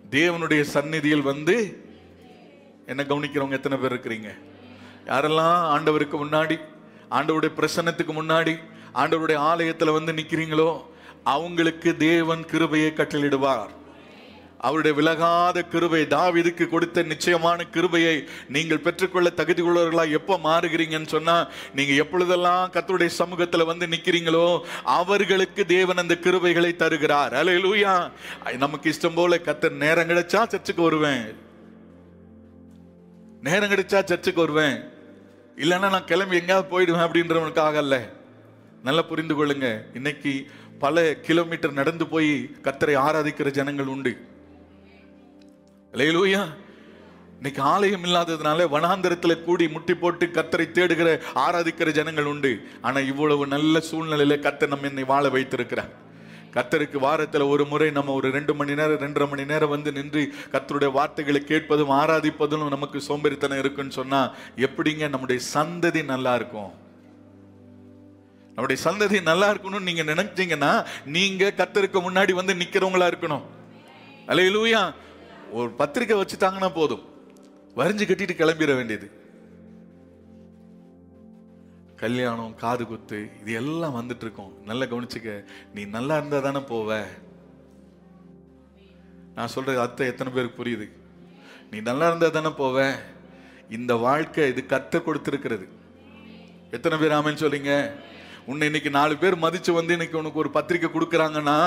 தேவனுடைய 0.09 0.61
சந்நிதியில் 0.61 1.21
வந்து 1.21 1.55
என்ன 2.85 3.03
கவனிக்கிறவங்க 3.03 3.51
எத்தனை 3.51 3.77
பேர் 3.77 3.93
இருக்கிறீங்க? 3.93 4.29
யாரெல்லாம் 5.05 5.59
ஆண்டவருக்கு 5.73 6.17
முன்னாடி 6.23 6.59
ஆண்டவருடைய 7.09 7.51
பிரசன்னத்துக்கு 7.57 8.13
முன்னாடி 8.13 8.59
ஆண்டவருடைய 8.99 9.39
ஆலயத்தில் 9.51 9.97
வந்து 9.97 10.11
நிற்கிறீங்களோ 10.13 10.71
அவங்களுக்கு 11.35 11.89
தேவன் 11.97 12.43
கிருபையை 12.51 12.89
கட்டளிடுவார் 12.95 13.71
அவருடைய 14.67 14.93
விலகாத 14.97 15.59
கிருபை 15.73 16.01
தாவிதுக்கு 16.13 16.65
கொடுத்த 16.69 17.03
நிச்சயமான 17.03 17.63
கிருபையை 17.75 18.15
நீங்கள் 18.55 18.83
பெற்றுக்கொள்ள 18.85 19.29
தகுதி 19.39 19.61
உள்ளவர்களாக 19.61 20.17
எப்போ 20.19 20.35
மாறுகிறீங்கன்னு 20.43 21.13
சொன்னால் 21.13 21.47
நீங்கள் 21.77 22.01
எப்பொழுதெல்லாம் 22.03 22.71
கத்தருடைய 22.75 23.11
சமூகத்தில் 23.19 23.69
வந்து 23.71 23.87
நிற்கிறீங்களோ 23.93 24.45
அவர்களுக்கு 24.99 25.65
தேவன் 25.65 26.01
அந்த 26.03 26.17
கிருபைகளை 26.25 26.71
தருகிறார். 26.75 27.33
அல்லேலூயா 27.33 27.95
நமக்கு 28.57 28.93
இஷ்டம் 28.93 29.17
போல 29.19 29.39
கத்தர் 29.47 29.81
நேரம் 29.85 30.09
கிடைச்சா 30.11 30.41
சர்ச்சுக்கு 30.53 30.81
வருவேன். 30.89 31.25
நேரம் 33.47 33.73
கிடைச்சா 33.73 33.99
சர்ச்சுக்கு 34.11 34.45
வருவேன். 34.45 34.77
இல்லைன்னா 35.63 35.89
நான் 35.95 36.09
கிளம்பி 36.13 36.41
எங்கேயாவது 36.41 36.71
போயிடுவேன் 36.73 37.07
அப்படின்றவனுக்காக 37.07 37.77
இல்லை 37.85 38.03
நல்லா 38.87 39.01
புரிந்து 39.09 39.33
கொள்ளுங்க. 39.37 39.67
இன்னைக்கு 39.97 40.31
பல 40.83 41.03
கிலோமீட்டர் 41.27 41.79
நடந்து 41.79 42.05
போய் 42.13 42.31
கத்தரை 42.65 42.95
ஆராதிக்கிற 43.05 43.49
ஜனங்கள் 43.57 43.91
உண்டு. 43.93 44.13
லேலூயா 45.99 46.41
இன்னைக்கு 47.37 47.61
ஆலயம் 47.73 48.03
இல்லாததுனால 48.07 48.65
வனாந்திரத்தில் 48.73 49.43
கூடி 49.45 49.65
முட்டி 49.75 49.93
போட்டு 50.01 50.25
கத்தரை 50.37 50.65
தேடுகிற 50.77 51.09
ஆராதிக்கிற 51.45 51.91
ஜனங்கள் 51.99 52.29
உண்டு. 52.33 52.51
ஆனால் 52.87 53.07
இவ்வளவு 53.11 53.45
நல்ல 53.55 53.81
சூழ்நிலையில 53.89 54.37
கத்தர் 54.45 54.73
நம்ம 54.73 54.89
என்னை 54.91 55.05
வாழ 55.13 55.29
வைத்திருக்கிறார். 55.35 55.93
கத்தருக்கு 56.55 56.97
வாரத்தில் 57.07 57.49
ஒரு 57.53 57.63
முறை 57.71 57.89
நம்ம 57.97 58.13
ஒரு 58.19 58.29
ரெண்டு 58.37 58.53
மணி 58.59 58.73
நேரம் 58.79 59.01
ரெண்டரை 59.03 59.27
மணி 59.31 59.43
நேரம் 59.51 59.73
வந்து 59.73 59.89
நின்று 59.97 60.21
கத்தருடைய 60.53 60.91
வார்த்தைகளை 60.97 61.41
கேட்பதும் 61.51 61.93
ஆராதிப்பதும் 62.01 62.71
நமக்கு 62.75 62.99
சோம்பேறித்தனம் 63.09 63.61
இருக்குன்னு 63.63 63.99
சொன்னால் 63.99 64.31
எப்படிங்க 64.67 65.09
நம்முடைய 65.13 65.41
சந்ததி 65.53 66.03
நல்லா 66.13 66.33
இருக்கும்? 66.41 66.71
நம்முடைய 68.55 68.77
சந்ததி 68.85 69.17
நல்லா 69.29 69.47
இருக்கணும்னு 69.53 69.89
நீங்க 69.89 70.03
நினைச்சீங்கன்னா 70.11 70.71
நீங்க 71.15 71.53
கத்தருக்கு 71.57 71.99
முன்னாடி 72.07 72.33
வந்து 72.39 72.53
நிக்கிறவங்களா 72.61 73.07
இருக்கணும். 73.11 73.45
அலையிலூயா 74.31 74.81
ஒரு 75.57 75.69
பத்திரிக்கை 75.79 76.17
வச்சுட்டாங்கன்னா 76.21 76.69
போதும். 76.79 77.03
வரிஞ்சு 77.79 78.05
கட்டிட்டு 78.07 78.35
கிளம்பிட 78.41 78.75
வேண்டியது. 78.79 79.07
கல்யாணம் 82.01 82.53
காது 82.61 82.83
குத்து 82.87 83.17
இது 83.41 83.51
எல்லாம் 83.61 83.97
வந்துட்டு 83.97 84.25
இருக்கோம் 84.25 84.53
நல்லா 84.69 84.85
கவனிச்சுக்க 84.85 85.33
நீ 85.73 85.81
நல்லா 85.97 86.15
இருந்தா 86.17 86.39
தானே 86.39 86.61
போவ. 86.71 87.01
நான் 89.35 89.53
சொல்றது 89.55 89.79
அத்தை 89.85 90.07
எத்தனை 90.07 90.31
பேருக்கு 90.33 90.61
புரியுது? 90.61 90.87
நீ 91.71 91.79
நல்லா 91.89 92.07
இருந்தா 92.07 92.29
தானே 92.37 92.51
போவ. 92.61 92.87
இந்த 93.77 93.95
வாழ்க்கை 94.05 94.47
இது 94.53 94.61
கத்த 94.73 95.01
கொடுத்துருக்கிறது. 95.07 95.67
எத்தனை 96.77 96.97
பேர் 96.97 97.15
ஆமேன்னு 97.17 97.43
சொல்றீங்க? 97.43 97.73
உன்னை 98.49 98.67
இன்னைக்கு 98.69 98.91
நாலு 98.97 99.13
பேர் 99.21 99.35
மதிச்சு 99.45 99.71
வந்து 99.77 99.95
இன்னைக்கு 99.95 100.17
உனக்கு 100.21 100.41
ஒரு 100.43 100.49
பத்திரிக்கை 100.57 100.89
கொடுக்குறாங்கன்னா 100.93 101.57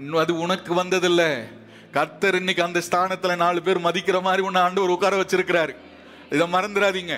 இன்னும் 0.00 0.22
அது 0.22 0.32
உனக்கு 0.44 0.72
வந்ததில்லை. 0.80 1.30
கர்த்தர் 1.96 2.38
இன்னைக்கு 2.40 2.62
அந்த 2.66 2.80
ஸ்தானத்தில் 2.88 3.42
நாலு 3.44 3.60
பேர் 3.66 3.86
மதிக்கிற 3.86 4.18
மாதிரி 4.26 4.42
உன்னை 4.48 4.60
ஆண்டவர் 4.66 4.94
உட்கார 4.96 5.18
வச்சிருக்கிறாரு. 5.22 5.74
இதை 6.34 6.46
மறந்துடாதீங்க. 6.56 7.16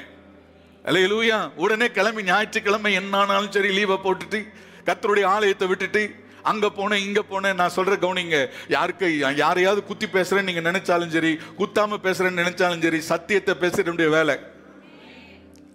அல்லேலூயா 0.88 1.38
உடனே 1.64 1.86
கிளம்பி 1.98 2.22
ஞாயிற்றுக்கிழமை 2.30 2.92
என்னானாலும் 3.00 3.54
சரி 3.56 3.70
லீவை 3.78 3.98
போட்டுட்டு 4.06 4.40
கர்த்தருடைய 4.88 5.26
ஆலயத்தை 5.34 5.66
விட்டுட்டு 5.70 6.02
அங்கே 6.50 6.68
போனேன் 6.76 7.04
இங்கே 7.06 7.22
போனேன் 7.30 7.58
நான் 7.60 7.76
சொல்கிற 7.76 7.94
கவனிங்க. 8.02 8.38
யாருக்கு 8.74 9.06
யாரையாவது 9.44 9.80
குத்தி 9.88 10.06
பேசுகிறேன்னு 10.16 10.48
நீங்கள் 10.50 10.68
நினைச்சாலும் 10.70 11.14
சரி 11.16 11.32
குத்தாம 11.60 11.98
பேசுகிறேன்னு 12.04 12.42
நினைச்சாலும் 12.42 12.84
சரி 12.84 13.00
சத்தியத்தை 13.12 13.54
பேசுறதுடைய 13.62 14.10
வேலை. 14.18 14.36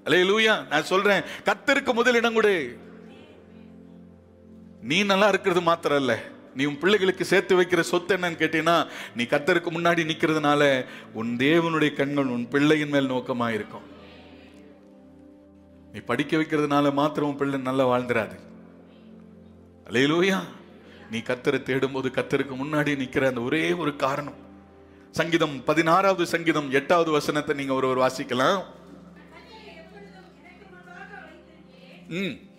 அல்லேலூயா 0.05 0.55
நான் 0.69 0.89
சொல்கிறேன் 0.93 1.25
கர்த்தருக்கு 1.49 1.93
முதலிடம் 1.99 2.37
கொடு. 2.37 2.55
நீ 4.81 5.03
நல்லா 5.03 5.27
இருக்கிறது 5.27 5.61
மாத்திரம் 5.61 5.97
இல்ல 5.97 6.19
நீ 6.55 6.65
உன் 6.65 6.77
பிள்ளைகளுக்கு 6.77 7.25
சேர்த்து 7.25 7.61
வைக்கிற 7.61 7.79
சொத்து 7.79 8.17
என்னன்னு 8.17 8.41
கேட்டீங்கன்னா 8.41 8.87
நீ 9.15 9.23
கர்த்தருக்கு 9.23 9.69
முன்னாடி 9.71 10.03
நிக்கிறதுனால 10.11 10.85
உன் 11.13 11.35
தேவனுடைய 11.37 11.93
கண்கள் 11.93 12.25
உன் 12.25 12.47
பிள்ளையின் 12.47 12.89
மேல் 12.89 13.11
நோக்கமா 13.11 13.49
இருக்கும் 13.49 13.89
நீ 15.91 15.99
படிக்க 15.99 16.37
வைக்கிறதுனால 16.37 16.93
மாத்திரம் 16.93 17.29
உன் 17.29 17.37
பிள்ளை 17.37 17.59
நல்லா 17.59 17.87
வாழ்ந்துராது. 17.87 18.39
அல்லேலூயா 19.89 20.39
நீ 21.11 21.17
கத்தரை 21.17 21.59
தேடும்போது 21.63 22.09
கத்தருக்கு 22.11 22.53
முன்னாடி 22.63 22.91
நிக்கிற 23.01 23.25
அந்த 23.25 23.41
ஒரே 23.41 23.73
ஒரு 23.73 23.95
காரணம். 23.95 24.35
சங்கீதம் 25.11 25.63
பதினாறாவது 25.63 26.25
சங்கீதம் 26.25 26.71
எட்டாவது 26.71 27.11
வசனத்தை 27.11 27.55
நீங்க 27.55 27.73
ஒருவர் 27.73 27.97
வாசிக்கலாம். 27.97 28.63
ம். 32.07 32.49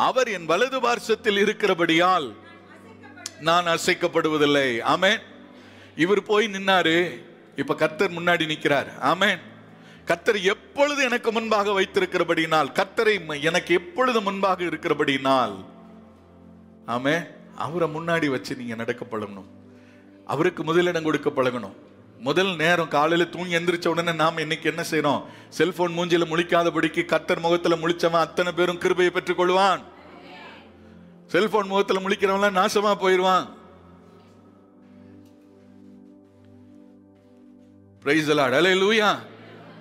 அவர் 0.00 0.28
என் 0.28 0.44
வலது 0.44 0.80
பார்சத்தில் 0.80 1.40
இருக்கிறபடியால் 1.40 2.34
நான் 3.40 3.66
அசைக்கப்படுவதில்லை. 3.66 4.80
ஆமேன். 4.82 5.18
இவர் 5.96 6.22
போய் 6.22 6.46
நின்னாரு. 6.46 7.24
இப்ப 7.56 7.74
கத்தர் 7.74 8.10
முன்னாடி 8.10 8.46
நிற்கிறார் 8.46 8.98
ஆமேன். 8.98 9.38
கத்தர் 10.06 10.42
எப்பொழுது 10.42 11.04
எனக்கு 11.04 11.32
முன்பாக 11.32 11.80
வைத்திருக்கிறபடினால் 11.80 12.72
கத்தரை 12.72 13.20
ம- 13.28 13.42
எனக்கு 13.42 13.74
எப்பொழுது 13.74 14.20
முன்பாக 14.20 14.64
இருக்கிறபடினால் 14.64 15.64
ஆமே 16.86 17.26
அவரை 17.56 17.88
முன்னாடி 17.88 18.26
வச்சு 18.26 18.56
நீங்க 18.56 18.74
நடக்க 18.74 19.04
பழகணும். 19.04 19.48
அவருக்கு 20.26 20.64
முதலிடம் 20.64 21.04
கொடுக்க 21.04 21.30
பழகணும். 21.30 21.76
முதல் 22.18 22.56
நேரம் 22.56 22.88
காலையில 22.88 23.30
தூங்கி 23.30 23.56
எந்திரிச்ச 23.56 23.88
உடனே 23.88 24.12
நாம் 24.12 24.38
இன்னைக்கு 24.38 24.68
என்ன 24.68 24.84
செய்யறோம் 24.90 25.24
செல்போன் 25.48 25.92
மூஞ்சில 25.92 26.26
முழிக்காதபடிக்கு 26.26 27.04
கத்தர் 27.04 27.40
முகத்துல 27.40 27.76
முழிச்சவன் 27.76 28.10
அத்தனை 28.10 28.52
பேரும் 28.52 28.78
கிருபையை 28.78 29.12
பெற்றுக் 29.12 29.40
கொள்வான் 29.40 29.82
செல்போன் 31.32 31.66
முகத்தில் 31.66 31.98
முழிக்கிறவன்லாம் 31.98 32.56
நாசமா 32.58 32.94
போயிடுவான் 32.94 33.48
பிரைஸ் 38.02 38.30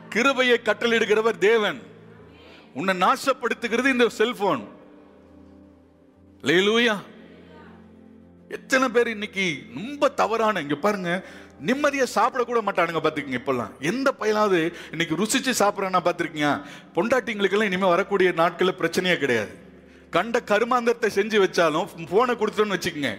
கிருபையை 0.10 0.60
கட்டளிடுகிறவர் 0.64 1.38
தேவன். 1.38 1.80
உன்னை 2.74 2.94
நாசப்படுத்துகிறது 2.96 3.86
இந்த 3.86 4.10
செல்போன். 4.10 4.68
லேலூயா 6.42 6.96
எத்தனை 8.50 8.90
பேர் 8.90 9.08
இன்னைக்கு 9.08 9.64
ரொம்ப 9.74 10.10
தவறான 10.10 10.62
இங்க 10.62 10.76
பாருங்க 10.76 11.24
நிம்மதியா 11.66 12.04
சாப்பிட 12.04 12.44
கூட 12.44 12.62
மாட்டானுங்க 12.62 13.02
பாத்துக்கங்க 13.06 13.40
இப்பெல்லாம். 13.40 13.72
எந்த 13.80 14.14
பயிலாவது 14.20 14.74
இன்னைக்கு 14.92 15.16
ருசிச்சு 15.16 15.54
சாப்பிட்றானா 15.60 16.02
பாத்திருக்கீங்க. 16.10 16.52
பொண்டாட்டிங்களுக்கெல்லாம் 16.96 17.70
இனிமேல் 17.72 17.96
வரக்கூடிய 17.96 18.32
நாட்களில் 18.32 18.80
பிரச்சனையே 18.80 19.18
கிடையாது. 19.18 19.68
கண்ட 20.10 20.40
கருமாந்தத்தை 20.40 21.10
செஞ்சு 21.16 21.38
வச்சாலும் 21.44 22.08
போனை 22.10 22.36
கொடுத்துட்டோன்னு 22.36 22.78
வச்சுக்கோங்க. 22.78 23.18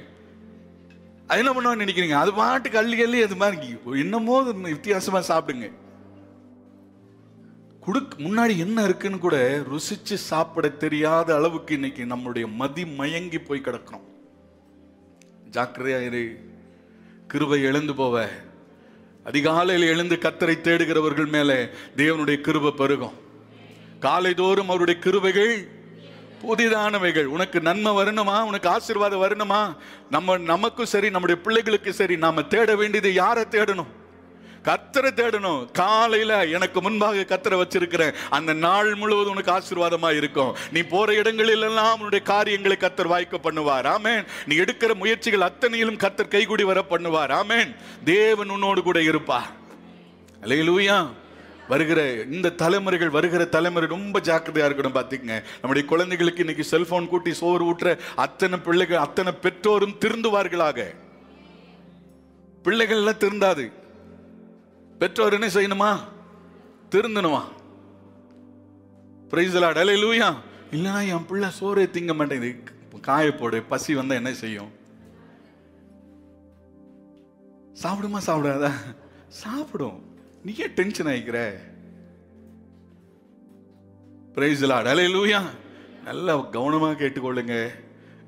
அது 1.26 1.44
என்ன 1.44 1.52
பண்ணுவான்னு 1.52 1.78
நினைக்கிறீங்க? 1.78 2.12
அது 2.12 2.32
பாட்டுக்கு 2.34 2.78
அள்ளி 2.78 3.02
அள்ளி 3.02 3.22
அது 3.22 3.36
மாதிரி 3.36 3.76
என்னமோ 3.84 4.42
வித்தியாசமாக 4.42 4.68
வித்தியாசமா 4.68 5.20
சாப்பிடுங்க. 5.30 5.72
குடுக் 7.86 8.10
முன்னாடி 8.18 8.56
என்ன 8.56 8.84
இருக்குன்னு 8.84 9.18
கூட 9.18 9.36
ருசிச்சு 9.58 10.14
சாப்பிட 10.14 10.68
தெரியாத 10.68 11.34
அளவுக்கு 11.34 11.74
இன்னைக்கு 11.74 12.04
நம்மளுடைய 12.04 12.52
மதி 12.52 12.86
மயங்கி 12.86 13.38
போய் 13.38 13.62
கிடக்கிறோம் 13.64 14.06
ஜாக்கிரதையா 15.50 16.00
இரு. 16.00 16.38
கிருபை 17.26 17.62
எழுந்து 17.62 17.92
போவ. 17.92 18.28
அதிகாலையில் 19.24 19.88
எழுந்து 19.88 20.16
கத்தரை 20.16 20.56
தேடுகிறவர்கள் 20.60 21.28
மேலே 21.28 21.68
தேவனுடைய 21.96 22.40
கிருபை 22.40 22.70
பெருகும். 22.70 23.16
காலைதோறும் 24.00 24.68
அவருடைய 24.68 25.00
கிருபைகள் 25.04 25.68
புதிதானவைகள். 26.42 27.24
உனக்கு 27.24 27.60
நன்மை 27.60 27.92
வரணுமா? 27.92 28.42
உனக்கு 28.42 28.68
ஆசீர்வாதம் 28.68 29.22
வரணுமா? 29.22 29.76
நம்ம 30.10 30.36
நமக்கும் 30.36 30.86
சரி 30.86 31.10
நம்முடைய 31.10 31.40
பிள்ளைகளுக்கும் 31.44 31.98
சரி 32.00 32.16
நாம 32.16 32.42
தேட 32.42 32.76
வேண்டியது 32.76 33.12
யாரை 33.12 33.44
தேடணும்? 33.50 33.98
கத்தரை 34.64 35.10
தேடணும். 35.10 35.70
காலையில 35.70 36.46
எனக்கு 36.46 36.80
முன்பாக 36.80 37.20
கத்தரை 37.20 37.60
வச்சிருக்கிறேன் 37.60 38.14
அந்த 38.30 38.52
நாள் 38.52 38.94
முழுவதும் 38.94 39.34
உனக்கு 39.34 39.52
ஆசீர்வாதமா 39.52 40.16
இருக்கும். 40.16 40.56
நீ 40.72 40.80
போற 40.80 41.14
இடங்களில் 41.14 41.62
எல்லாம் 41.62 41.96
உன்னுடைய 41.96 42.24
காரியங்களை 42.24 42.76
கத்தர் 42.80 43.06
வாய்க்க 43.06 43.38
பண்ணுவார். 43.42 43.86
ஆமேன். 43.96 44.26
நீ 44.46 44.56
எடுக்கிற 44.56 44.94
முயற்சிகள் 44.94 45.40
அத்தனையிலும் 45.40 45.96
கத்தர் 45.96 46.28
கைகூடி 46.28 46.62
வர 46.62 46.84
பண்ணுவார். 46.90 47.32
ஆமேன். 47.42 47.76
தேவன் 48.04 48.48
உன்னோடு 48.48 48.82
கூட 48.82 49.00
இருப்பா 49.00 49.40
அல்லேலூயா 50.42 51.06
வருகிற 51.70 52.00
இந்த 52.30 52.50
தலைமுறைகள் 52.50 53.10
வருகிற 53.10 53.44
தலைமுறை 53.44 53.88
ரொம்ப 53.88 54.20
ஜாக்கிரதையா 54.20 54.68
இருக்கணும் 54.70 54.96
பார்த்துக்கங்க 54.98 55.42
நம்முடைய 55.52 55.88
குழந்தைகளுக்கு 55.88 56.38
இன்னைக்கு 56.38 56.64
செல்போன் 56.64 57.08
கூட்டி 57.08 57.32
சோறு 57.32 57.64
ஊட்டுற 57.64 57.98
அத்தனை 58.16 58.58
பிள்ளைகள் 58.58 58.96
அத்தனை 58.96 59.32
பெற்றோரும் 59.42 59.96
திருந்துவார்களாக. 60.00 60.94
பிள்ளைகள் 62.62 62.96
எல்லாம் 62.96 63.14
திருந்தாது. 63.14 63.72
பெற்றோர் 64.98 65.32
என்ன 65.32 65.46
செய்யணுமா? 65.46 65.98
திருந்தணுமா? 66.90 67.42
பிரைஸ்லாட் 69.30 69.76
லூயா 69.76 70.34
இல்லைனா 70.70 71.08
என் 71.08 71.26
பிள்ளை 71.26 71.48
சோறே 71.60 71.86
திங்க 71.94 72.14
மாட்டேங்குது. 72.14 72.62
காயப்போடு 73.02 73.62
பசி 73.68 73.94
வந்தால் 73.94 74.16
என்ன 74.16 74.32
செய்யும்? 74.32 74.70
சாப்பிடுமா 77.82 78.18
சாப்பிடாதா? 78.26 78.70
சாப்பிடும். 79.28 80.09
நீ 80.44 80.54
ஏன் 80.58 80.72
டென்ஷன் 80.74 81.06
ஆகிக்கிற 81.06 81.52
பிரைஸ் 84.34 84.64
லார்ட் 84.64 84.86
லூயா 84.86 85.40
நல்லா 86.04 86.36
கவனமாக 86.36 87.04
கேட்டுக்கொள்ளுங்க. 87.04 87.68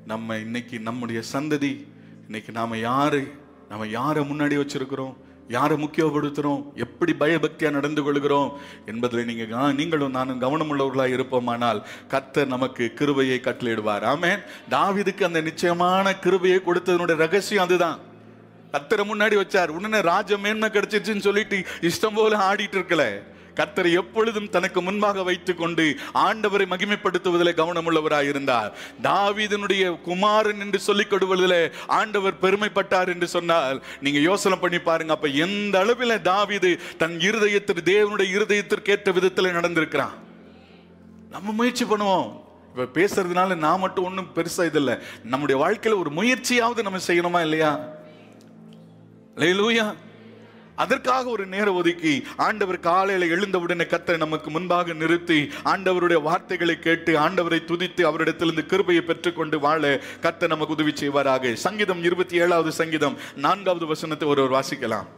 நம்ம 0.06 0.36
இன்னைக்கு 0.36 0.80
நம்முடைய 0.80 1.22
சந்ததி 1.32 1.86
இன்னைக்கு 2.24 2.52
நாம 2.52 2.78
யார் 2.78 3.20
நம்ம 3.68 3.86
யாரை 3.86 4.24
முன்னாடி 4.24 4.56
வச்சிருக்கிறோம் 4.56 5.14
யாரை 5.48 5.84
முக்கியப்படுத்துகிறோம் 5.84 6.74
எப்படி 6.74 7.12
பயபக்தியாக 7.12 7.70
நடந்து 7.70 8.02
கொள்கிறோம் 8.02 8.52
என்பதில் 8.86 9.24
நீங்கள் 9.24 9.48
கா- 9.48 9.74
நீங்களும் 9.74 10.10
நானும் 10.10 10.40
கவனமுள்ளவர்களாக 10.40 11.06
இருப்போமானால் 11.06 11.82
கத்தர் 12.08 12.46
நமக்கு 12.46 12.94
கிருபையை 12.94 13.40
கட்டளிடுவார் 13.42 14.02
ஆமே 14.02 14.38
தாவிதுக்கு 14.70 15.22
அந்த 15.22 15.40
நிச்சயமான 15.40 16.18
கிருபையை 16.18 16.60
கொடுத்ததனுடைய 16.66 17.16
ரகசியம் 17.16 17.64
அதுதான். 17.64 17.98
கத்தரை 18.72 19.04
முன்னாடி 19.04 19.36
வச்சார். 19.36 19.68
உடனே 19.68 20.00
ராஜ 20.00 20.36
மேன்மை 20.36 20.68
கிடைச்சிருச்சுன்னு 20.68 21.18
சொல்லிட்டு 21.18 21.64
இஷ்டம் 21.80 22.14
போல 22.14 22.36
ஆடிட்டு 22.36 22.78
இருக்கல. 22.80 23.30
கர்த்தரை 23.56 23.92
எப்பொழுதும் 23.92 24.48
தனக்கு 24.48 24.82
முன்பாக 24.82 25.22
வைத்துக் 25.22 25.58
கொண்டு 25.58 25.96
ஆண்டவரை 26.14 26.66
மகிமைப்படுத்துவதில் 26.66 27.58
கவனமுள்ளவராக 27.58 28.28
இருந்தார். 28.28 28.76
தாவீதனுடைய 29.02 30.00
குமாரன் 30.00 30.60
என்று 30.60 30.78
சொல்லிக் 30.78 31.10
கொடுவதில் 31.10 31.74
ஆண்டவர் 31.86 32.40
பெருமைப்பட்டார் 32.42 33.08
என்று 33.08 33.28
சொன்னால் 33.28 33.84
நீங்க 34.00 34.18
யோசனை 34.18 34.58
பண்ணி 34.58 34.78
பாருங்க. 34.78 35.12
அப்ப 35.12 35.28
எந்த 35.28 35.78
அளவில் 35.78 36.22
தாவீது 36.22 36.80
தன் 36.98 37.18
இருதயத்திற்கு 37.18 37.82
தேவனுடைய 37.84 38.30
இருதயத்திற்கு 38.38 38.90
ஏற்ற 38.90 39.12
விதத்தில் 39.12 39.56
நடந்திருக்கிறான். 39.56 40.14
நம்ம 41.30 41.52
முயற்சி 41.52 41.84
பண்ணுவோம். 41.84 42.40
இப்ப 42.76 43.00
பேசுறதுனால 43.00 43.56
நான் 43.56 43.78
மட்டும் 43.78 44.04
ஒன்றும் 44.04 44.30
பெருசா 44.34 44.64
இது 44.64 44.78
இல்லை. 44.78 44.94
நம்முடைய 45.24 45.66
வாழ்க்கையில 45.66 45.98
ஒரு 45.98 46.10
முயற்சியாவது 46.10 46.82
நம்ம 46.82 46.98
செய்யணுமா 47.06 47.42
இல்லையா? 47.42 48.00
லேலூயா 49.36 49.94
அதற்காக 50.76 51.28
ஒரு 51.28 51.46
நேரம் 51.46 51.74
ஒதுக்கி 51.74 52.22
ஆண்டவர் 52.36 52.78
காலையில் 52.80 53.30
எழுந்தவுடனே 53.30 53.84
கத்தரை 53.84 54.16
நமக்கு 54.16 54.50
முன்பாக 54.50 54.92
நிறுத்தி 54.92 55.48
ஆண்டவருடைய 55.64 56.22
வார்த்தைகளை 56.22 56.78
கேட்டு 56.78 57.12
ஆண்டவரை 57.18 57.60
துதித்து 57.64 58.02
அவரிடத்திலிருந்து 58.10 58.66
கிருபையை 58.66 59.02
பெற்றுக்கொண்டு 59.04 59.58
வாழ 59.58 60.00
கத்தை 60.20 60.48
நமக்கு 60.48 60.74
உதவி 60.74 60.92
செய்வாராக. 60.92 61.52
சங்கீதம் 61.52 62.02
இருபத்தி 62.02 62.36
ஏழாவது 62.36 62.72
சங்கீதம் 62.72 63.18
நான்காவது 63.36 63.86
வசனத்தை 63.86 64.28
ஒருவர் 64.28 64.56
வாசிக்கலாம். 64.56 65.08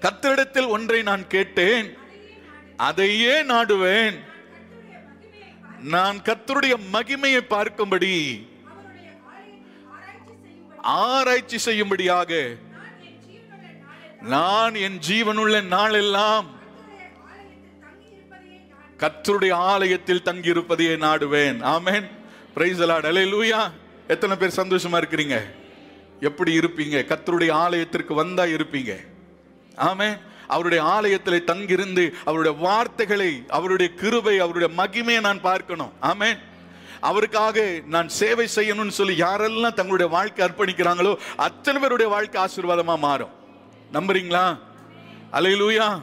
கத்தரிடத்தில் 0.00 0.68
ஒன்றை 0.68 1.02
நான் 1.02 1.26
கேட்டேன் 1.26 1.88
அதையே 2.76 3.42
நாடுவேன். 3.42 4.18
நான் 5.80 6.18
கத்தருடைய 6.18 6.76
மகிமையை 6.92 7.42
பார்க்கும்படி 7.48 8.14
ஆராய்ச்சி 10.82 11.58
செய்யும்படியாக 11.58 12.54
நான் 14.22 14.74
என் 14.74 14.98
ஜீவனுள்ள 15.08 15.62
நாளெல்லாம் 15.62 16.58
கத்தருடைய 18.98 19.52
ஆலயத்தில் 19.52 20.22
தங்கியிருப்பதையே 20.22 20.22
தங்கி 20.22 20.48
இருப்பதையே 20.48 20.96
நாடுவேன். 20.96 21.62
ஆமேன். 21.62 22.10
பிரைஸ் 22.54 22.78
லார்ட் 22.78 23.06
லூயா 23.06 23.70
எத்தனை 24.08 24.36
பேர் 24.36 24.54
சந்தோஷமா 24.56 24.96
இருக்கிறீங்க? 24.96 25.40
எப்படி 26.20 26.58
இருப்பீங்க? 26.58 27.04
கத்தருடைய 27.04 27.52
ஆலயத்திற்கு 27.52 28.14
வந்தா 28.14 28.44
இருப்பீங்க. 28.44 28.96
ஆமே 29.76 30.18
அவருடைய 30.46 30.84
ஆலயத்தில் 30.84 31.44
தங்கியிருந்து 31.44 32.14
அவருடைய 32.24 32.58
வார்த்தைகளை 32.58 33.44
அவருடைய 33.48 33.94
கிருபை 33.94 34.38
அவருடைய 34.38 34.82
மகிமையை 34.82 35.20
நான் 35.20 35.40
பார்க்கணும். 35.40 35.92
ஆமேன். 36.02 36.38
அவருக்காக 37.00 37.80
நான் 37.86 38.08
சேவை 38.08 38.48
செய்யணும்னு 38.56 38.88
சொல்லி 38.88 39.20
யாரெல்லாம் 39.20 39.74
தங்களுடைய 39.74 40.12
வாழ்க்கை 40.12 40.48
அர்ப்பணிக்கிறாங்களோ 40.48 41.16
அத்தனை 41.36 41.80
பேருடைய 41.80 42.12
வாழ்க்கை 42.12 42.44
ஆசீர்வாதமா 42.44 42.98
மாறும். 42.98 43.30
நம்புறீங்களா? 43.92 44.58
அலையிலூயா 45.32 46.00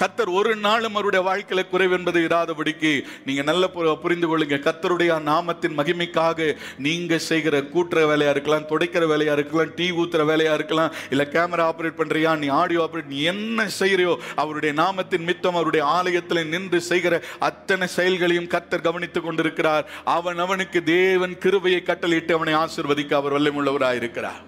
கத்தர் 0.00 0.30
ஒரு 0.38 0.52
நாளும் 0.56 0.94
அவருடைய 0.94 1.22
வாழ்க்கையில 1.28 1.62
குறைவு 1.68 1.96
என்பது 1.98 2.20
இராதபடிக்கு 2.28 2.92
நீங்க 3.26 3.42
நல்ல 3.42 3.68
புரிந்து 4.02 4.28
கொள்ளுங்க. 4.28 4.58
கத்தருடைய 4.68 5.12
நாமத்தின் 5.30 5.76
மகிமைக்காக 5.80 6.56
நீங்க 6.78 7.18
செய்கிற 7.18 7.60
கூட்டுற 7.74 8.00
வேலையா 8.10 8.30
இருக்கலாம் 8.30 8.68
துடைக்கிற 8.72 9.04
வேலையா 9.12 9.34
இருக்கலாம் 9.38 9.74
டீ 9.74 9.86
ஊத்துற 9.90 10.24
வேலையா 10.30 10.54
இருக்கலாம் 10.54 10.92
இல்ல 11.10 11.26
கேமரா 11.32 11.66
ஆபரேட் 11.70 11.98
பண்றியா 12.00 12.36
நீ 12.36 12.46
ஆடியோ 12.46 12.82
ஆப்ரேட் 12.86 13.12
நீ 13.14 13.20
என்ன 13.22 13.68
செய்கிறியோ 13.80 14.16
அவருடைய 14.34 14.72
நாமத்தின் 14.82 15.26
மித்தம் 15.30 15.54
அவருடைய 15.54 15.86
ஆலயத்தில் 15.86 16.48
நின்று 16.48 16.80
செய்கிற 16.90 17.22
அத்தனை 17.38 17.86
செயல்களையும் 17.86 18.50
கத்தர் 18.56 18.86
கவனித்துக் 18.88 19.24
கொண்டிருக்கிறார். 19.24 19.86
அவன் 20.04 20.38
அவனுக்கு 20.38 20.82
தேவன் 20.82 21.38
கிருபையை 21.38 21.82
கட்டளையிட்டு 21.82 22.34
அவனை 22.34 22.54
ஆசிர்வதிக்க 22.54 23.14
அவர் 23.14 23.34
வல்லமுள்ளவராயிருக்கிறார். 23.36 24.42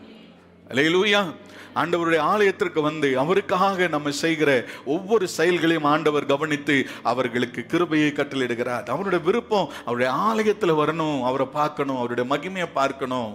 அலையிலூயா 0.71 1.21
ஆண்டவருடைய 1.81 2.21
ஆலயத்திற்கு 2.33 2.81
வந்து 2.89 3.09
அவருக்காக 3.23 3.89
நம்ம 3.95 4.13
செய்கிற 4.23 4.51
ஒவ்வொரு 4.95 5.27
செயல்களையும் 5.39 5.89
ஆண்டவர் 5.95 6.31
கவனித்து 6.33 6.77
அவர்களுக்கு 7.11 7.63
கிருபையை 7.73 8.11
கட்டளிடுகிறார் 8.13 8.87
அவருடைய 8.95 9.21
விருப்பம் 9.29 9.71
அவருடைய 9.87 10.11
ஆலயத்தில் 10.29 10.79
வரணும் 10.83 11.21
அவரை 11.31 11.47
பார்க்கணும் 11.59 12.01
அவருடைய 12.03 12.27
மகிமையை 12.33 12.69
பார்க்கணும் 12.81 13.33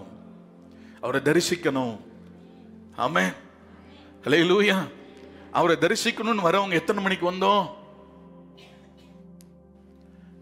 அவரை 1.03 1.21
தரிசிக்கணும். 1.27 1.95
ஆமே 3.05 3.25
லூயா 4.49 4.79
அவரை 5.59 5.75
தரிசிக்கணும்னு 5.83 6.47
வரவங்க 6.47 6.79
எத்தனை 6.79 6.99
மணிக்கு 7.03 7.25
வந்தோம்? 7.31 7.63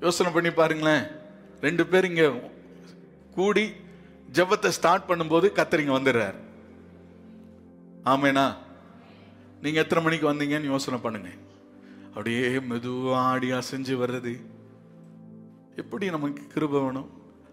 யோசனை 0.04 0.32
பண்ணி 0.34 0.52
பாருங்களேன். 0.58 1.06
ரெண்டு 1.66 1.84
பேர் 1.92 2.08
இங்க 2.10 2.26
கூடி 3.38 3.66
ஜெபத்தை 4.38 4.70
ஸ்டார்ட் 4.78 5.08
பண்ணும்போது 5.10 5.48
கத்தரிங்க 5.60 5.94
வந்துடுறார். 5.96 6.38
ஆமேனா? 8.06 8.56
நீங்க 9.62 9.80
எத்தனை 9.80 10.04
மணிக்கு 10.04 10.34
வந்தீங்கன்னு 10.34 10.64
யோசனை 10.64 11.00
பண்ணுங்க. 11.00 11.30
அப்படியே 12.06 12.48
மெதுவா 12.48 13.14
ஆடி 13.14 13.52
அசைஞ்சு 13.52 13.96
வர்றது. 13.96 14.42
எப்படி 15.76 16.10
நமக்கு 16.10 16.48
கிருப 16.54 16.70
வேணும்? 16.70 17.10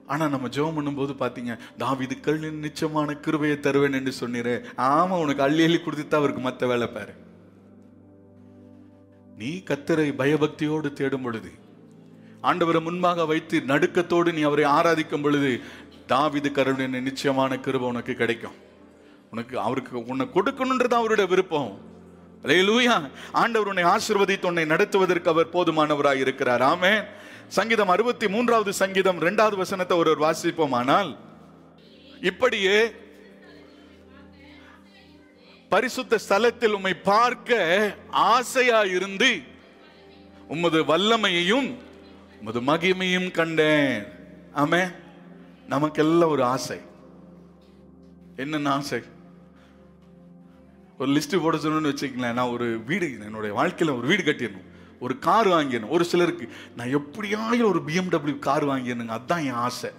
ஆனா 0.06 0.28
நம்ம 0.28 0.48
ஜெபம் 0.48 0.76
பண்ணும்போது 0.76 1.12
பாத்தீங்க 1.22 1.58
தாவிது 1.78 2.20
கல்லின் 2.20 2.58
நிச்சயமான 2.58 3.14
கிருபையை 3.14 3.60
தருவேன் 3.60 3.92
என்று 3.92 4.12
சொன்னீரே. 4.20 4.64
ஆமா 4.76 5.18
உனக்கு 5.18 5.42
அள்ளி 5.42 5.64
அள்ளி 5.64 5.76
கொடுத்துட்டா 5.76 6.14
அவருக்கு 6.14 6.48
மத்த 6.48 6.68
வேலை 6.68 6.86
பாரு. 6.86 7.14
நீ 9.36 9.62
கத்தரை 9.64 10.12
பயபக்தியோடு 10.14 10.92
தேடும் 10.92 11.22
பொழுது 11.22 11.50
ஆண்டவரை 12.42 12.82
முன்பாக 12.82 13.24
வைத்து 13.24 13.60
நடுக்கத்தோடு 13.60 14.32
நீ 14.32 14.42
அவரை 14.42 14.64
ஆராதிக்கும் 14.64 15.22
பொழுது 15.22 15.60
தாவிது 16.08 16.52
கருவின் 16.52 17.02
நிச்சயமான 17.02 17.60
கிருபை 17.60 17.88
உனக்கு 17.88 18.14
கிடைக்கும். 18.14 18.64
உனக்கு 19.30 19.58
அவருக்கு 19.60 20.04
உன்னை 20.04 20.26
கொடுக்கணுன்றது 20.34 20.94
அவருடைய 21.00 21.30
விருப்பம். 21.30 21.72
லூயா 22.44 23.10
ஆண்டவர் 23.32 23.68
உன்னை 23.68 23.84
ஆசிர்வதித்து 23.84 24.46
உன்னை 24.46 24.64
நடத்துவதற்கு 24.64 25.30
அவர் 25.30 25.54
போதுமானவராய் 25.54 26.22
இருக்கிறார். 26.24 26.62
ஆமே 26.62 26.92
சங்கீதம் 27.48 27.88
அறுபத்தி 27.88 28.28
மூன்றாவது 28.28 28.72
சங்கீதம் 28.72 29.20
இரண்டாவது 29.20 29.56
வசனத்தை 29.56 29.98
ஒருவர் 29.98 30.24
வாசிப்போமானால் 30.26 31.10
இப்படியே 32.20 32.78
பரிசுத்த 35.68 36.18
ஸ்தலத்தில் 36.28 36.76
உம்மை 36.78 36.94
பார்க்க 36.94 37.96
ஆசையா 38.10 38.80
இருந்து 38.96 39.30
உமது 40.48 40.84
வல்லமையையும் 40.84 41.68
உமது 42.40 42.60
மகிமையும் 42.60 43.30
கண்டேன். 43.30 44.06
ஆமே 44.54 44.82
நமக்கெல்லாம் 45.66 46.30
ஒரு 46.30 46.44
ஆசை. 46.44 46.78
என்னென்ன 48.36 48.70
ஆசை? 48.70 49.00
ஒரு 50.98 51.10
லிஸ்ட்டு 51.10 51.42
போட 51.42 51.56
சொன்னு 51.56 51.94
வச்சுக்கங்களேன். 51.94 52.32
நான் 52.32 52.48
ஒரு 52.48 52.80
வீடு 52.86 53.18
என்னுடைய 53.20 53.54
வாழ்க்கையில் 53.54 53.96
ஒரு 53.96 54.06
வீடு 54.06 54.22
கட்டிடணும். 54.22 54.64
ஒரு 55.00 55.18
கார் 55.18 55.46
வாங்கிடணும். 55.46 55.88
ஒரு 55.88 56.04
சிலருக்கு 56.04 56.48
நான் 56.76 56.90
எப்படியாவது 56.90 57.68
ஒரு 57.68 57.82
பிஎம்டபிள்யூ 57.86 58.38
கார் 58.38 58.66
வாங்கிடணுங்க. 58.66 59.06
அதுதான் 59.06 59.44
என் 59.44 59.50
ஆசை. 59.50 59.90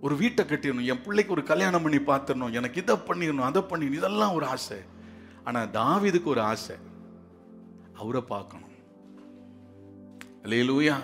ஒரு 0.00 0.16
வீட்டை 0.16 0.44
கட்டிடணும். 0.44 0.84
என் 0.84 1.02
பிள்ளைக்கு 1.02 1.32
ஒரு 1.32 1.42
கல்யாணம் 1.42 1.82
பண்ணி 1.82 1.98
பார்த்துடணும் 1.98 2.52
எனக்கு 2.52 2.80
இதை 2.80 2.96
பண்ணிடணும் 2.96 3.48
அதை 3.50 3.62
பண்ணிடணும். 3.62 3.92
இதெல்லாம் 3.92 4.32
ஒரு 4.32 4.46
ஆசை. 4.46 4.76
ஆனால் 5.44 5.68
தாவிதுக்கு 5.68 6.24
ஒரு 6.24 6.40
ஆசை. 6.40 6.76
அவரை 7.94 8.20
பார்க்கணும். 8.20 8.68
அலேலூயா 10.42 10.96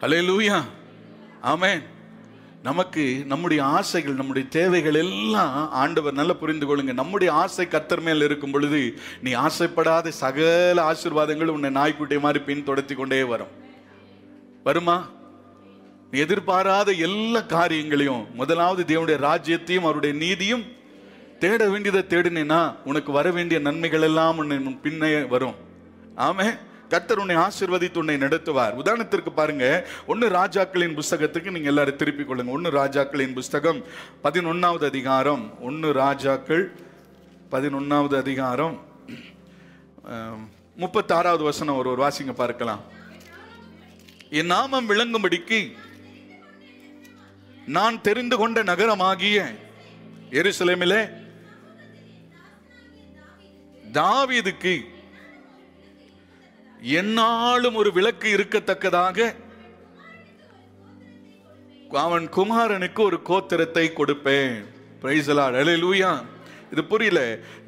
அலேலூயா 0.00 0.62
ஆமேன் 1.42 1.82
நமக்கு 2.66 3.02
நம்முடைய 3.26 3.60
ஆசைகள் 3.78 4.20
நம்முடைய 4.20 4.48
தேவைகள் 4.48 4.98
எல்லாம் 5.00 5.70
ஆண்டவர் 5.82 6.18
நல்லா 6.20 6.34
புரிந்து 6.42 6.66
கொள்ளுங்க. 6.66 6.92
நம்முடைய 7.00 7.30
ஆசை 7.42 7.64
கத்தர் 7.66 8.00
மேல் 8.00 8.26
இருக்கும் 8.28 8.50
பொழுது 8.50 8.80
நீ 9.22 9.30
ஆசைப்படாத 9.46 10.08
சகல 10.22 10.76
ஆசிர்வாதங்கள் 10.90 11.54
உன்னை 11.56 11.70
நாய்க்குட்டி 11.70 12.18
மாதிரி 12.18 12.44
பின்தொடர்த்தி 12.44 12.94
கொண்டே 12.94 13.22
வரும். 13.32 13.52
வருமா? 14.64 14.96
நீ 16.10 16.18
எதிர்பாராத 16.18 16.92
எல்லா 17.06 17.40
காரியங்களையும் 17.40 18.24
முதலாவது 18.34 18.82
தேவனுடைய 18.90 19.18
ராஜ்யத்தையும் 19.28 19.86
அவருடைய 19.88 20.14
நீதியும் 20.24 20.64
தேட 21.38 21.62
வேண்டியதை 21.70 22.02
தேடினேன்னா 22.08 22.60
உனக்கு 22.84 23.10
வர 23.12 23.30
வேண்டிய 23.30 23.60
நன்மைகள் 23.60 24.06
எல்லாம் 24.08 24.38
உன்னை 24.38 24.56
பின்னே 24.58 25.12
வரும். 25.34 25.56
ஆமே 26.16 26.48
கர்த்தர் 26.88 27.20
உன்னை 27.22 27.36
ஆசிர்வதித்து 27.36 27.98
உன்னை 28.02 28.16
நடத்துவார். 28.16 28.74
உதாரணத்திற்கு 28.82 29.30
பாருங்க 29.38 29.66
ஒன்னு 30.06 30.26
ராஜாக்களின் 30.28 30.96
புஸ்தகத்துக்கு 30.98 31.54
நீங்க 31.56 31.70
எல்லாரும் 31.72 32.00
திருப்பிக் 32.02 32.28
கொள்ளுங்க. 32.30 32.54
ஒன்னு 32.56 32.70
ராஜாக்களின் 32.70 33.36
புஸ்தகம் 33.38 33.80
பதினொன்னாவது 34.24 34.84
அதிகாரம். 34.92 35.44
ஒன்னு 35.60 35.92
ராஜாக்கள் 35.92 36.64
பதினொன்னாவது 37.50 38.16
அதிகாரம். 38.24 38.76
முப்பத்தாறாவது 40.82 41.44
வசனம் 41.50 41.76
ஒரு 41.76 41.88
ஒரு 41.90 42.00
வாசிங்க 42.04 42.32
பார்க்கலாம். 42.42 42.82
என் 44.38 44.52
நாமம் 44.54 44.88
விளங்கும்படிக்கு 44.88 45.60
நான் 47.76 48.02
தெரிந்து 48.06 48.36
கொண்ட 48.36 48.62
நகரமாகிய 48.62 49.38
எருசலேமிலே 50.30 51.00
தாவீதுக்கு 53.98 54.74
எந்நாளும் 56.82 57.74
ஒரு 57.74 57.92
விளக்கு 57.92 58.36
இருக்கத்தக்கதாக 58.36 59.34
அவன் 61.90 62.28
குமாரனுக்கு 62.28 62.98
ஒரு 62.98 63.20
கோத்திரத்தை 63.24 63.92
கொடுப்பேன். 63.92 64.64
Praise 65.02 65.28
the 65.28 66.35
இது 66.72 66.84
புரியல. 66.84 67.20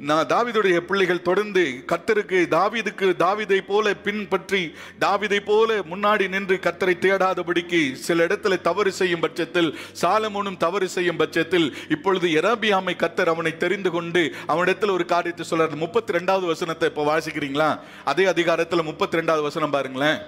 நான் 0.08 0.26
தாவிதுடைய 0.26 0.76
பிள்ளைகள் 0.88 1.26
தொடர்ந்து 1.28 1.62
கத்தருக்கு 1.90 2.38
தாவிதுக்கு 2.54 3.06
தாவிதை 3.24 3.58
போல 3.66 3.94
பின்பற்றி 3.94 4.62
தாவிதை 5.00 5.40
போல 5.40 5.78
முன்னாடி 5.92 6.28
நின்று 6.28 6.56
கத்தரை 6.56 6.94
தேடாதபடிக்கு 7.04 7.92
சில 8.06 8.26
இடத்துல 8.26 8.61
தவறு 8.61 8.92
செய்யும் 8.92 9.20
பட்சத்தில் 9.20 9.70
சாலமோனும் 10.02 10.56
தவறு 10.56 10.88
செய்யும் 10.88 11.16
பட்சத்தில் 11.16 11.68
இப்பொழுது 11.88 12.28
எராபியாமை 12.28 12.96
கத்தர் 13.04 13.32
அவனை 13.34 13.56
தெரிந்து 13.56 13.90
கொண்டு 13.90 14.34
அவனிடத்தில் 14.46 14.90
ஒரு 14.90 15.04
காரியத்தை 15.04 15.46
சொல்றாரு. 15.50 15.76
முப்பத்தி 15.84 16.12
ரெண்டாவது 16.12 16.46
வசனத்தை 16.52 16.88
இப்போ 16.88 17.04
வாசிக்கிறீங்களா? 17.11 17.70
அதே 18.04 18.24
அதிகாரத்தில் 18.24 18.88
முப்பத்தி 18.90 19.18
ரெண்டாவது 19.18 19.42
வசனம் 19.42 19.70
பாருங்களேன். 19.70 20.18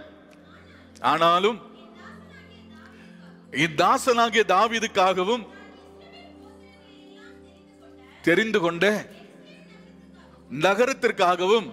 ஆனாலும் 1.00 1.58
இத்தாசனாகிய 3.50 4.42
தாவிதுக்காகவும் 4.54 5.46
தெரிந்து 8.22 8.60
கொண்டு 8.60 9.06
நகரத்திற்காகவும் 10.52 11.70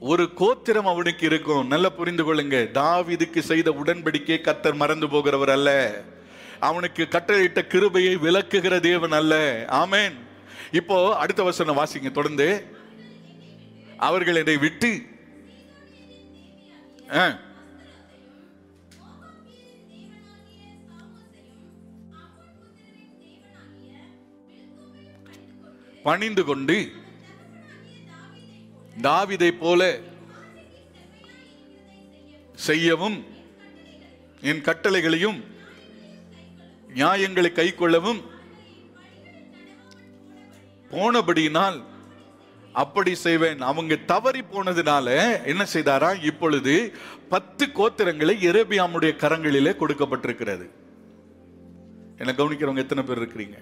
ஒரு 0.00 0.34
கோத்திரம் 0.34 0.86
அவனுக்கு 0.86 1.26
இருக்கும். 1.26 1.66
நல்லா 1.66 1.88
புரிந்து 1.88 2.24
கொள்ளுங்க. 2.24 2.70
தாவிதுக்கு 2.74 3.38
செய்த 3.38 3.70
உடன்படிக்கை 3.70 4.40
கத்தர் 4.40 4.74
மறந்து 4.74 5.06
போகிறவர் 5.06 5.50
அல்ல. 5.50 6.00
அவனுக்கு 6.60 7.08
கட்டளையிட்ட 7.10 7.66
கிருபையை 7.66 8.16
விளக்குகிற 8.16 8.80
தேவன் 8.80 9.12
அல்ல. 9.12 9.64
ஆமேன். 9.68 10.12
இப்போ 10.72 11.16
அடுத்த 11.16 11.42
வசனம் 11.42 11.78
வாசிங்க. 11.78 12.10
தொடர்ந்து. 12.10 12.64
அவர்கள் 13.96 14.34
என்னை 14.34 14.56
விட்டு 14.56 15.02
ஆ 17.12 17.38
பணிந்து 26.06 26.42
கொண்டு 26.48 26.76
தாவிதை 29.06 29.50
போல 29.62 29.80
செய்யவும் 32.66 33.18
என் 34.50 34.62
கட்டளைகளையும் 34.68 35.38
நியாயங்களை 36.98 37.50
கைக்கொள்ளவும் 37.54 38.20
போனபடியினால் 40.90 41.78
அப்படி 42.82 43.12
செய்வேன். 43.26 43.60
அவங்க 43.70 43.96
தவறி 44.12 44.42
போனதுனால 44.52 45.06
என்ன 45.52 45.62
செய்தாரா? 45.74 46.10
இப்பொழுது 46.30 46.74
பத்து 47.34 47.66
கோத்திரங்களை 47.78 48.34
எரேபியாமுடைய 48.50 49.12
கரங்களிலே 49.22 49.72
கொடுக்கப்பட்டிருக்கிறது. 49.80 50.66
என்ன 52.20 52.32
கவனிக்கிறவங்க 52.40 52.84
எத்தனை 52.84 53.04
பேர் 53.04 53.22
இருக்கிறீங்க? 53.22 53.58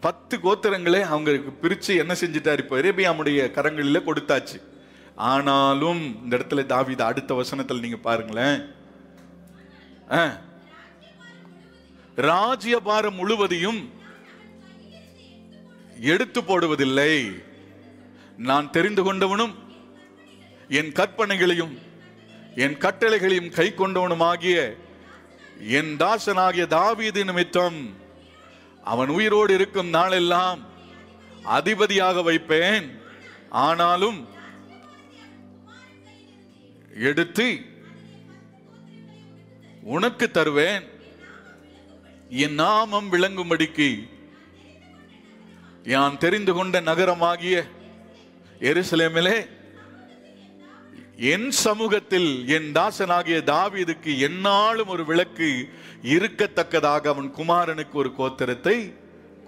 பத்து 0.00 0.38
கோத்திரங்களை 0.38 1.00
அவங்களுக்கு 1.00 1.52
பிரித்து 1.52 1.96
என்ன 1.96 2.12
செஞ்சிட்டார்? 2.12 2.58
இப்போ 2.58 2.76
அரேபியாவுடைய 2.76 3.50
கரங்களில் 3.50 4.06
கொடுத்தாச்சு. 4.06 4.60
ஆனாலும் 5.16 6.22
இந்த 6.22 6.36
இடத்துல 6.36 6.66
தாவித 6.66 7.00
அடுத்த 7.00 7.34
வசனத்தில் 7.34 7.80
நீங்கள் 7.80 7.98
பாருங்களேன். 7.98 8.74
ஆ. 10.10 10.36
ராஜ்யபாரம் 12.16 13.14
முழுவதையும் 13.14 13.90
எடுத்து 16.00 16.40
போடுவதில்லை. 16.40 17.42
நான் 18.36 18.70
தெரிந்து 18.70 19.12
கொண்டவனும் 19.12 19.54
என் 20.68 20.92
கற்பனைகளையும் 20.92 21.78
என் 22.54 22.74
கட்டளைகளையும் 22.74 23.50
கை 23.50 23.74
கொண்டவனும் 23.76 24.22
ஆகிய 24.22 24.74
என் 25.68 25.96
தாசனாகிய 25.96 26.66
தாவீது 26.66 27.24
நிமித்தம் 27.24 28.06
அவன் 28.92 29.10
உயிரோடு 29.16 29.54
இருக்கும் 29.54 29.88
நாளெல்லாம் 29.88 30.60
அதிபதியாக 31.42 32.22
வைப்பேன். 32.22 32.86
ஆனாலும் 33.50 34.18
எடுத்து 36.94 37.46
உனக்கு 39.82 40.26
தருவேன். 40.30 40.84
என் 42.28 42.58
நாமம் 42.64 43.12
விளங்கும்படிக்கு 43.12 43.90
யான் 45.84 46.18
தெரிந்து 46.18 46.52
கொண்ட 46.52 46.80
நகரமாகிய 46.80 47.56
எருசலேமிலே 48.60 49.36
என் 51.18 51.50
சமூகத்தில் 51.50 52.28
என் 52.56 52.66
தாசனாகிய 52.74 53.38
தாவீதுக்கு 53.50 54.10
எந்நாளும் 54.26 54.90
ஒரு 54.94 55.04
விளக்கு 55.04 55.48
இருக்கத்தக்கதாக 56.14 57.08
அவன் 57.12 57.30
குமாரனுக்கு 57.38 57.96
ஒரு 58.02 58.10
கோத்திரத்தை 58.18 58.74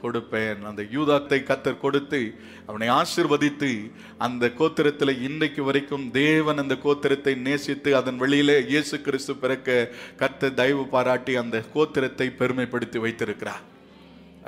கொடுப்பேன். 0.03 0.61
அந்த 0.69 0.83
யூதாத்தை 0.95 1.39
கத்தர் 1.51 1.79
கொடுத்து 1.85 2.21
அவனை 2.69 2.89
ஆசிர்வதித்து 2.97 3.71
அந்த 4.27 4.51
கோத்திரத்தில் 4.59 5.15
இன்றைக்கு 5.29 5.63
வரைக்கும் 5.69 6.11
தேவன் 6.11 6.63
அந்த 6.65 6.79
கோத்திரத்தை 6.87 7.37
நேசித்து 7.47 7.97
அதன் 8.01 8.21
வெளியிலே 8.25 8.59
இயேசு 8.73 8.99
கிறிஸ்து 9.07 9.37
பிறக்க 9.37 9.79
கத்த 10.23 10.53
தயவு 10.61 10.85
பாராட்டி 10.97 11.35
அந்த 11.45 11.65
கோத்திரத்தை 11.77 12.29
பெருமைப்படுத்தி 12.43 12.99
வைத்திருக்கிறார். 13.07 13.65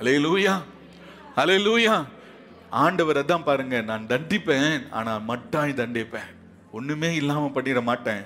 அலே 0.00 0.18
லூயா 1.66 1.98
ஆண்டவர் 2.84 3.24
தான் 3.32 3.48
பாருங்க 3.48 3.78
நான் 3.92 4.12
தண்டிப்பேன் 4.12 4.72
ஆனால் 4.90 5.26
மட்டாய் 5.32 5.80
தண்டிப்பேன். 5.82 6.30
ஒன்றுமே 6.78 7.10
இல்லாமல் 7.20 7.54
பண்ணிட 7.56 7.82
மாட்டேன். 7.90 8.22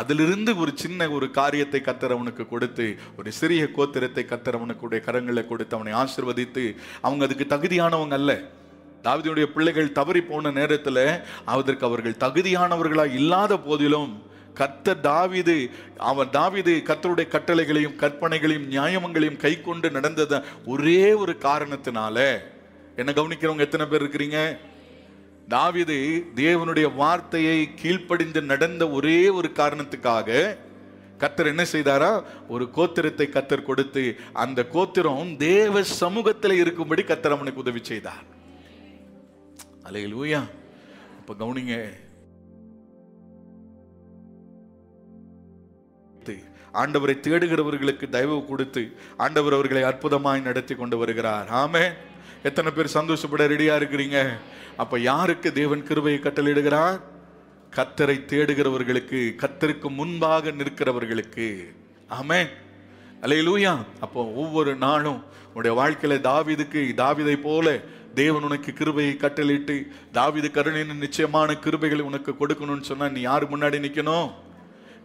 அதிலிருந்து 0.00 0.50
ஒரு 0.62 0.72
சின்ன 0.82 1.08
ஒரு 1.16 1.26
காரியத்தை 1.38 1.80
கத்துறவனுக்கு 1.84 2.44
கொடுத்து 2.48 2.86
ஒரு 3.18 3.30
சிறிய 3.38 3.62
கோத்திரத்தை 3.76 4.22
கத்தரவனுக்குடைய 4.32 5.00
கரங்களை 5.06 5.42
கொடுத்து 5.46 5.76
அவனை 5.78 5.92
ஆசிர்வதித்து 6.02 6.64
அவங்க 7.06 7.24
அதுக்கு 7.26 7.46
தகுதியானவங்க 7.54 8.16
அல்ல. 8.20 8.32
தாவிதியுடைய 9.06 9.46
பிள்ளைகள் 9.54 9.96
தவறி 9.98 10.20
போன 10.22 10.50
நேரத்தில் 10.58 11.04
அதற்கு 11.54 11.86
அவர்கள் 11.88 12.20
தகுதியானவர்களாக 12.24 13.18
இல்லாத 13.20 13.52
போதிலும் 13.68 14.12
கத்த 14.60 14.94
தாவிது 15.08 15.56
அவன் 16.10 16.32
தாவிது 16.38 16.72
கர்த்தருடைய 16.88 17.26
கட்டளைகளையும் 17.34 17.98
கற்பனைகளையும் 18.02 18.70
நியாயமங்களையும் 18.74 19.42
கை 19.44 19.54
கொண்டு 19.60 19.88
நடந்தத 19.90 20.42
ஒரே 20.72 21.02
ஒரு 21.22 21.34
காரணத்தினால. 21.48 22.16
என்ன 22.96 23.12
கவனிக்கிறவங்க 23.16 23.66
எத்தனை 23.68 23.86
பேர் 23.86 24.02
இருக்கிறீங்க? 24.04 24.40
தாவிது 25.52 25.98
தேவனுடைய 26.40 26.88
வார்த்தையை 26.94 27.58
கீழ்ப்படிந்து 27.74 28.40
நடந்த 28.50 28.82
ஒரே 28.98 29.28
ஒரு 29.38 29.48
காரணத்துக்காக 29.60 30.56
கத்தர் 31.22 31.50
என்ன 31.52 31.62
செய்தாரா? 31.72 32.10
ஒரு 32.48 32.64
கோத்திரத்தை 32.76 33.26
கத்தர் 33.32 33.68
கொடுத்து 33.70 34.04
அந்த 34.32 34.60
கோத்திரம் 34.74 35.32
தேவ 35.36 35.82
சமூகத்தில் 35.82 36.60
இருக்கும்படி 36.62 37.02
கத்தர் 37.02 37.36
அவனுக்கு 37.36 37.64
உதவி 37.64 37.82
செய்தார். 37.90 38.24
அலையிலூயா 39.88 40.42
அப்ப 41.18 41.34
கவுனிங்க. 41.40 41.74
ஆண்டவரை 46.80 47.14
தேடுகிறவர்களுக்கு 47.26 48.06
தயவு 48.08 48.36
கொடுத்து 48.46 48.82
ஆண்டவர் 49.16 49.56
அவர்களை 49.56 49.82
அற்புதமாய் 49.82 50.46
நடத்தி 50.48 50.74
கொண்டு 50.74 50.96
வருகிறார். 50.98 51.48
ஆமே 51.62 51.84
எத்தனை 52.48 52.70
பேர் 52.72 52.96
சந்தோஷப்பட 52.98 53.46
ரெடியா 53.52 53.74
இருக்கிறீங்க? 53.80 54.18
அப்ப 54.82 54.98
யாருக்கு 55.10 55.48
தேவன் 55.52 55.86
கிருபையை 55.88 56.20
கட்டளையிடுகிறார்? 56.22 56.98
கத்தரை 57.76 58.16
தேடுகிறவர்களுக்கு 58.30 59.20
கத்தருக்கு 59.42 59.88
முன்பாக 59.94 60.50
நிற்கிறவர்களுக்கு. 60.50 61.46
ஆமே 62.20 62.40
அலையிலூயா 63.22 63.72
அப்போ 64.00 64.20
ஒவ்வொரு 64.42 64.72
நாளும் 64.76 65.20
உன்னுடைய 65.54 65.74
வாழ்க்கையில 65.80 66.18
தாவிதுக்கு 66.28 66.80
தாவிதை 67.02 67.36
போல 67.42 67.80
தேவன் 68.14 68.42
உனக்கு 68.42 68.72
கிருபையை 68.72 69.12
கட்டளிட்டு 69.18 69.76
தாவீது 70.12 70.50
கருணையின் 70.50 71.02
நிச்சயமான 71.04 71.56
கிருபைகளை 71.64 72.06
உனக்கு 72.10 72.32
கொடுக்கணும்னு 72.32 72.88
சொன்னா 72.90 73.08
நீ 73.08 73.20
யாரு 73.20 73.46
முன்னாடி 73.46 73.78
நிற்கணும் 73.86 74.30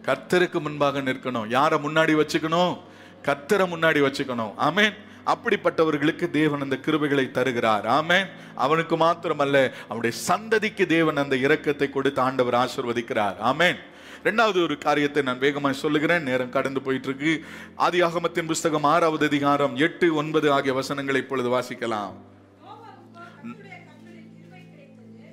கர்த்தருக்கு 0.06 0.58
முன்பாக 0.60 1.00
நிற்கணும். 1.00 1.46
யாரை 1.48 1.78
முன்னாடி 1.78 2.14
வச்சுக்கணும்? 2.20 2.74
கர்த்தரை 3.22 3.64
முன்னாடி 3.72 4.00
வச்சுக்கணும். 4.06 4.52
ஆமேன். 4.68 4.94
அப்படிப்பட்டவர்களுக்கு 5.26 6.30
தேவன் 6.30 6.60
அந்த 6.60 6.78
கிருபைகளை 6.82 7.30
தருகிறார். 7.30 7.86
ஆமே 7.86 8.26
அவனுக்கு 8.54 8.96
மாத்திரமல்ல 8.96 9.72
அவனுடைய 9.88 10.18
சந்ததிக்கு 10.28 10.86
தேவன் 10.86 11.16
அந்த 11.16 11.36
இரக்கத்தை 11.36 11.90
கொடுத்து 11.90 12.20
ஆண்டவர் 12.20 12.54
ஆசிர்வதிக்கிறார். 12.54 13.34
ஆமேன். 13.44 13.76
ரெண்டாவது 14.24 14.62
ஒரு 14.62 14.78
காரியத்தை 14.78 15.22
நான் 15.22 15.38
வேகமாக 15.38 15.74
சொல்லுகிறேன். 15.74 16.22
நேரம் 16.22 16.50
கடந்து 16.50 16.82
போயிட்டு 16.82 17.08
இருக்கு 17.08 17.44
ஆதியாகமத்தின் 17.78 18.46
புஸ்தகம் 18.46 18.84
ஆறாவது 18.84 19.26
அதிகாரம் 19.26 19.76
எட்டு 19.76 20.14
ஒன்பது 20.14 20.52
ஆகிய 20.52 20.72
வசனங்களை 20.72 21.20
இப்பொழுது 21.20 21.48
வாசிக்கலாம். 21.50 22.12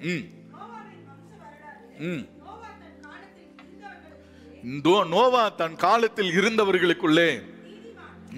ம். 0.02 0.32
ம். 2.00 2.28
நோவா 5.10 5.50
தன் 5.50 5.76
காலத்தில் 5.76 6.30
இருந்தவர்களுக்குள்ளே 6.30 7.44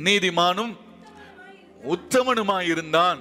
நீதிமானும் 0.03 0.75
உத்தமனுமாயிருந்தான். 1.87 3.19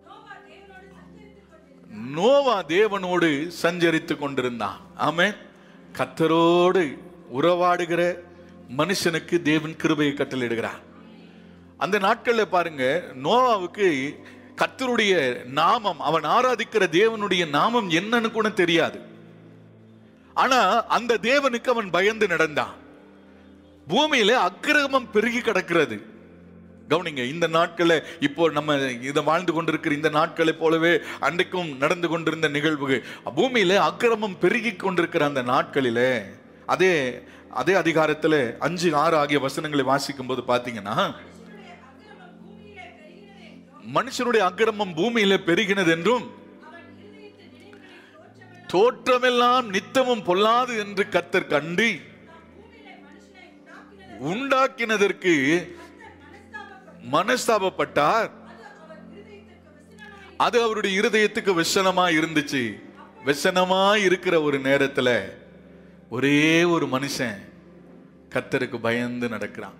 நோவா 0.00 0.36
தேவனோடு 0.38 1.10
சஞ்சரித்துக் 1.88 2.08
நோவா 2.14 2.62
தேவனோடு 2.62 3.50
கொண்டிருந்தான். 4.18 4.80
ஆமேன். 4.98 5.36
கத்தரோடு 5.92 6.98
உறவாடுகிற 7.34 8.16
மனுஷனுக்கு 8.76 9.42
தேவன் 9.42 9.76
கிருபையை 9.76 10.14
கட்டளிடுகிறார் 10.14 10.84
அந்த 11.78 11.98
நாட்களில் 11.98 12.48
பாருங்க 12.48 13.04
நோவாவுக்கு 13.22 14.16
கத்தருடைய 14.56 15.44
நாமம் 15.44 16.00
அவன் 16.00 16.22
ஆராதிக்கிற 16.22 16.86
தேவனுடைய 16.88 17.48
நாமம் 17.48 17.90
என்னன்னு 17.90 18.30
கூட 18.30 18.48
தெரியாது. 18.48 19.00
ஆனா 20.34 20.86
அந்த 20.86 21.18
தேவனுக்கு 21.22 21.68
அவன் 21.68 21.90
பயந்து 21.90 22.26
நடந்தான். 22.26 22.74
பூமியில 23.88 24.30
அக்கிரமம் 24.30 25.10
பெருகி 25.10 25.40
கிடக்கிறது. 25.40 26.14
கவனிங்க 26.88 27.22
இந்த 27.26 27.46
நாட்களை 27.48 27.96
இப்போ 28.20 28.42
நம்ம 28.50 28.74
இதை 29.02 29.22
வாழ்ந்து 29.24 29.52
கொண்டிருக்கிற 29.52 29.94
இந்த 29.94 30.10
நாட்களை 30.10 30.52
போலவே 30.54 30.92
அன்றைக்கும் 31.20 31.70
நடந்து 31.76 32.08
கொண்டிருந்த 32.08 32.48
நிகழ்வுகள். 32.48 33.02
பூமியில 33.36 33.78
அக்கிரமம் 33.86 34.36
பெருகி 34.38 34.72
கொண்டிருக்கிற 34.74 35.24
அந்த 35.26 35.42
நாட்களிலே 35.44 36.12
அதே 36.66 36.92
அதே 37.52 37.74
அதிகாரத்துல 37.74 38.34
அஞ்சு 38.58 38.88
ஆறு 38.94 39.16
ஆகிய 39.16 39.38
வசனங்களை 39.38 39.84
வாசிக்கும் 39.84 40.26
போது 40.26 40.42
பார்த்தீங்கன்னா 40.46 40.96
மனுஷனுடைய 43.94 44.42
அக்கிரமம் 44.44 44.94
பூமியில 44.94 45.34
பெருகினது 45.44 45.90
என்றும் 45.90 46.26
தோற்றமெல்லாம் 48.68 49.66
நித்தமும் 49.68 50.24
பொல்லாது 50.24 50.72
என்று 50.76 51.04
கத்தர் 51.08 51.46
கண்டு 51.46 51.88
உண்டாக்கினதற்கு 54.26 55.34
மனஸ்தாபப்பட்டார். 57.12 58.30
அது 60.36 60.62
அவருடைய 60.62 61.00
இருதயத்துக்கு 61.00 61.54
விசனமாய் 61.54 61.64
விஷனமா 61.74 62.14
இருந்துச்சு. 62.14 62.82
விஷனமா 63.24 63.96
இருக்கிற 63.96 64.42
ஒரு 64.42 64.60
நேரத்துல 64.60 65.22
ஒரே 66.10 66.64
ஒரு 66.64 66.86
மனுஷன் 66.86 67.52
கத்தருக்கு 68.30 68.80
பயந்து 68.80 69.28
நடக்கிறான். 69.28 69.74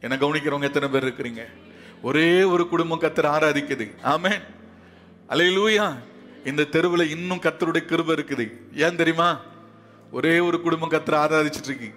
என்ன 0.00 0.16
கவனிக்கிறவங்க 0.16 0.62
எத்தனை 0.62 0.88
பேர் 0.88 1.04
இருக்கிறீங்க? 1.04 1.44
ஒரே 2.02 2.42
ஒரு 2.42 2.68
குடும்பம் 2.68 3.00
கத்தர் 3.00 3.32
ஆராதிக்குது. 3.36 4.02
ஆமென். 4.02 4.40
அலையிலூயா 5.28 5.94
இந்த 6.44 6.64
தெருவில் 6.64 7.10
இன்னும் 7.10 7.40
கத்தருடைய 7.40 7.84
கிருப 7.84 8.12
இருக்குது. 8.14 8.52
ஏன் 8.74 8.96
தெரியுமா? 8.96 9.40
ஒரே 10.10 10.38
ஒரு 10.38 10.60
குடும்பம் 10.60 10.90
கத்தர் 10.90 11.22
ஆராதிச்சிட்டு 11.24 11.64
இருக்கு. 11.64 11.94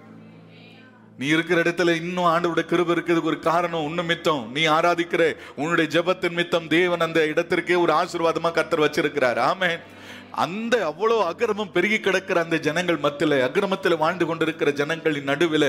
நீ 1.18 1.26
இருக்கிற 1.26 1.58
இடத்துல 1.62 1.94
இன்னும் 2.00 2.30
ஆண்டவருடைய 2.30 2.66
கிருப 2.70 2.92
இருக்கிறதுக்கு 2.94 3.32
ஒரு 3.32 3.38
காரணம் 3.38 3.84
உன்ன 3.88 4.02
மித்தம். 4.02 4.44
நீ 4.54 4.62
ஆராதிக்கிற 4.76 5.24
உன்னுடைய 5.56 5.86
ஜபத்தின் 5.94 6.38
மித்தம் 6.38 6.66
தேவன் 6.68 7.04
அந்த 7.06 7.20
இடத்திற்கே 7.32 7.76
ஒரு 7.84 7.92
ஆசீர்வாதமா 8.00 8.50
கத்தர் 8.56 8.84
வச்சிருக்கிறார். 8.84 9.40
ஆமே 9.50 9.70
அந்த 10.44 10.74
அவ்வளோ 10.90 11.16
அக்கிரமம் 11.30 11.72
பெருகி 11.74 11.98
கிடக்கிற 12.00 12.38
அந்த 12.44 12.56
ஜனங்கள் 12.66 13.02
மத்தியில 13.04 13.36
அக்கிரமத்தில் 13.46 14.00
வாழ்ந்து 14.02 14.26
கொண்டிருக்கிற 14.26 14.70
ஜனங்களின் 14.80 15.28
நடுவில் 15.30 15.68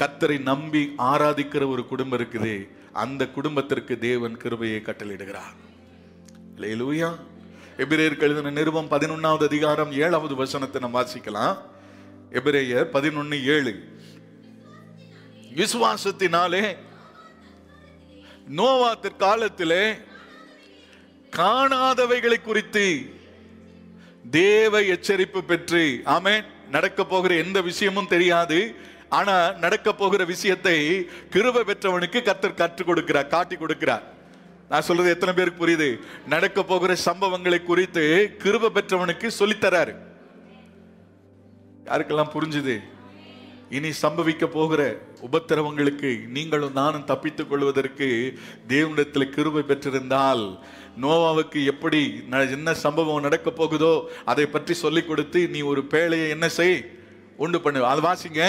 கத்தரை 0.00 0.38
நம்பி 0.50 0.82
ஆராதிக்கிற 1.12 1.62
ஒரு 1.74 1.84
குடும்பம் 1.92 2.18
இருக்குது. 2.20 2.54
அந்த 3.04 3.22
குடும்பத்திற்கு 3.36 3.96
தேவன் 3.98 4.36
கிருபையை 4.36 4.80
கட்டளிடுகிறார் 4.86 5.56
லேலூயா 6.62 7.10
எபிரேயர் 7.84 8.22
எழுதின 8.26 8.50
நிருபம் 8.58 8.90
பதினொன்னாவது 8.94 9.44
அதிகாரம் 9.50 9.92
ஏழாவது 10.04 10.34
வசனத்தை 10.42 10.80
நம்ம 10.82 10.96
வாசிக்கலாம். 11.02 11.54
எபிரேயர் 12.38 12.88
பதினொன்னு 12.96 13.36
ஏழு. 13.54 13.72
விசுவாசத்தினாலே 15.54 16.76
நோவாத்திற் 18.56 19.16
காலத்திலே 19.16 19.82
காணாதவைகளை 21.36 22.42
குறித்து 22.42 22.86
தேவ 24.30 24.80
எச்சரிப்பு 24.80 25.40
பெற்று 25.40 25.82
ஆமே 26.04 26.44
நடக்க 26.70 27.04
போகிற 27.04 27.34
எந்த 27.34 27.58
விஷயமும் 27.60 28.08
தெரியாது 28.08 28.58
ஆனா 29.08 29.52
நடக்க 29.52 29.92
போகிற 29.92 30.24
விஷயத்தை 30.24 31.04
கிருபை 31.30 31.62
பெற்றவனுக்கு 31.62 32.18
கத்தர் 32.28 32.54
கற்றுக் 32.54 32.88
கொடுக்கிறார் 32.88 33.26
காட்டி 33.26 33.56
கொடுக்கிறார். 33.56 34.04
நான் 34.68 34.82
சொல்றது 34.82 35.08
எத்தனை 35.08 35.34
பேருக்கு 35.34 35.62
புரியுது? 35.62 35.88
நடக்க 36.28 36.62
போகிற 36.62 36.96
சம்பவங்களை 37.04 37.64
குறித்து 37.64 38.04
கிருபை 38.38 38.70
பெற்றவனுக்கு 38.74 39.30
சொல்லித்தராரு 39.38 39.94
யாருக்கெல்லாம் 41.84 42.34
புரிஞ்சுது? 42.34 42.76
இனி 43.70 43.92
சம்பவிக்க 44.02 44.46
போகிற 44.46 44.98
உபத்திரவங்களுக்கு 45.32 46.26
நீங்களும் 46.26 46.72
நானும் 46.72 47.04
தப்பித்துக் 47.04 47.48
கொள்வதற்கு 47.48 48.38
தேவனிடத்தில் 48.68 49.30
கிருபை 49.30 49.62
பெற்றிருந்தால் 49.62 50.58
நோவாவுக்கு 51.00 51.64
எப்படி 51.64 52.24
ந- 52.30 52.50
என்ன 52.50 52.74
சம்பவம் 52.74 53.20
நடக்க 53.20 53.50
போகுதோ 53.50 53.92
அதை 54.24 54.46
பற்றி 54.46 54.74
சொல்லிக் 54.74 55.08
கொடுத்து 55.08 55.48
நீ 55.48 55.60
ஒரு 55.60 55.80
பேழையை 55.90 56.28
என்ன 56.28 56.48
செய்? 56.48 56.84
உண்டு 57.36 57.60
பண்ணு. 57.60 57.84
அது 57.84 58.00
வாசிங்க. 58.00 58.42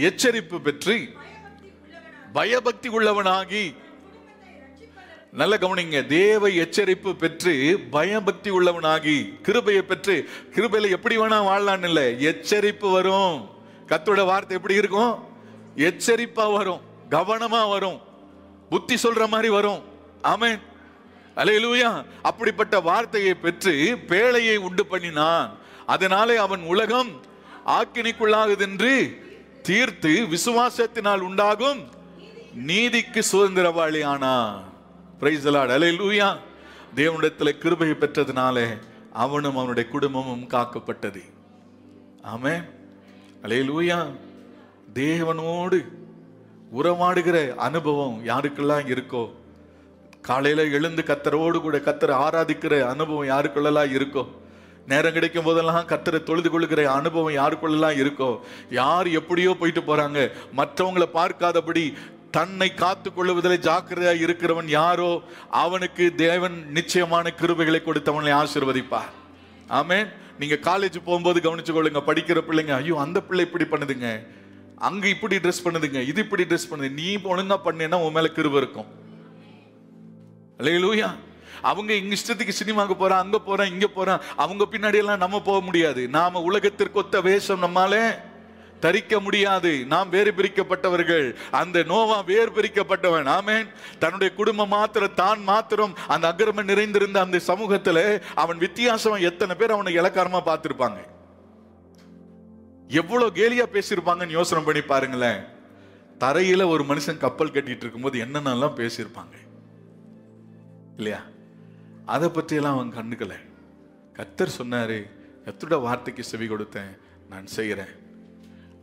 எச்சரிப்பு 0.00 0.60
பெற்று 0.60 0.96
பயபக்தி 2.32 2.88
உள்ளவனாகி 2.88 3.74
நல்ல 5.32 5.56
கவனிங்க 5.56 6.06
தேவ 6.06 6.48
எச்சரிப்பு 6.48 7.12
பெற்று 7.12 7.80
பயபக்தி 7.90 8.50
உள்ளவனாகி 8.50 9.40
கிருபையை 9.42 9.82
பெற்று 9.82 10.28
கிருபையில 10.54 10.88
எப்படி 10.88 11.18
வேணா 11.18 11.38
வாழலான்னு 11.48 11.84
இல்லை 11.84 12.26
எச்சரிப்பு 12.26 12.92
வரும். 12.92 13.48
கத்தோட 13.86 14.24
வார்த்தை 14.24 14.56
எப்படி 14.56 14.74
இருக்கும்? 14.74 15.28
எச்சரிப்பா 15.76 16.52
வரும் 16.52 16.80
கவனமா 17.10 17.68
வரும் 17.68 18.00
புத்தி 18.68 18.94
சொல்ற 18.94 19.28
மாதிரி 19.28 19.48
வரும். 19.48 19.82
ஆமென். 20.22 20.58
அலையிலூயா 21.36 22.04
அப்படிப்பட்ட 22.22 22.80
வார்த்தையை 22.80 23.34
பெற்று 23.34 23.98
பேழையை 24.08 24.56
உண்டு 24.56 24.86
பண்ணினான் 24.86 25.58
அதனாலே 25.86 26.36
அவன் 26.36 26.60
உலகம் 26.62 27.22
ஆக்கினிக்குள்ளாகுதென்று 27.66 29.16
தீர்த்து 29.62 30.26
விசுவாசத்தினால் 30.30 31.20
உண்டாகும் 31.20 31.88
நீதிக்கு 32.54 33.22
சுதந்திரவாளி 33.32 34.04
ஆனான் 34.04 34.69
பிரைஸ் 35.20 35.46
அலை 35.46 35.96
லூயா 35.96 36.36
தேவனிடத்தில் 36.96 37.58
கிருபை 37.58 37.88
பெற்றதுனாலே 37.90 38.78
அவனும் 39.12 39.56
அவனுடைய 39.56 39.90
குடும்பமும் 39.90 40.46
காக்கப்பட்டது. 40.48 41.22
ஆமேன். 42.24 42.62
அலை 43.42 43.58
லூயா 43.70 44.06
தேவனோடு 44.94 45.78
உறவாடுகிற 46.72 47.56
அனுபவம் 47.56 48.24
யாருக்கெல்லாம் 48.24 48.86
இருக்கோ 48.86 49.32
காலையில் 50.20 50.72
எழுந்து 50.72 51.02
கத்தரோடு 51.02 51.60
கூட 51.60 51.78
கத்தரை 51.78 52.14
ஆராதிக்கிற 52.16 52.86
அனுபவம் 52.86 53.28
யாருக்குள்ளெல்லாம் 53.28 53.92
இருக்கோ 53.92 54.28
நேரம் 54.86 55.12
கிடைக்கும் 55.12 55.44
போதெல்லாம் 55.44 55.86
கத்தரை 55.86 56.22
தொழுது 56.22 56.50
கொள்கிற 56.50 56.92
அனுபவம் 56.92 57.34
யாருக்குள்ளெல்லாம் 57.34 57.98
இருக்கோ 58.02 58.38
யார் 58.70 59.08
எப்படியோ 59.08 59.54
போயிட்டு 59.54 59.80
போகிறாங்க 59.80 60.30
மற்றவங்களை 60.56 61.08
பார்க்காதபடி 61.12 61.96
தன்னை 62.36 62.68
காத்து 62.80 63.08
கொள்ளுவதில் 63.12 63.64
ஜாக்கிரதையா 63.68 64.12
இருக்கிறவன் 64.24 64.68
யாரோ 64.78 65.10
அவனுக்கு 65.62 66.04
தேவன் 66.24 66.56
நிச்சயமான 66.76 67.32
கிருபைகளை 67.40 67.80
கொடுத்தவனை 67.86 68.32
ஆசிர்வதிப்பார். 68.40 69.14
ஆமேன். 69.80 70.06
நீங்க 70.40 70.56
காலேஜ் 70.68 70.98
போகும்போது 71.06 71.38
கவனிச்சு 71.46 71.72
கொள்ளுங்க 71.76 72.02
படிக்கிற 72.10 72.38
பிள்ளைங்க 72.48 72.74
ஐயோ 72.80 72.94
அந்த 73.04 73.18
பிள்ளை 73.28 73.44
இப்படி 73.48 73.66
பண்ணுதுங்க. 73.72 74.10
அங்க 74.88 75.04
இப்படி 75.14 75.36
ட்ரெஸ் 75.44 75.64
பண்ணுதுங்க 75.64 76.00
இது 76.10 76.20
இப்படி 76.26 76.44
ட்ரெஸ் 76.50 76.70
பண்ணுது. 76.70 76.92
நீ 77.00 77.08
ஒழுங்கா 77.32 77.58
பண்ணேன்னா 77.66 77.98
உன் 78.04 78.16
மேல 78.18 78.30
கிருபை 78.38 78.60
இருக்கும். 78.62 78.88
அல்லேலூயா 80.60 81.10
அவங்க 81.70 81.92
இங்க 82.00 82.16
இஷ்டத்துக்கு 82.18 82.60
சினிமாவுக்கு 82.62 82.96
போறான் 83.02 83.22
அங்க 83.24 83.38
போறான் 83.48 83.70
இங்க 83.74 83.86
போறான் 83.98 84.20
அவங்க 84.42 84.64
பின்னாடி 84.72 84.98
எல்லாம் 85.02 85.22
நம்ம 85.24 85.40
போக 85.48 85.60
முடியாது. 85.68 86.02
நாம 86.18 86.40
உலகத்திற்கு 86.48 87.00
ஒத்த 87.02 87.20
வேஷம் 87.28 87.64
நம்மாலே 87.66 88.02
தரிக்க 88.80 89.20
முடியாது. 89.20 89.84
நாம் 89.86 90.08
வேறு 90.08 90.32
பிரிக்கப்பட்டவர்கள். 90.32 91.34
அந்த 91.50 91.82
நோவா 91.82 92.20
வேறு 92.20 92.50
பிரிக்கப்பட்டவன். 92.50 93.28
ஆமேன். 93.28 93.68
தன்னுடைய 93.98 94.34
குடும்பம் 94.34 94.68
மாத்திரம் 94.68 95.14
தான் 95.14 95.42
மாத்திரம் 95.42 95.96
அந்த 96.08 96.28
அக்கிரமம் 96.28 96.64
நிறைந்திருந்த 96.64 97.20
அந்த 97.20 97.38
சமூகத்தில் 97.38 98.22
அவன் 98.34 98.58
வித்தியாசம் 98.58 99.12
எத்தனை 99.12 99.54
பேர் 99.54 99.70
அவனை 99.70 99.98
இலக்காரமா 99.98 100.40
பார்த்திருப்பாங்க. 100.46 100.96
எவ்வளவு 102.88 103.30
கேலியா 103.34 103.66
பேசியிருப்பாங்கன்னு 103.72 104.28
யோசனை 104.28 104.64
பண்ணி 104.64 104.80
பாருங்களேன். 104.80 105.58
தரையில 106.18 106.68
ஒரு 106.68 106.84
மனுஷன் 106.84 107.16
கப்பல் 107.16 107.50
கட்டிட்டு 107.50 107.76
இருக்கும்போது 107.76 108.24
என்னென்னலாம் 108.24 108.76
பேசியிருப்பாங்க. 108.76 109.36
இல்லையா? 110.96 111.22
அதை 112.06 112.28
பற்றியெல்லாம் 112.28 112.78
அவன் 112.78 112.94
கண்ணுக்கலை 112.94 113.36
கத்தர் 114.16 114.48
சொன்னாரு 114.62 115.10
கத்தரோட 115.44 115.80
வார்த்தைக்கு 115.80 116.24
செவி 116.24 116.46
கொடுத்தேன்? 116.46 116.98
நான் 117.30 117.46
செய்கிறேன். 117.46 118.08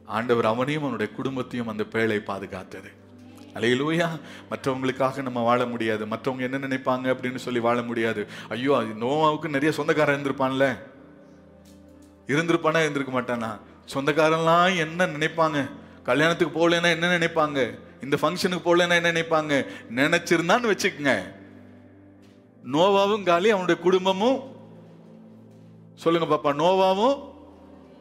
ஆண்டவர் 0.07 0.45
அவனையும் 0.45 0.81
அவனுடைய 0.81 1.13
குடும்பத்தையும் 1.13 1.67
அந்த 1.67 1.83
பேழை 1.83 2.17
பாதுகாத்தது. 2.17 2.91
அலையிலூயா 3.53 4.07
மற்றவங்களுக்காக 4.51 5.21
நம்ம 5.21 5.41
வாழ 5.41 5.65
முடியாது. 5.65 6.05
மற்றவங்க 6.05 6.39
என்ன 6.39 6.57
நினைப்பாங்க 6.57 7.13
அப்படின்னு 7.13 7.35
சொல்லி 7.35 7.59
வாழ 7.59 7.81
முடியாது. 7.81 8.27
ஐயோ 8.49 8.77
அது 8.77 8.87
நோவாவுக்கு 8.87 9.45
நிறைய 9.45 9.71
சொந்தக்காரன் 9.71 10.23
இருந்திருப்பான்ல. 10.23 10.77
இருந்திருப்பானா 12.27 12.79
இருந்திருக்க 12.79 13.21
மாட்டானா? 13.21 13.59
சொந்தக்காரன்லாம் 13.93 14.77
என்ன 14.77 15.05
நினைப்பாங்க? 15.05 15.69
கல்யாணத்துக்கு 16.03 16.59
போகலன்னா 16.59 16.89
என்ன 16.89 17.17
நினைப்பாங்க? 17.17 17.79
இந்த 18.03 18.17
ஃபங்க்ஷனுக்கு 18.21 18.65
போகலன்னா 18.65 18.95
என்ன 18.95 19.11
நினைப்பாங்க? 19.11 19.65
நினைச்சிருந்தான்னு 19.95 20.71
வச்சுக்கோங்க. 20.71 21.35
நோவாவும் 22.71 23.23
காலி 23.23 23.49
அவனுடைய 23.49 23.81
குடும்பமும். 23.81 24.55
சொல்லுங்க 25.95 26.35
பாப்பா 26.35 26.55
நோவாவும் 26.55 27.19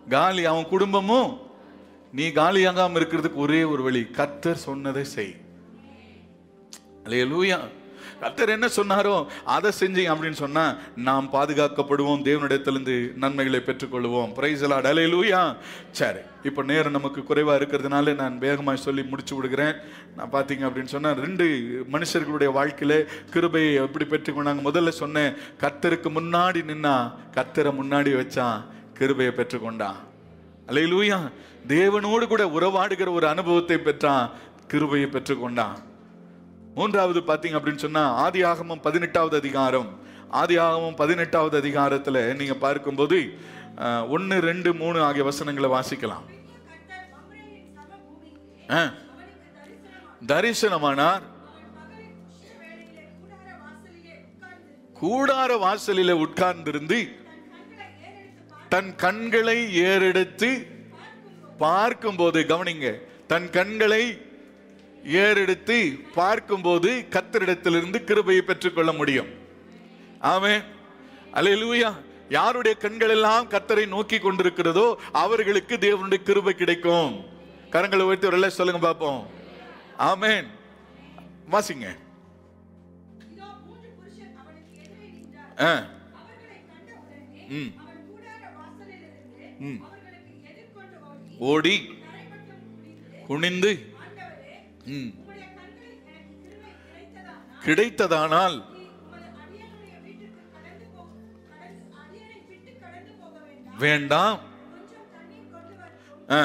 காலி 0.09 0.45
அவன் 0.45 0.69
குடும்பமும். 0.69 1.45
நீ 2.17 2.27
காலியாகாம 2.37 2.99
இருக்கிறதுக்கு 2.99 3.43
ஒரே 3.45 3.59
ஒரு 3.73 3.83
வழி 3.87 4.01
கத்தர் 4.19 4.65
சொன்னதை 4.69 5.03
செய். 5.15 5.35
லூயா 7.33 7.59
கர்த்தர் 8.21 8.53
என்ன 8.55 8.67
சொன்னாரோ 8.77 9.15
அதை 9.55 9.71
செஞ்சீங்க 9.79 10.11
அப்படின்னு 10.13 10.39
சொன்னா 10.43 10.63
நாம் 11.07 11.27
பாதுகாக்கப்படுவோம் 11.33 12.23
தேவனிடத்திலிருந்து 12.29 12.95
நன்மைகளை 13.23 13.61
பெற்றுக்கொள்வோம். 13.67 14.31
பிரைசலா 14.37 14.79
லூயா 15.15 15.41
சரி 15.99 16.23
இப்போ 16.49 16.63
நேரம் 16.71 16.97
நமக்கு 16.99 17.23
குறைவாக 17.31 17.59
இருக்கிறதுனால 17.61 18.15
நான் 18.23 18.39
வேகமாக 18.45 18.85
சொல்லி 18.87 19.03
முடிச்சு 19.13 19.35
விடுகிறேன். 19.37 19.75
நான் 20.17 20.33
பார்த்தீங்க 20.37 20.67
அப்படின்னு 20.69 20.95
சொன்னால் 20.95 21.21
ரெண்டு 21.25 21.47
மனுஷர்களுடைய 21.95 22.53
வாழ்க்கையில் 22.59 22.99
கிருபையை 23.35 23.73
எப்படி 23.87 24.07
பெற்றுக்கொண்டாங்க 24.15 24.65
முதல்ல 24.71 24.95
சொன்னேன் 25.03 25.35
கர்த்தருக்கு 25.65 26.11
முன்னாடி 26.19 26.63
நின்னா 26.73 26.97
கத்தரை 27.39 27.73
முன்னாடி 27.81 28.13
வச்சான் 28.21 28.61
கிருபையை 29.01 29.35
பெற்றுக்கொண்டான் 29.41 30.01
லூயா 30.93 31.19
தேவனோடு 31.73 32.27
கூட 32.27 32.43
உறவாடுகிற 32.59 33.09
ஒரு 33.13 33.27
அனுபவத்தை 33.29 33.79
பெற்றான் 33.79 34.31
கிருபையை 34.67 35.09
பெற்றுக்கொண்டான். 35.11 35.77
மூன்றாவது 36.75 37.21
பார்த்தீங்க 37.21 37.57
அப்படின்னு 37.59 37.85
சொன்னா 37.85 38.03
ஆதி 38.25 38.41
ஆகமம் 38.43 38.83
பதினெட்டாவது 38.87 39.37
அதிகாரம். 39.37 39.91
ஆதி 40.41 40.57
ஆகமம் 40.59 40.97
பதினெட்டாவது 40.97 41.57
அதிகாரத்துல 41.61 42.35
நீங்க 42.35 42.55
பார்க்கும்போது 42.55 43.19
ஒன்று 44.09 44.37
ரெண்டு 44.41 44.71
மூணு 44.75 44.99
ஆகிய 45.03 45.25
வசனங்களை 45.25 45.71
வாசிக்கலாம். 45.71 46.27
தரிசனமானார். 50.27 51.25
கூடார 55.01 55.51
வாசலில் 55.59 56.15
உட்கார்ந்திருந்து 56.15 56.15
வாசலில 56.15 56.15
உட்கார்ந்திருந்து 56.25 57.01
தன் 58.69 58.95
கண்களை 58.97 59.59
ஏறெடுத்து 59.81 60.51
பார்க்கும்போது 61.59 62.41
கவனிங்க 62.41 62.99
தன் 63.27 63.51
கண்களை 63.51 64.21
ஏறெடுத்து 65.05 66.01
பார்க்கும்போது 66.15 67.07
கத்தரிடத்திலிருந்து 67.11 68.05
கிருபையை 68.05 68.43
பெற்றுக்கொள்ள 68.43 68.93
முடியும். 68.93 69.27
ஆமே 70.21 70.65
அல்லேலூயா. 71.33 71.95
யாருடைய 72.29 72.77
கண்கள் 72.77 73.09
எல்லாம் 73.09 73.51
கத்தரை 73.51 73.89
நோக்கி 73.89 74.19
கொண்டிருக்கிறதோ 74.19 74.95
அவர்களுக்கு 75.13 75.77
தேவனுடைய 75.77 76.15
கிருபை 76.15 76.55
கிடைக்கும். 76.55 77.25
கரங்களை 77.71 78.01
உயர்த்தி 78.01 78.27
ஒரு 78.27 78.51
சொல்லுங்க 78.51 78.81
பார்ப்போம். 78.81 79.27
ஆமென். 79.97 80.47
வாசிங்க. 81.51 81.97
ஆ, 85.61 85.85
ம். 87.49 87.73
ம். 89.59 89.96
ஓடி 91.39 91.77
குனிந்து 93.27 93.71
ம், 94.87 95.13
கிடைத்ததானால் 97.65 98.59
வேண்டாம் 103.79 104.39
ஆ, 106.31 106.41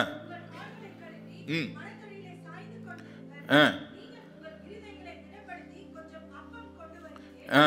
ம். 1.48 1.70
ஆ, 7.54 7.64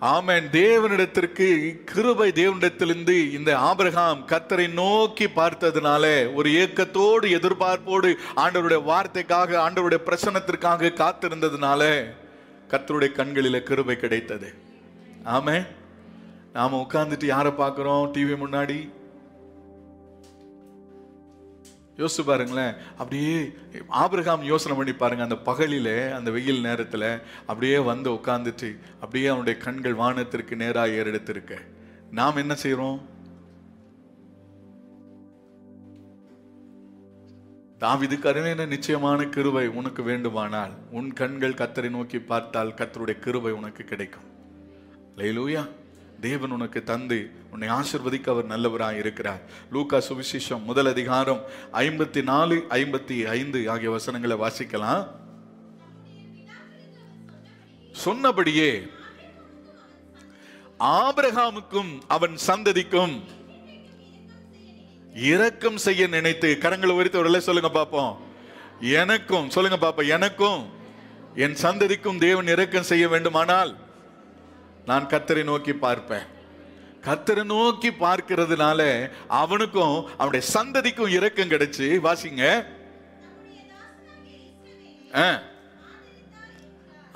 ஆமேன். 0.00 0.44
தேவனிடத்திற்கு 0.52 1.76
கிருபை 1.84 2.30
தேவனிடத்திலிருந்து 2.30 3.32
இந்த 3.32 3.58
ஆபிரகாம் 3.58 4.26
கத்தரை 4.26 4.72
நோக்கி 4.72 5.24
பார்த்ததுனால 5.24 6.34
ஒரு 6.34 6.50
ஏக்கத்தோடு 6.50 7.28
எதிர்பார்ப்போடு 7.28 8.14
ஆண்டவருடைய 8.36 8.80
வார்த்தைக்காக 8.84 9.56
ஆண்டவருடைய 9.56 9.98
பிரசனத்திற்காக 10.04 10.92
காத்திருந்ததுனால 10.92 12.04
கத்தருடைய 12.68 13.12
கண்களில் 13.12 13.62
கிருபை 13.62 13.96
கிடைத்தது. 13.96 14.54
ஆமே 15.24 15.66
நாம 16.52 16.86
உட்காந்துட்டு 16.86 17.24
யாரை 17.24 17.52
பார்க்குறோம்? 17.52 18.10
டிவி 18.14 18.36
முன்னாடி? 18.44 18.90
யோசிச்சு 21.98 22.24
பாருங்களேன். 22.26 22.74
அப்படியே 22.90 23.52
ஆபிரகாம் 23.86 24.42
யோசனை 24.42 24.76
பண்ணி 24.76 24.92
பாருங்க 24.92 25.22
அந்த 25.22 25.36
பகலில் 25.36 26.12
அந்த 26.12 26.30
வெயில் 26.30 26.64
நேரத்துல 26.64 27.20
அப்படியே 27.40 27.78
வந்து 27.78 28.10
உட்காந்துட்டு 28.10 28.78
அப்படியே 29.00 29.26
அவனுடைய 29.26 29.60
கண்கள் 29.60 29.94
வானத்திற்கு 29.94 30.56
நேராக 30.56 30.88
ஏறெடுத்திருக்க. 30.88 31.58
நாம் 32.10 32.36
என்ன 32.36 32.56
செய்றோம்? 32.62 33.00
தாவிதுக்கு 37.80 38.26
அருமையான 38.26 38.66
நிச்சயமான 38.66 39.24
கிருபை 39.24 39.66
உனக்கு 39.68 40.02
வேண்டுமானால் 40.02 40.70
உன் 40.90 41.12
கண்கள் 41.12 41.58
கத்தரை 41.60 41.90
நோக்கி 41.90 42.18
பார்த்தால் 42.18 42.74
கத்தருடைய 42.76 43.18
கிருபை 43.18 43.52
உனக்கு 43.52 43.84
கிடைக்கும். 43.84 44.26
லைலூயா 45.16 45.68
தேவன் 46.20 46.50
உனக்கு 46.50 46.84
தந்து 46.84 47.18
உன்னை 47.52 47.68
ஆசிர்வதிக்க 47.68 48.28
அவர் 48.28 48.52
நல்லவராக 48.52 48.96
இருக்கிறார். 48.96 49.42
லூக்கா 49.72 49.98
சுவிசேஷம் 50.08 50.62
முதல் 50.62 50.86
அதிகாரம் 50.86 51.42
ஐம்பத்தி 51.72 52.22
நாலு 52.22 52.66
ஐம்பத்தி 52.70 53.16
ஐந்து 53.26 53.70
ஆகிய 53.70 53.90
வசனங்களை 53.90 54.36
வாசிக்கலாம். 54.44 55.04
சொன்னபடியே 57.92 58.70
ஆபிரகாமுக்கும் 60.78 61.92
அவன் 62.08 62.34
சந்ததிக்கும் 62.46 63.14
இரக்கம் 65.30 65.76
செய்ய 65.76 66.06
நினைத்து 66.06 66.58
கரங்களை 66.62 66.92
உரித்து 67.00 67.18
ஒரு 67.18 67.40
சொல்லுங்க 67.40 67.70
பார்ப்போம் 67.70 68.14
எனக்கும் 68.80 69.50
சொல்லுங்க 69.50 69.78
பாப்பா 69.84 70.06
எனக்கும் 70.06 70.62
என் 71.34 71.56
சந்ததிக்கும் 71.62 72.18
தேவன் 72.18 72.46
இரக்கம் 72.46 72.88
செய்ய 72.90 73.08
வேண்டுமானால் 73.08 73.72
நான் 74.88 75.06
கத்தரை 75.06 75.44
நோக்கி 75.44 75.74
பார்ப்பேன் 75.78 76.26
கத்தரை 77.04 77.44
நோக்கி 77.46 77.90
பார்க்கிறதுனால 77.98 78.80
அவனுக்கும் 79.36 79.96
அவனுடைய 80.16 80.44
சந்ததிக்கும் 80.54 81.08
இரக்கம் 81.08 81.50
கிடைச்சு 81.50 81.86
வாசிங்க 82.02 82.44
ஆ. 85.16 85.28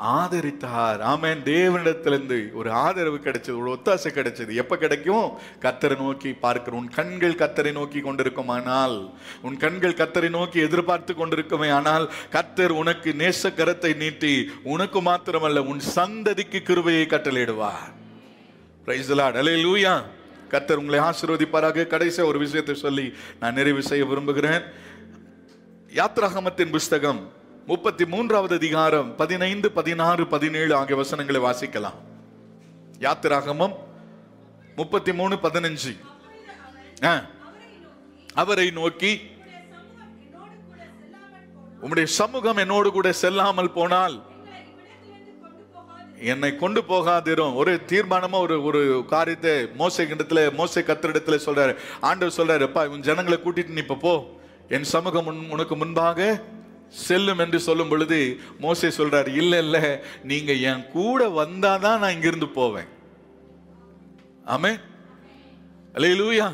ஆதரித்தார். 0.02 1.00
ஆமேன். 1.12 1.40
தேவனிடத்திலிருந்து 1.44 2.52
ஒரு 2.52 2.70
ஆதரவு 2.70 3.16
கிடைச்சது 3.16 3.60
ஒரு 3.62 3.70
ஒத்தாசை 3.74 4.10
கிடைச்சது. 4.14 4.54
எப்போ 4.54 4.76
கிடைக்கும்? 4.76 5.38
கத்தரை 5.60 5.96
நோக்கி 5.96 6.32
பார்க்கிற 6.32 6.76
உன் 6.76 6.88
கண்கள் 6.88 7.34
கத்தரை 7.34 7.72
நோக்கி 7.72 8.00
கொண்டிருக்குமானால் 8.00 9.10
உன் 9.42 9.56
கண்கள் 9.56 9.94
கத்தரை 9.94 10.30
நோக்கி 10.30 10.60
எதிர்பார்த்து 10.60 11.14
கொண்டிருக்குமே 11.14 11.72
ஆனால் 11.72 12.10
கத்தர் 12.32 12.70
உனக்கு 12.70 13.12
நேச 13.12 13.50
கரத்தை 13.50 13.96
நீட்டி 13.96 14.50
உனக்கு 14.62 15.02
மாத்திரமல்ல 15.02 15.58
உன் 15.58 15.82
சந்ததிக்கு 15.94 16.62
கிருபையை 16.62 17.06
கட்டளையிடுவார். 17.06 17.90
பிரைஸ் 18.84 19.10
லார்ட் 19.10 19.36
லூயா 19.36 20.02
கத்தர் 20.50 20.80
உங்களை 20.80 21.00
ஆசீர்வதிப்பாராக. 21.00 21.86
கடைசியாக 21.86 22.30
ஒரு 22.30 22.38
விஷயத்தை 22.38 22.74
சொல்லி 22.74 23.12
நான் 23.40 23.54
நிறைவு 23.54 23.82
செய்ய 23.82 24.04
விரும்புகிறேன். 24.04 24.62
யாத்ராகமத்தின் 25.94 26.70
புஸ்தகம் 26.70 27.40
முப்பத்தி 27.66 28.06
மூன்றாவது 28.06 28.54
அதிகாரம் 28.54 29.16
பதினைந்து 29.16 29.70
பதினாறு 29.70 30.26
பதினேழு 30.26 30.76
ஆகிய 30.76 30.96
வசனங்களை 30.96 31.40
வாசிக்கலாம். 31.40 31.94
யாத்திராகமம் 32.98 33.74
முப்பத்தி 34.76 35.12
மூணு 35.12 35.34
பதினஞ்சு. 35.34 35.98
ஆ. 37.04 37.24
அவரை 38.34 38.70
நோக்கி 38.70 39.20
உம்முடைய 41.82 42.04
சமூகம் 42.04 42.56
என்னோடு 42.56 42.92
கூட 42.92 43.12
செல்லாமல் 43.12 43.70
போனால் 43.70 44.22
என்னை 46.20 46.56
கொண்டு 46.56 46.80
போகாதிரும். 46.80 47.54
ஒரு 47.54 47.80
தீர்மானமா 47.86 48.40
ஒரு 48.40 48.64
ஒரு 48.64 49.04
காரியத்தை 49.08 49.52
மோசை 49.52 50.06
கிண்டத்துல 50.06 50.50
மோசை 50.50 50.82
கத்திரிடத்துல 50.82 51.38
சொல்றாரு. 51.46 51.76
ஆண்டவர் 52.00 52.34
சொல்றாரு 52.36 52.64
அப்பா 52.64 52.86
உன் 52.86 53.00
ஜனங்களை 53.00 53.38
கூட்டிட்டு 53.38 53.68
நீ 53.68 53.80
இப்ப 53.80 53.94
போ. 53.94 54.40
என் 54.68 54.84
சமூகம் 54.84 55.26
உன்- 55.26 55.50
உனக்கு 55.50 55.76
முன்பாக 55.76 56.42
செல்லும் 57.06 57.38
என்று 57.38 57.60
சொல்லும் 57.60 57.88
பொழுது 57.88 58.18
மோசே 58.60 58.88
சொல்றார் 58.88 59.28
இல்லை 59.40 59.58
இல்லை 59.64 59.84
நீங்க 60.22 60.52
என் 60.52 60.84
கூட 60.88 61.28
வந்தாதான் 61.28 62.00
நான் 62.02 62.14
இங்கிருந்து 62.16 62.48
போவேன். 62.48 62.88
ஆமே 64.46 64.72
அல்லேலூயா 65.94 66.48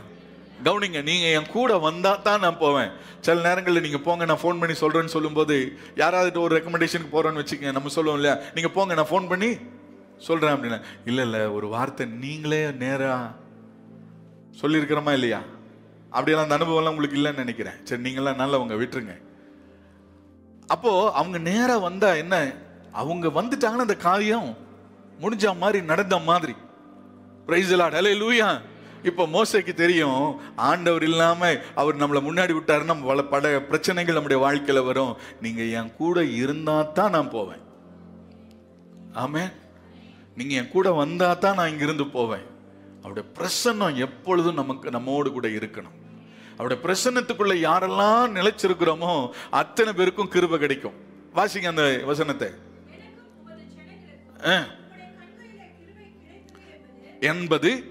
கவனிங்க 0.66 1.02
நீங்க 1.02 1.26
என் 1.38 1.52
கூட 1.56 1.78
வந்தா 1.78 2.12
தான் 2.14 2.40
நான் 2.40 2.62
போவேன். 2.62 2.90
சில 3.20 3.42
நேரங்களில் 3.48 3.84
நீங்க 3.86 3.98
போங்க 3.98 4.24
நான் 4.24 4.40
ஃபோன் 4.42 4.60
பண்ணி 4.60 4.74
சொல்றேன்னு 4.80 5.14
சொல்லும்போது 5.16 5.56
யாராவது 5.96 6.40
ஒரு 6.40 6.52
ரெக்கமெண்டேஷனுக்கு 6.58 7.14
போறோன்னு 7.16 7.42
வச்சுக்கங்க 7.42 7.72
நம்ம 7.72 7.88
சொல்லுவோம் 7.88 8.18
இல்லையா? 8.20 8.36
நீங்க 8.54 8.68
போங்க 8.68 8.94
நான் 8.94 9.10
ஃபோன் 9.12 9.28
பண்ணி 9.28 9.50
சொல்றேன் 10.28 10.54
அப்படின்னா 10.54 10.80
இல்லை 11.04 11.24
இல்லை 11.24 11.40
ஒரு 11.46 11.68
வார்த்தை 11.68 12.06
நீங்களே 12.06 12.70
நேரா 12.84 13.34
சொல்லியிருக்கிறோமா 14.62 15.12
இல்லையா? 15.12 15.40
அப்படியெல்லாம் 16.10 16.46
அந்த 16.48 16.58
அனுபவம்லாம் 16.58 16.94
உங்களுக்கு 16.94 17.18
இல்லைன்னு 17.20 17.44
நினைக்கிறேன். 17.44 17.78
சரி 17.84 18.02
நீங்களாம் 18.02 18.40
நல்லவங்க 18.42 18.76
விட்டுருங்க. 18.82 19.16
அப்போ 20.68 21.12
அவங்க 21.12 21.38
நேரா 21.38 21.76
வந்தா 21.78 22.14
என்ன? 22.14 22.36
அவங்க 22.92 23.28
வந்துட்டாங்கன்னா 23.28 23.86
அந்த 23.86 23.96
காரியம் 23.96 24.48
முடிஞ்ச 25.20 25.56
மாதிரி 25.56 25.78
நடந்த 25.84 26.18
மாதிரி. 26.18 26.54
பிரைஸ் 27.46 27.72
லார்ட் 27.72 27.94
லூயா 28.22 28.48
இப்போ 29.02 29.24
மோசைக்கு 29.26 29.72
தெரியும் 29.74 30.40
ஆண்டவர் 30.56 31.02
இல்லாம 31.02 31.50
அவர் 31.74 31.96
நம்மளை 31.96 32.20
முன்னாடி 32.28 32.52
விட்டாருன்னா 32.58 33.06
பல 33.06 33.22
பல 33.22 33.60
பிரச்சனைகள் 33.60 34.14
நம்முடைய 34.14 34.38
வாழ்க்கையில 34.44 34.84
வரும். 34.84 35.16
நீங்க 35.40 35.62
என் 35.62 35.92
கூட 35.94 36.24
இருந்தா 36.24 36.82
தான் 36.82 37.10
நான் 37.10 37.30
போவேன். 37.30 37.62
ஆமே 39.14 39.44
நீங்க 40.36 40.54
என் 40.54 40.74
கூட 40.76 40.92
வந்தா 40.92 41.34
தான் 41.34 41.54
நான் 41.54 41.68
இங்கிருந்து 41.68 42.06
போவேன். 42.06 42.46
அவருடைய 43.02 43.28
பிரசன்னம் 43.38 44.00
எப்பொழுதும் 44.06 44.60
நமக்கு 44.62 44.90
நம்மோடு 44.90 45.32
கூட 45.32 45.48
இருக்கணும். 45.48 45.96
அவருடைய 46.58 46.82
பிரசன்னத்துக்குள்ள 46.86 47.70
யாரெல்லாம் 47.70 48.34
நிலைச்சிருக்கிறோமோ 48.36 49.30
அத்தனை 49.50 49.92
பேருக்கும் 49.92 50.30
கிருப 50.30 50.58
கிடைக்கும். 50.58 50.92
வாசிங்க 51.34 51.66
அந்த 51.66 52.02
வசனத்தை. 52.04 52.48
ஆ. 54.46 54.64
என்பது 57.20 57.84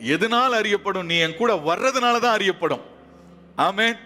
எதனால் 0.00 0.52
அறியப்படும்? 0.52 1.06
நீ 1.06 1.18
என் 1.18 1.36
கூட 1.36 1.54
வர்றதுனால 1.54 2.20
தான் 2.20 2.32
அறியப்படும். 2.32 2.80
ஆமே 3.56 3.96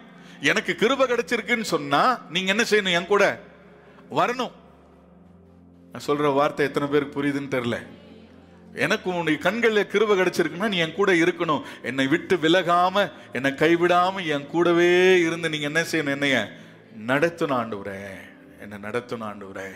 எனக்கு 0.41 0.75
கிருபை 0.75 1.07
கிடைச்சிருக்குன்னு 1.07 1.61
சொன்னா 1.61 2.20
நீங்க 2.31 2.51
என்ன 2.51 2.64
செய்யணும்? 2.70 2.93
என் 2.93 3.07
கூட 3.07 3.41
வரணும். 4.11 4.53
நான் 5.93 6.03
சொல்ற 6.07 6.33
வார்த்தை 6.33 6.66
எத்தனை 6.66 6.89
பேருக்கு 6.89 7.22
புரியுதுன்னு 7.22 7.62
தெரியல. 7.62 7.87
எனக்கு 8.75 9.11
உன்னுடைய 9.11 9.39
கண்களில் 9.39 9.91
கிருப 9.93 10.14
கிடைச்சிருக்குன்னா 10.18 10.68
நீ 10.68 10.77
என் 10.77 10.95
கூட 10.95 11.12
இருக்கணும். 11.12 11.62
என்னை 11.83 12.07
விட்டு 12.07 12.37
விலகாம 12.37 13.11
என்னை 13.33 13.51
கைவிடாம 13.51 14.27
என் 14.27 14.47
கூடவே 14.47 15.20
இருந்து 15.20 15.49
நீங்க 15.49 15.66
என்ன 15.66 15.83
செய்யணும்? 15.83 16.11
என்னைய 16.11 16.51
நடத்தணும் 17.07 17.59
ஆண்டவரே 17.61 18.01
என்னை 18.61 18.79
நடத்தணும் 18.79 19.29
ஆண்டவரே. 19.31 19.68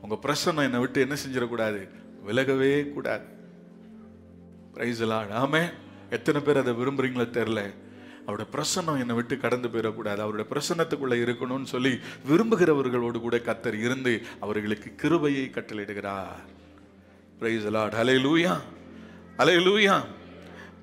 உங்க 0.00 0.18
பிரசன்னம் 0.22 0.62
என்னை 0.62 0.78
விட்டு 0.78 1.00
என்ன 1.00 1.16
செஞ்சிடக்கூடாது? 1.26 1.88
விலகவே 2.26 2.92
கூடாது. 2.92 3.24
பிரைஸ் 4.72 5.02
ஆடாம 5.02 5.28
ஆமே 5.30 5.72
எத்தனை 6.10 6.40
பேர் 6.40 6.56
அதை 6.56 6.72
விரும்புறீங்களோ 6.72 7.26
தெரில 7.38 7.74
அவருடைய 8.26 8.50
பிரசன்னம் 8.54 9.00
என்னை 9.00 9.14
விட்டு 9.14 9.36
கடந்து 9.36 9.68
போயிடக்கூடாது. 9.68 10.16
அவருடைய 10.16 10.46
பிரசன்னத்துக்குள்ளே 10.52 11.18
இருக்கணும்னு 11.26 11.64
சொல்லி 11.64 11.98
விரும்புகிறவர்களோடு 12.28 13.20
கூட 13.20 13.36
கத்தர் 13.36 13.74
இருந்து 13.74 14.22
அவர்களுக்கு 14.40 14.94
கிருபையை 14.94 15.50
கட்டளையிடுகிறார். 15.54 16.58
பிரைஸ் 17.40 17.64
லாட் 17.64 17.92
அலை 17.92 18.24
லூயா 18.24 18.60
அலை 19.36 19.56
லூயா 19.56 20.04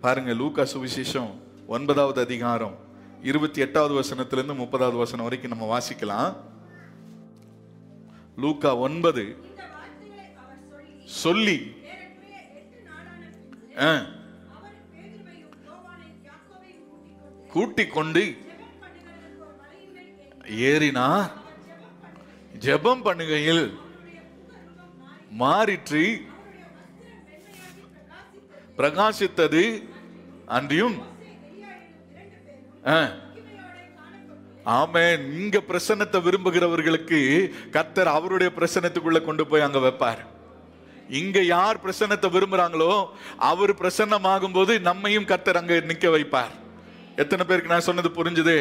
பாருங்க 0.02 0.34
லூக்கா 0.34 0.62
சுவிசேஷம் 0.62 1.34
ஒன்பதாவது 1.68 2.22
அதிகாரம் 2.22 2.78
இருபத்தி 3.22 3.62
எட்டாவது 3.62 4.02
வசனத்திலிருந்து 4.02 4.56
முப்பதாவது 4.56 4.98
வசனம் 4.98 5.24
வரைக்கும் 5.24 5.52
நம்ம 5.52 5.78
வாசிக்கலாம். 5.78 6.36
லூக்கா 8.38 8.76
ஒன்பது. 8.76 9.36
சொல்லி. 11.06 11.76
ஆ, 13.80 14.02
கூட்டிக் 17.48 17.94
கொண்டு 17.94 18.38
ஏறினா 20.44 21.32
ஜெபம் 22.60 23.06
பண்ணுகையில் 23.06 23.78
மாறிற்று. 25.40 26.36
பிரகாசித்தது 28.78 29.64
அன்றியும். 30.58 30.98
ஆமே 34.80 35.04
இங்க 35.40 35.58
பிரசன்னத்தை 35.70 36.20
விரும்புகிறவர்களுக்கு 36.28 37.20
கர்த்தர் 37.76 38.16
அவருடைய 38.18 38.50
பிரசன்னத்துக்குள்ள 38.58 39.20
கொண்டு 39.28 39.44
போய் 39.48 39.66
அங்க 39.68 39.80
வைப்பார். 39.86 40.22
இங்க 41.20 41.38
யார் 41.56 41.82
பிரசன்னத்தை 41.84 42.30
விரும்புறாங்களோ 42.36 42.94
அவர் 43.52 43.74
பிரசன்னமாகும் 43.82 44.56
போது 44.58 44.74
நம்மையும் 44.90 45.30
கர்த்தர் 45.32 45.60
அங்க 45.62 45.76
நிக்க 45.92 46.08
வைப்பார். 46.16 46.54
எத்தனை 47.24 47.44
பேருக்கு 47.46 47.74
நான் 47.74 47.88
சொன்னது 47.90 48.10
புரிஞ்சுது? 48.18 48.58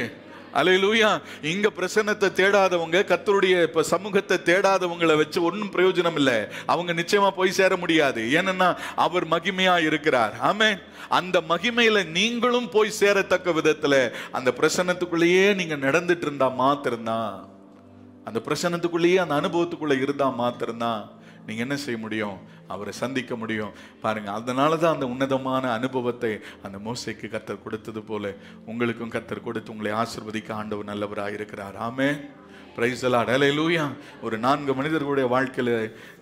அலையிலூயா 0.60 1.10
இங்க 1.42 1.70
பிரசன்னத்தை 1.76 2.28
தேடாதவங்க 2.40 2.98
கத்தருடைய 3.10 3.62
இப்ப 3.62 3.82
சமூகத்தை 3.82 4.38
தேடாதவங்களை 4.44 5.16
வச்சு 5.16 5.42
ஒன்றும் 5.42 5.72
பிரயோஜனம் 5.72 6.14
இல்லை 6.14 6.38
அவங்க 6.66 6.92
நிச்சயமா 6.92 7.30
போய் 7.30 7.58
சேர 7.60 7.76
முடியாது. 7.76 8.22
ஏன்னா 8.22 8.68
அவர் 8.94 9.28
மகிமையா 9.28 9.74
இருக்கிறார். 9.88 10.34
ஆமே 10.42 10.70
அந்த 11.08 11.40
மகிமையில 11.48 11.98
நீங்களும் 12.10 12.70
போய் 12.70 12.98
சேரத்தக்க 13.00 13.50
விதத்துல 13.50 13.94
அந்த 14.32 14.52
பிரசன்னத்துக்குள்ளேயே 14.60 15.54
நீங்க 15.54 15.76
நடந்துட்டு 15.76 16.26
இருந்தா 16.28 16.48
மாத்திருந்தான் 16.62 17.34
அந்த 18.24 18.40
பிரசன்னத்துக்குள்ளேயே 18.46 19.18
அந்த 19.24 19.34
அனுபவத்துக்குள்ள 19.40 20.00
இருந்தா 20.00 20.28
மாத்திருந்தான் 20.38 21.02
நீங்கள் 21.46 21.64
என்ன 21.66 21.76
செய்ய 21.84 21.98
முடியும்? 22.04 22.38
அவரை 22.72 22.92
சந்திக்க 23.02 23.36
முடியும். 23.42 23.72
பாருங்கள் 24.04 24.36
அதனால 24.40 24.76
தான் 24.76 24.94
அந்த 24.94 25.06
உன்னதமான 25.14 25.64
அனுபவத்தை 25.78 26.32
அந்த 26.62 26.78
மோசைக்கு 26.86 27.26
கத்தர் 27.34 27.64
கொடுத்தது 27.66 28.02
போல 28.02 28.34
உங்களுக்கும் 28.66 29.14
கத்தர் 29.16 29.46
கொடுத்து 29.46 29.72
உங்களை 29.74 29.92
ஆசிர்வதிக்க 30.02 30.50
ஆண்டவர் 30.60 30.90
நல்லவராக 30.92 31.38
இருக்கிறார். 31.38 31.78
ஆமே 31.88 32.08
பிரைசலாட் 32.76 33.30
லூயா 33.58 33.84
ஒரு 34.22 34.36
நான்கு 34.38 34.72
மனிதர்களுடைய 34.74 35.26
வாழ்க்கையில் 35.34 35.76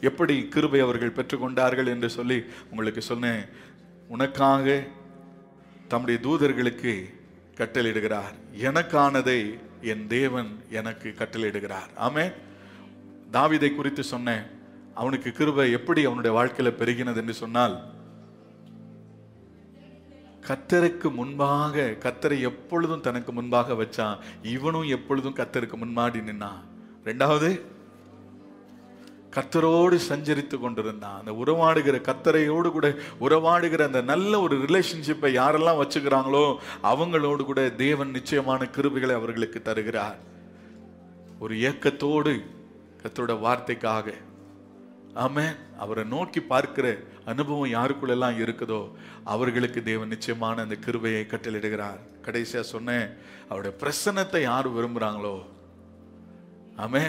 எப்படி 0.08 0.34
கிருபை 0.54 0.80
அவர்கள் 0.80 1.16
பெற்றுக்கொண்டார்கள் 1.16 1.88
என்று 1.94 2.10
சொல்லி 2.18 2.38
உங்களுக்கு 2.70 3.02
சொன்னேன். 3.02 3.42
உனக்காக 4.08 4.82
தம்முடைய 5.88 6.18
தூதர்களுக்கு 6.26 6.92
கட்டளிடுகிறார் 7.60 8.34
எனக்கானதை 8.68 9.40
என் 9.92 10.06
தேவன் 10.06 10.50
எனக்கு 10.78 11.08
கட்டளையிடுகிறார். 11.18 11.90
ஆமே 12.06 12.24
தாவிதை 13.32 13.70
குறித்து 13.74 14.02
சொன்னேன். 14.14 14.44
அவனுக்கு 14.94 15.32
கிருபை 15.32 15.70
எப்படி 15.72 16.04
அவனுடைய 16.04 16.32
வாழ்க்கையில 16.38 16.72
பெருகினது 16.80 17.16
என்று 17.16 17.34
சொன்னால் 17.34 17.92
கத்தருக்கு 20.48 21.14
முன்பாக 21.14 21.96
கத்தரை 22.00 22.40
எப்பொழுதும் 22.40 23.00
தனக்கு 23.00 23.32
முன்பாக 23.32 23.72
வச்சான் 23.72 24.18
இவனும் 24.42 24.88
எப்பொழுதும் 24.88 25.34
கத்தருக்கு 25.34 25.76
முன்மாடி 25.76 26.18
நின்னான் 26.20 26.64
ரெண்டாவது 27.04 27.60
கத்தரோடு 29.30 29.98
சஞ்சரித்து 30.08 30.60
கொண்டிருந்தான். 30.60 31.18
அந்த 31.18 31.32
உறவாடுகிற 31.32 31.96
கத்தரையோடு 32.00 32.70
கூட 32.70 32.88
உறவாடுகிற 33.20 33.82
அந்த 33.82 34.00
நல்ல 34.00 34.40
ஒரு 34.40 34.56
ரிலேஷன்ஷிப்பை 34.58 35.30
யாரெல்லாம் 35.40 35.80
வச்சுக்கிறாங்களோ 35.80 36.56
அவங்களோடு 36.82 37.44
கூட 37.44 37.68
தேவன் 37.68 38.10
நிச்சயமான 38.10 38.68
கிருபைகளை 38.76 39.12
அவர்களுக்கு 39.12 39.62
தருகிறார். 39.62 40.18
ஒரு 41.38 41.60
ஏக்கத்தோடு 41.60 42.32
கத்தரோட 43.02 43.34
வார்த்தைக்காக 43.46 44.14
ஆமே 45.22 45.44
அவரை 45.78 46.04
நோக்கி 46.04 46.40
பார்க்கிற 46.40 46.86
அனுபவம் 47.24 47.72
யாருக்குள்ளெல்லாம் 47.74 48.38
இருக்குதோ 48.44 48.80
அவர்களுக்கு 49.24 49.82
தேவன் 49.82 50.08
நிச்சயமான 50.08 50.62
அந்த 50.62 50.76
கிருபையை 50.76 51.26
கட்டளிடுகிறார் 51.26 52.00
கடைசியாக 52.22 52.66
சொன்னேன் 52.66 53.06
அவருடைய 53.48 53.72
பிரசன்னத்தை 53.82 54.40
யார் 54.42 54.68
விரும்புகிறாங்களோ 54.68 55.36
ஆமே 56.84 57.04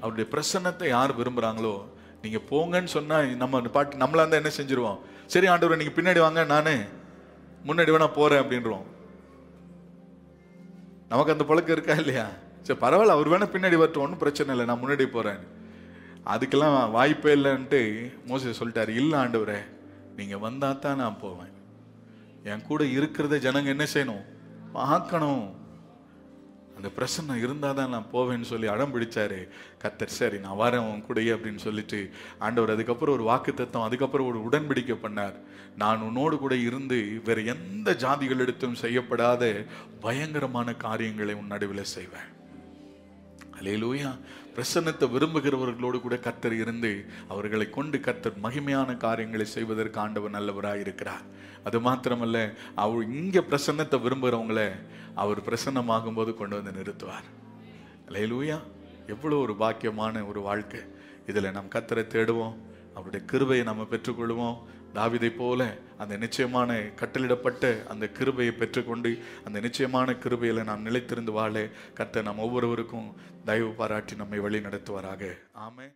அவருடைய 0.00 0.26
பிரசன்னத்தை 0.34 0.88
யார் 0.88 1.18
விரும்புகிறாங்களோ 1.20 1.74
நீங்கள் 2.22 2.46
போங்கன்னு 2.50 2.90
சொன்னால் 2.96 3.36
நம்ம 3.36 3.56
அந்த 3.56 3.68
பாட்டு 3.68 4.02
நம்மளா 4.02 4.22
இருந்தால் 4.22 4.42
என்ன 4.42 4.52
செஞ்சிருவோம்? 4.58 4.98
சரி 5.26 5.46
ஆண்டவர் 5.46 5.80
நீங்கள் 5.80 5.96
பின்னாடி 5.98 6.20
வாங்க 6.20 6.44
நானே 6.44 6.76
முன்னாடி 7.66 7.90
வேணா 7.94 8.08
போகிறேன் 8.14 8.42
அப்படின்றோம். 8.42 8.86
நமக்கு 11.08 11.32
அந்த 11.32 11.44
பழக்கம் 11.44 11.76
இருக்கா 11.76 11.94
இல்லையா? 11.94 12.26
சரி 12.62 12.78
பரவாயில்ல 12.84 13.16
அவர் 13.16 13.32
வேணா 13.32 13.48
பின்னாடி 13.54 13.76
வரட்டும் 13.76 14.04
ஒன்றும் 14.04 14.22
பிரச்சனை 14.24 14.52
இல்லை 14.54 14.66
நான் 14.66 14.82
முன்னாடி 14.84 15.06
போகிறேன் 15.16 15.40
அதுக்கெல்லாம் 16.32 16.78
வாய்ப்பே 16.96 17.34
இல்லைன்ட்டு 17.34 17.80
மோசே 18.26 18.50
சொல்லிட்டாரு 18.60 18.94
இல்லை 19.02 19.18
ஆண்டவரே 19.20 19.60
நீங்கள் 20.16 20.44
வந்தால் 20.46 20.82
தான் 20.86 21.00
நான் 21.02 21.22
போவேன். 21.22 21.54
என் 22.50 22.66
கூட 22.70 22.84
இருக்கிறத 22.96 23.36
ஜனங்க 23.46 23.74
என்ன 23.74 23.86
செய்யணும்? 23.94 24.26
பார்க்கணும். 24.72 25.46
அந்த 26.76 26.88
பிரசன்னம் 26.96 27.42
இருந்தால் 27.44 27.78
தான் 27.78 27.92
நான் 27.94 28.10
போவேன்னு 28.12 28.48
சொல்லி 28.50 28.66
அடம் 28.72 28.92
பிடிச்சாரு. 28.94 29.38
கத்தர் 29.82 30.16
சரி 30.18 30.38
நான் 30.44 30.60
வரேன் 30.60 30.84
உன் 30.90 31.04
கூடயே 31.06 31.32
அப்படின்னு 31.36 31.62
சொல்லிட்டு 31.64 32.00
ஆண்டவர் 32.38 32.72
அதுக்கப்புறம் 32.74 33.16
ஒரு 33.18 33.24
வாக்கு 33.30 33.52
தத்துவம் 33.54 33.86
அதுக்கப்புறம் 33.86 34.28
ஒரு 34.30 34.40
உடன்படிக்கை 34.48 34.96
பண்ணார். 35.04 35.36
நான் 35.82 36.04
உன்னோடு 36.08 36.38
கூட 36.38 36.54
இருந்து 36.68 36.98
வேறு 37.24 37.44
எந்த 37.54 37.90
ஜாதிகளிடத்தும் 38.04 38.80
செய்யப்படாத 38.84 39.42
பயங்கரமான 40.00 40.74
காரியங்களை 40.86 41.34
உன் 41.34 41.52
நடுவில் 41.54 41.92
செய்வேன். 41.96 42.28
அலையிலூயா 43.58 44.10
பிரசன்னத்தை 44.58 45.06
விரும்புகிறவர்களோடு 45.14 45.98
கூட 46.04 46.14
கத்தர் 46.14 46.54
இருந்து 46.62 46.90
அவர்களை 47.32 47.66
கொண்டு 47.70 47.98
கத்தர் 47.98 48.38
மகிமையான 48.44 48.96
காரியங்களை 48.96 49.46
செய்வதற்கு 49.46 50.00
ஆண்டவர் 50.04 50.34
நல்லவராக 50.36 50.82
இருக்கிறார். 50.84 51.24
அது 51.66 51.78
மாத்திரமல்ல 51.80 52.38
அவர் 52.84 53.10
இங்கே 53.18 53.42
பிரசன்னத்தை 53.50 53.98
விரும்புகிறவங்கள 54.06 54.62
அவர் 55.22 55.40
பிரசன்னமாகும் 55.48 56.18
போது 56.18 56.32
கொண்டு 56.34 56.62
வந்து 56.62 56.72
நிறுத்துவார். 56.78 57.28
லைலூயா 58.14 58.58
எவ்வளோ 59.14 59.38
ஒரு 59.44 59.54
பாக்கியமான 59.62 60.26
ஒரு 60.30 60.40
வாழ்க்கை. 60.48 60.80
இதில் 61.26 61.54
நம் 61.58 61.72
கத்தரை 61.74 62.04
தேடுவோம். 62.16 62.56
அவருடைய 62.94 63.22
கிருபையை 63.30 63.64
நம்ம 63.70 63.86
பெற்றுக்கொள்வோம். 63.92 64.58
தாவிதை 64.94 65.30
போல 65.36 65.62
அந்த 65.98 66.16
நிச்சயமான 66.16 66.70
கட்டளிடப்பட்ட 67.00 67.62
அந்த 67.88 68.04
கிருபையை 68.08 68.52
பெற்றுக்கொண்டு 68.54 69.10
அந்த 69.44 69.60
நிச்சயமான 69.60 70.12
கிருபையில 70.22 70.64
நாம் 70.64 70.86
நிலைத்திருந்து 70.86 71.32
வாழ 71.32 71.64
கத்த 71.94 72.22
நாம் 72.22 72.38
ஒவ்வொருவருக்கும் 72.38 73.08
தயவு 73.44 73.72
பாராட்டி 73.74 74.16
நம்மை 74.16 74.40
வழி 74.40 74.60
நடத்துவாராக 74.60 75.32
ஆமே 75.62 75.88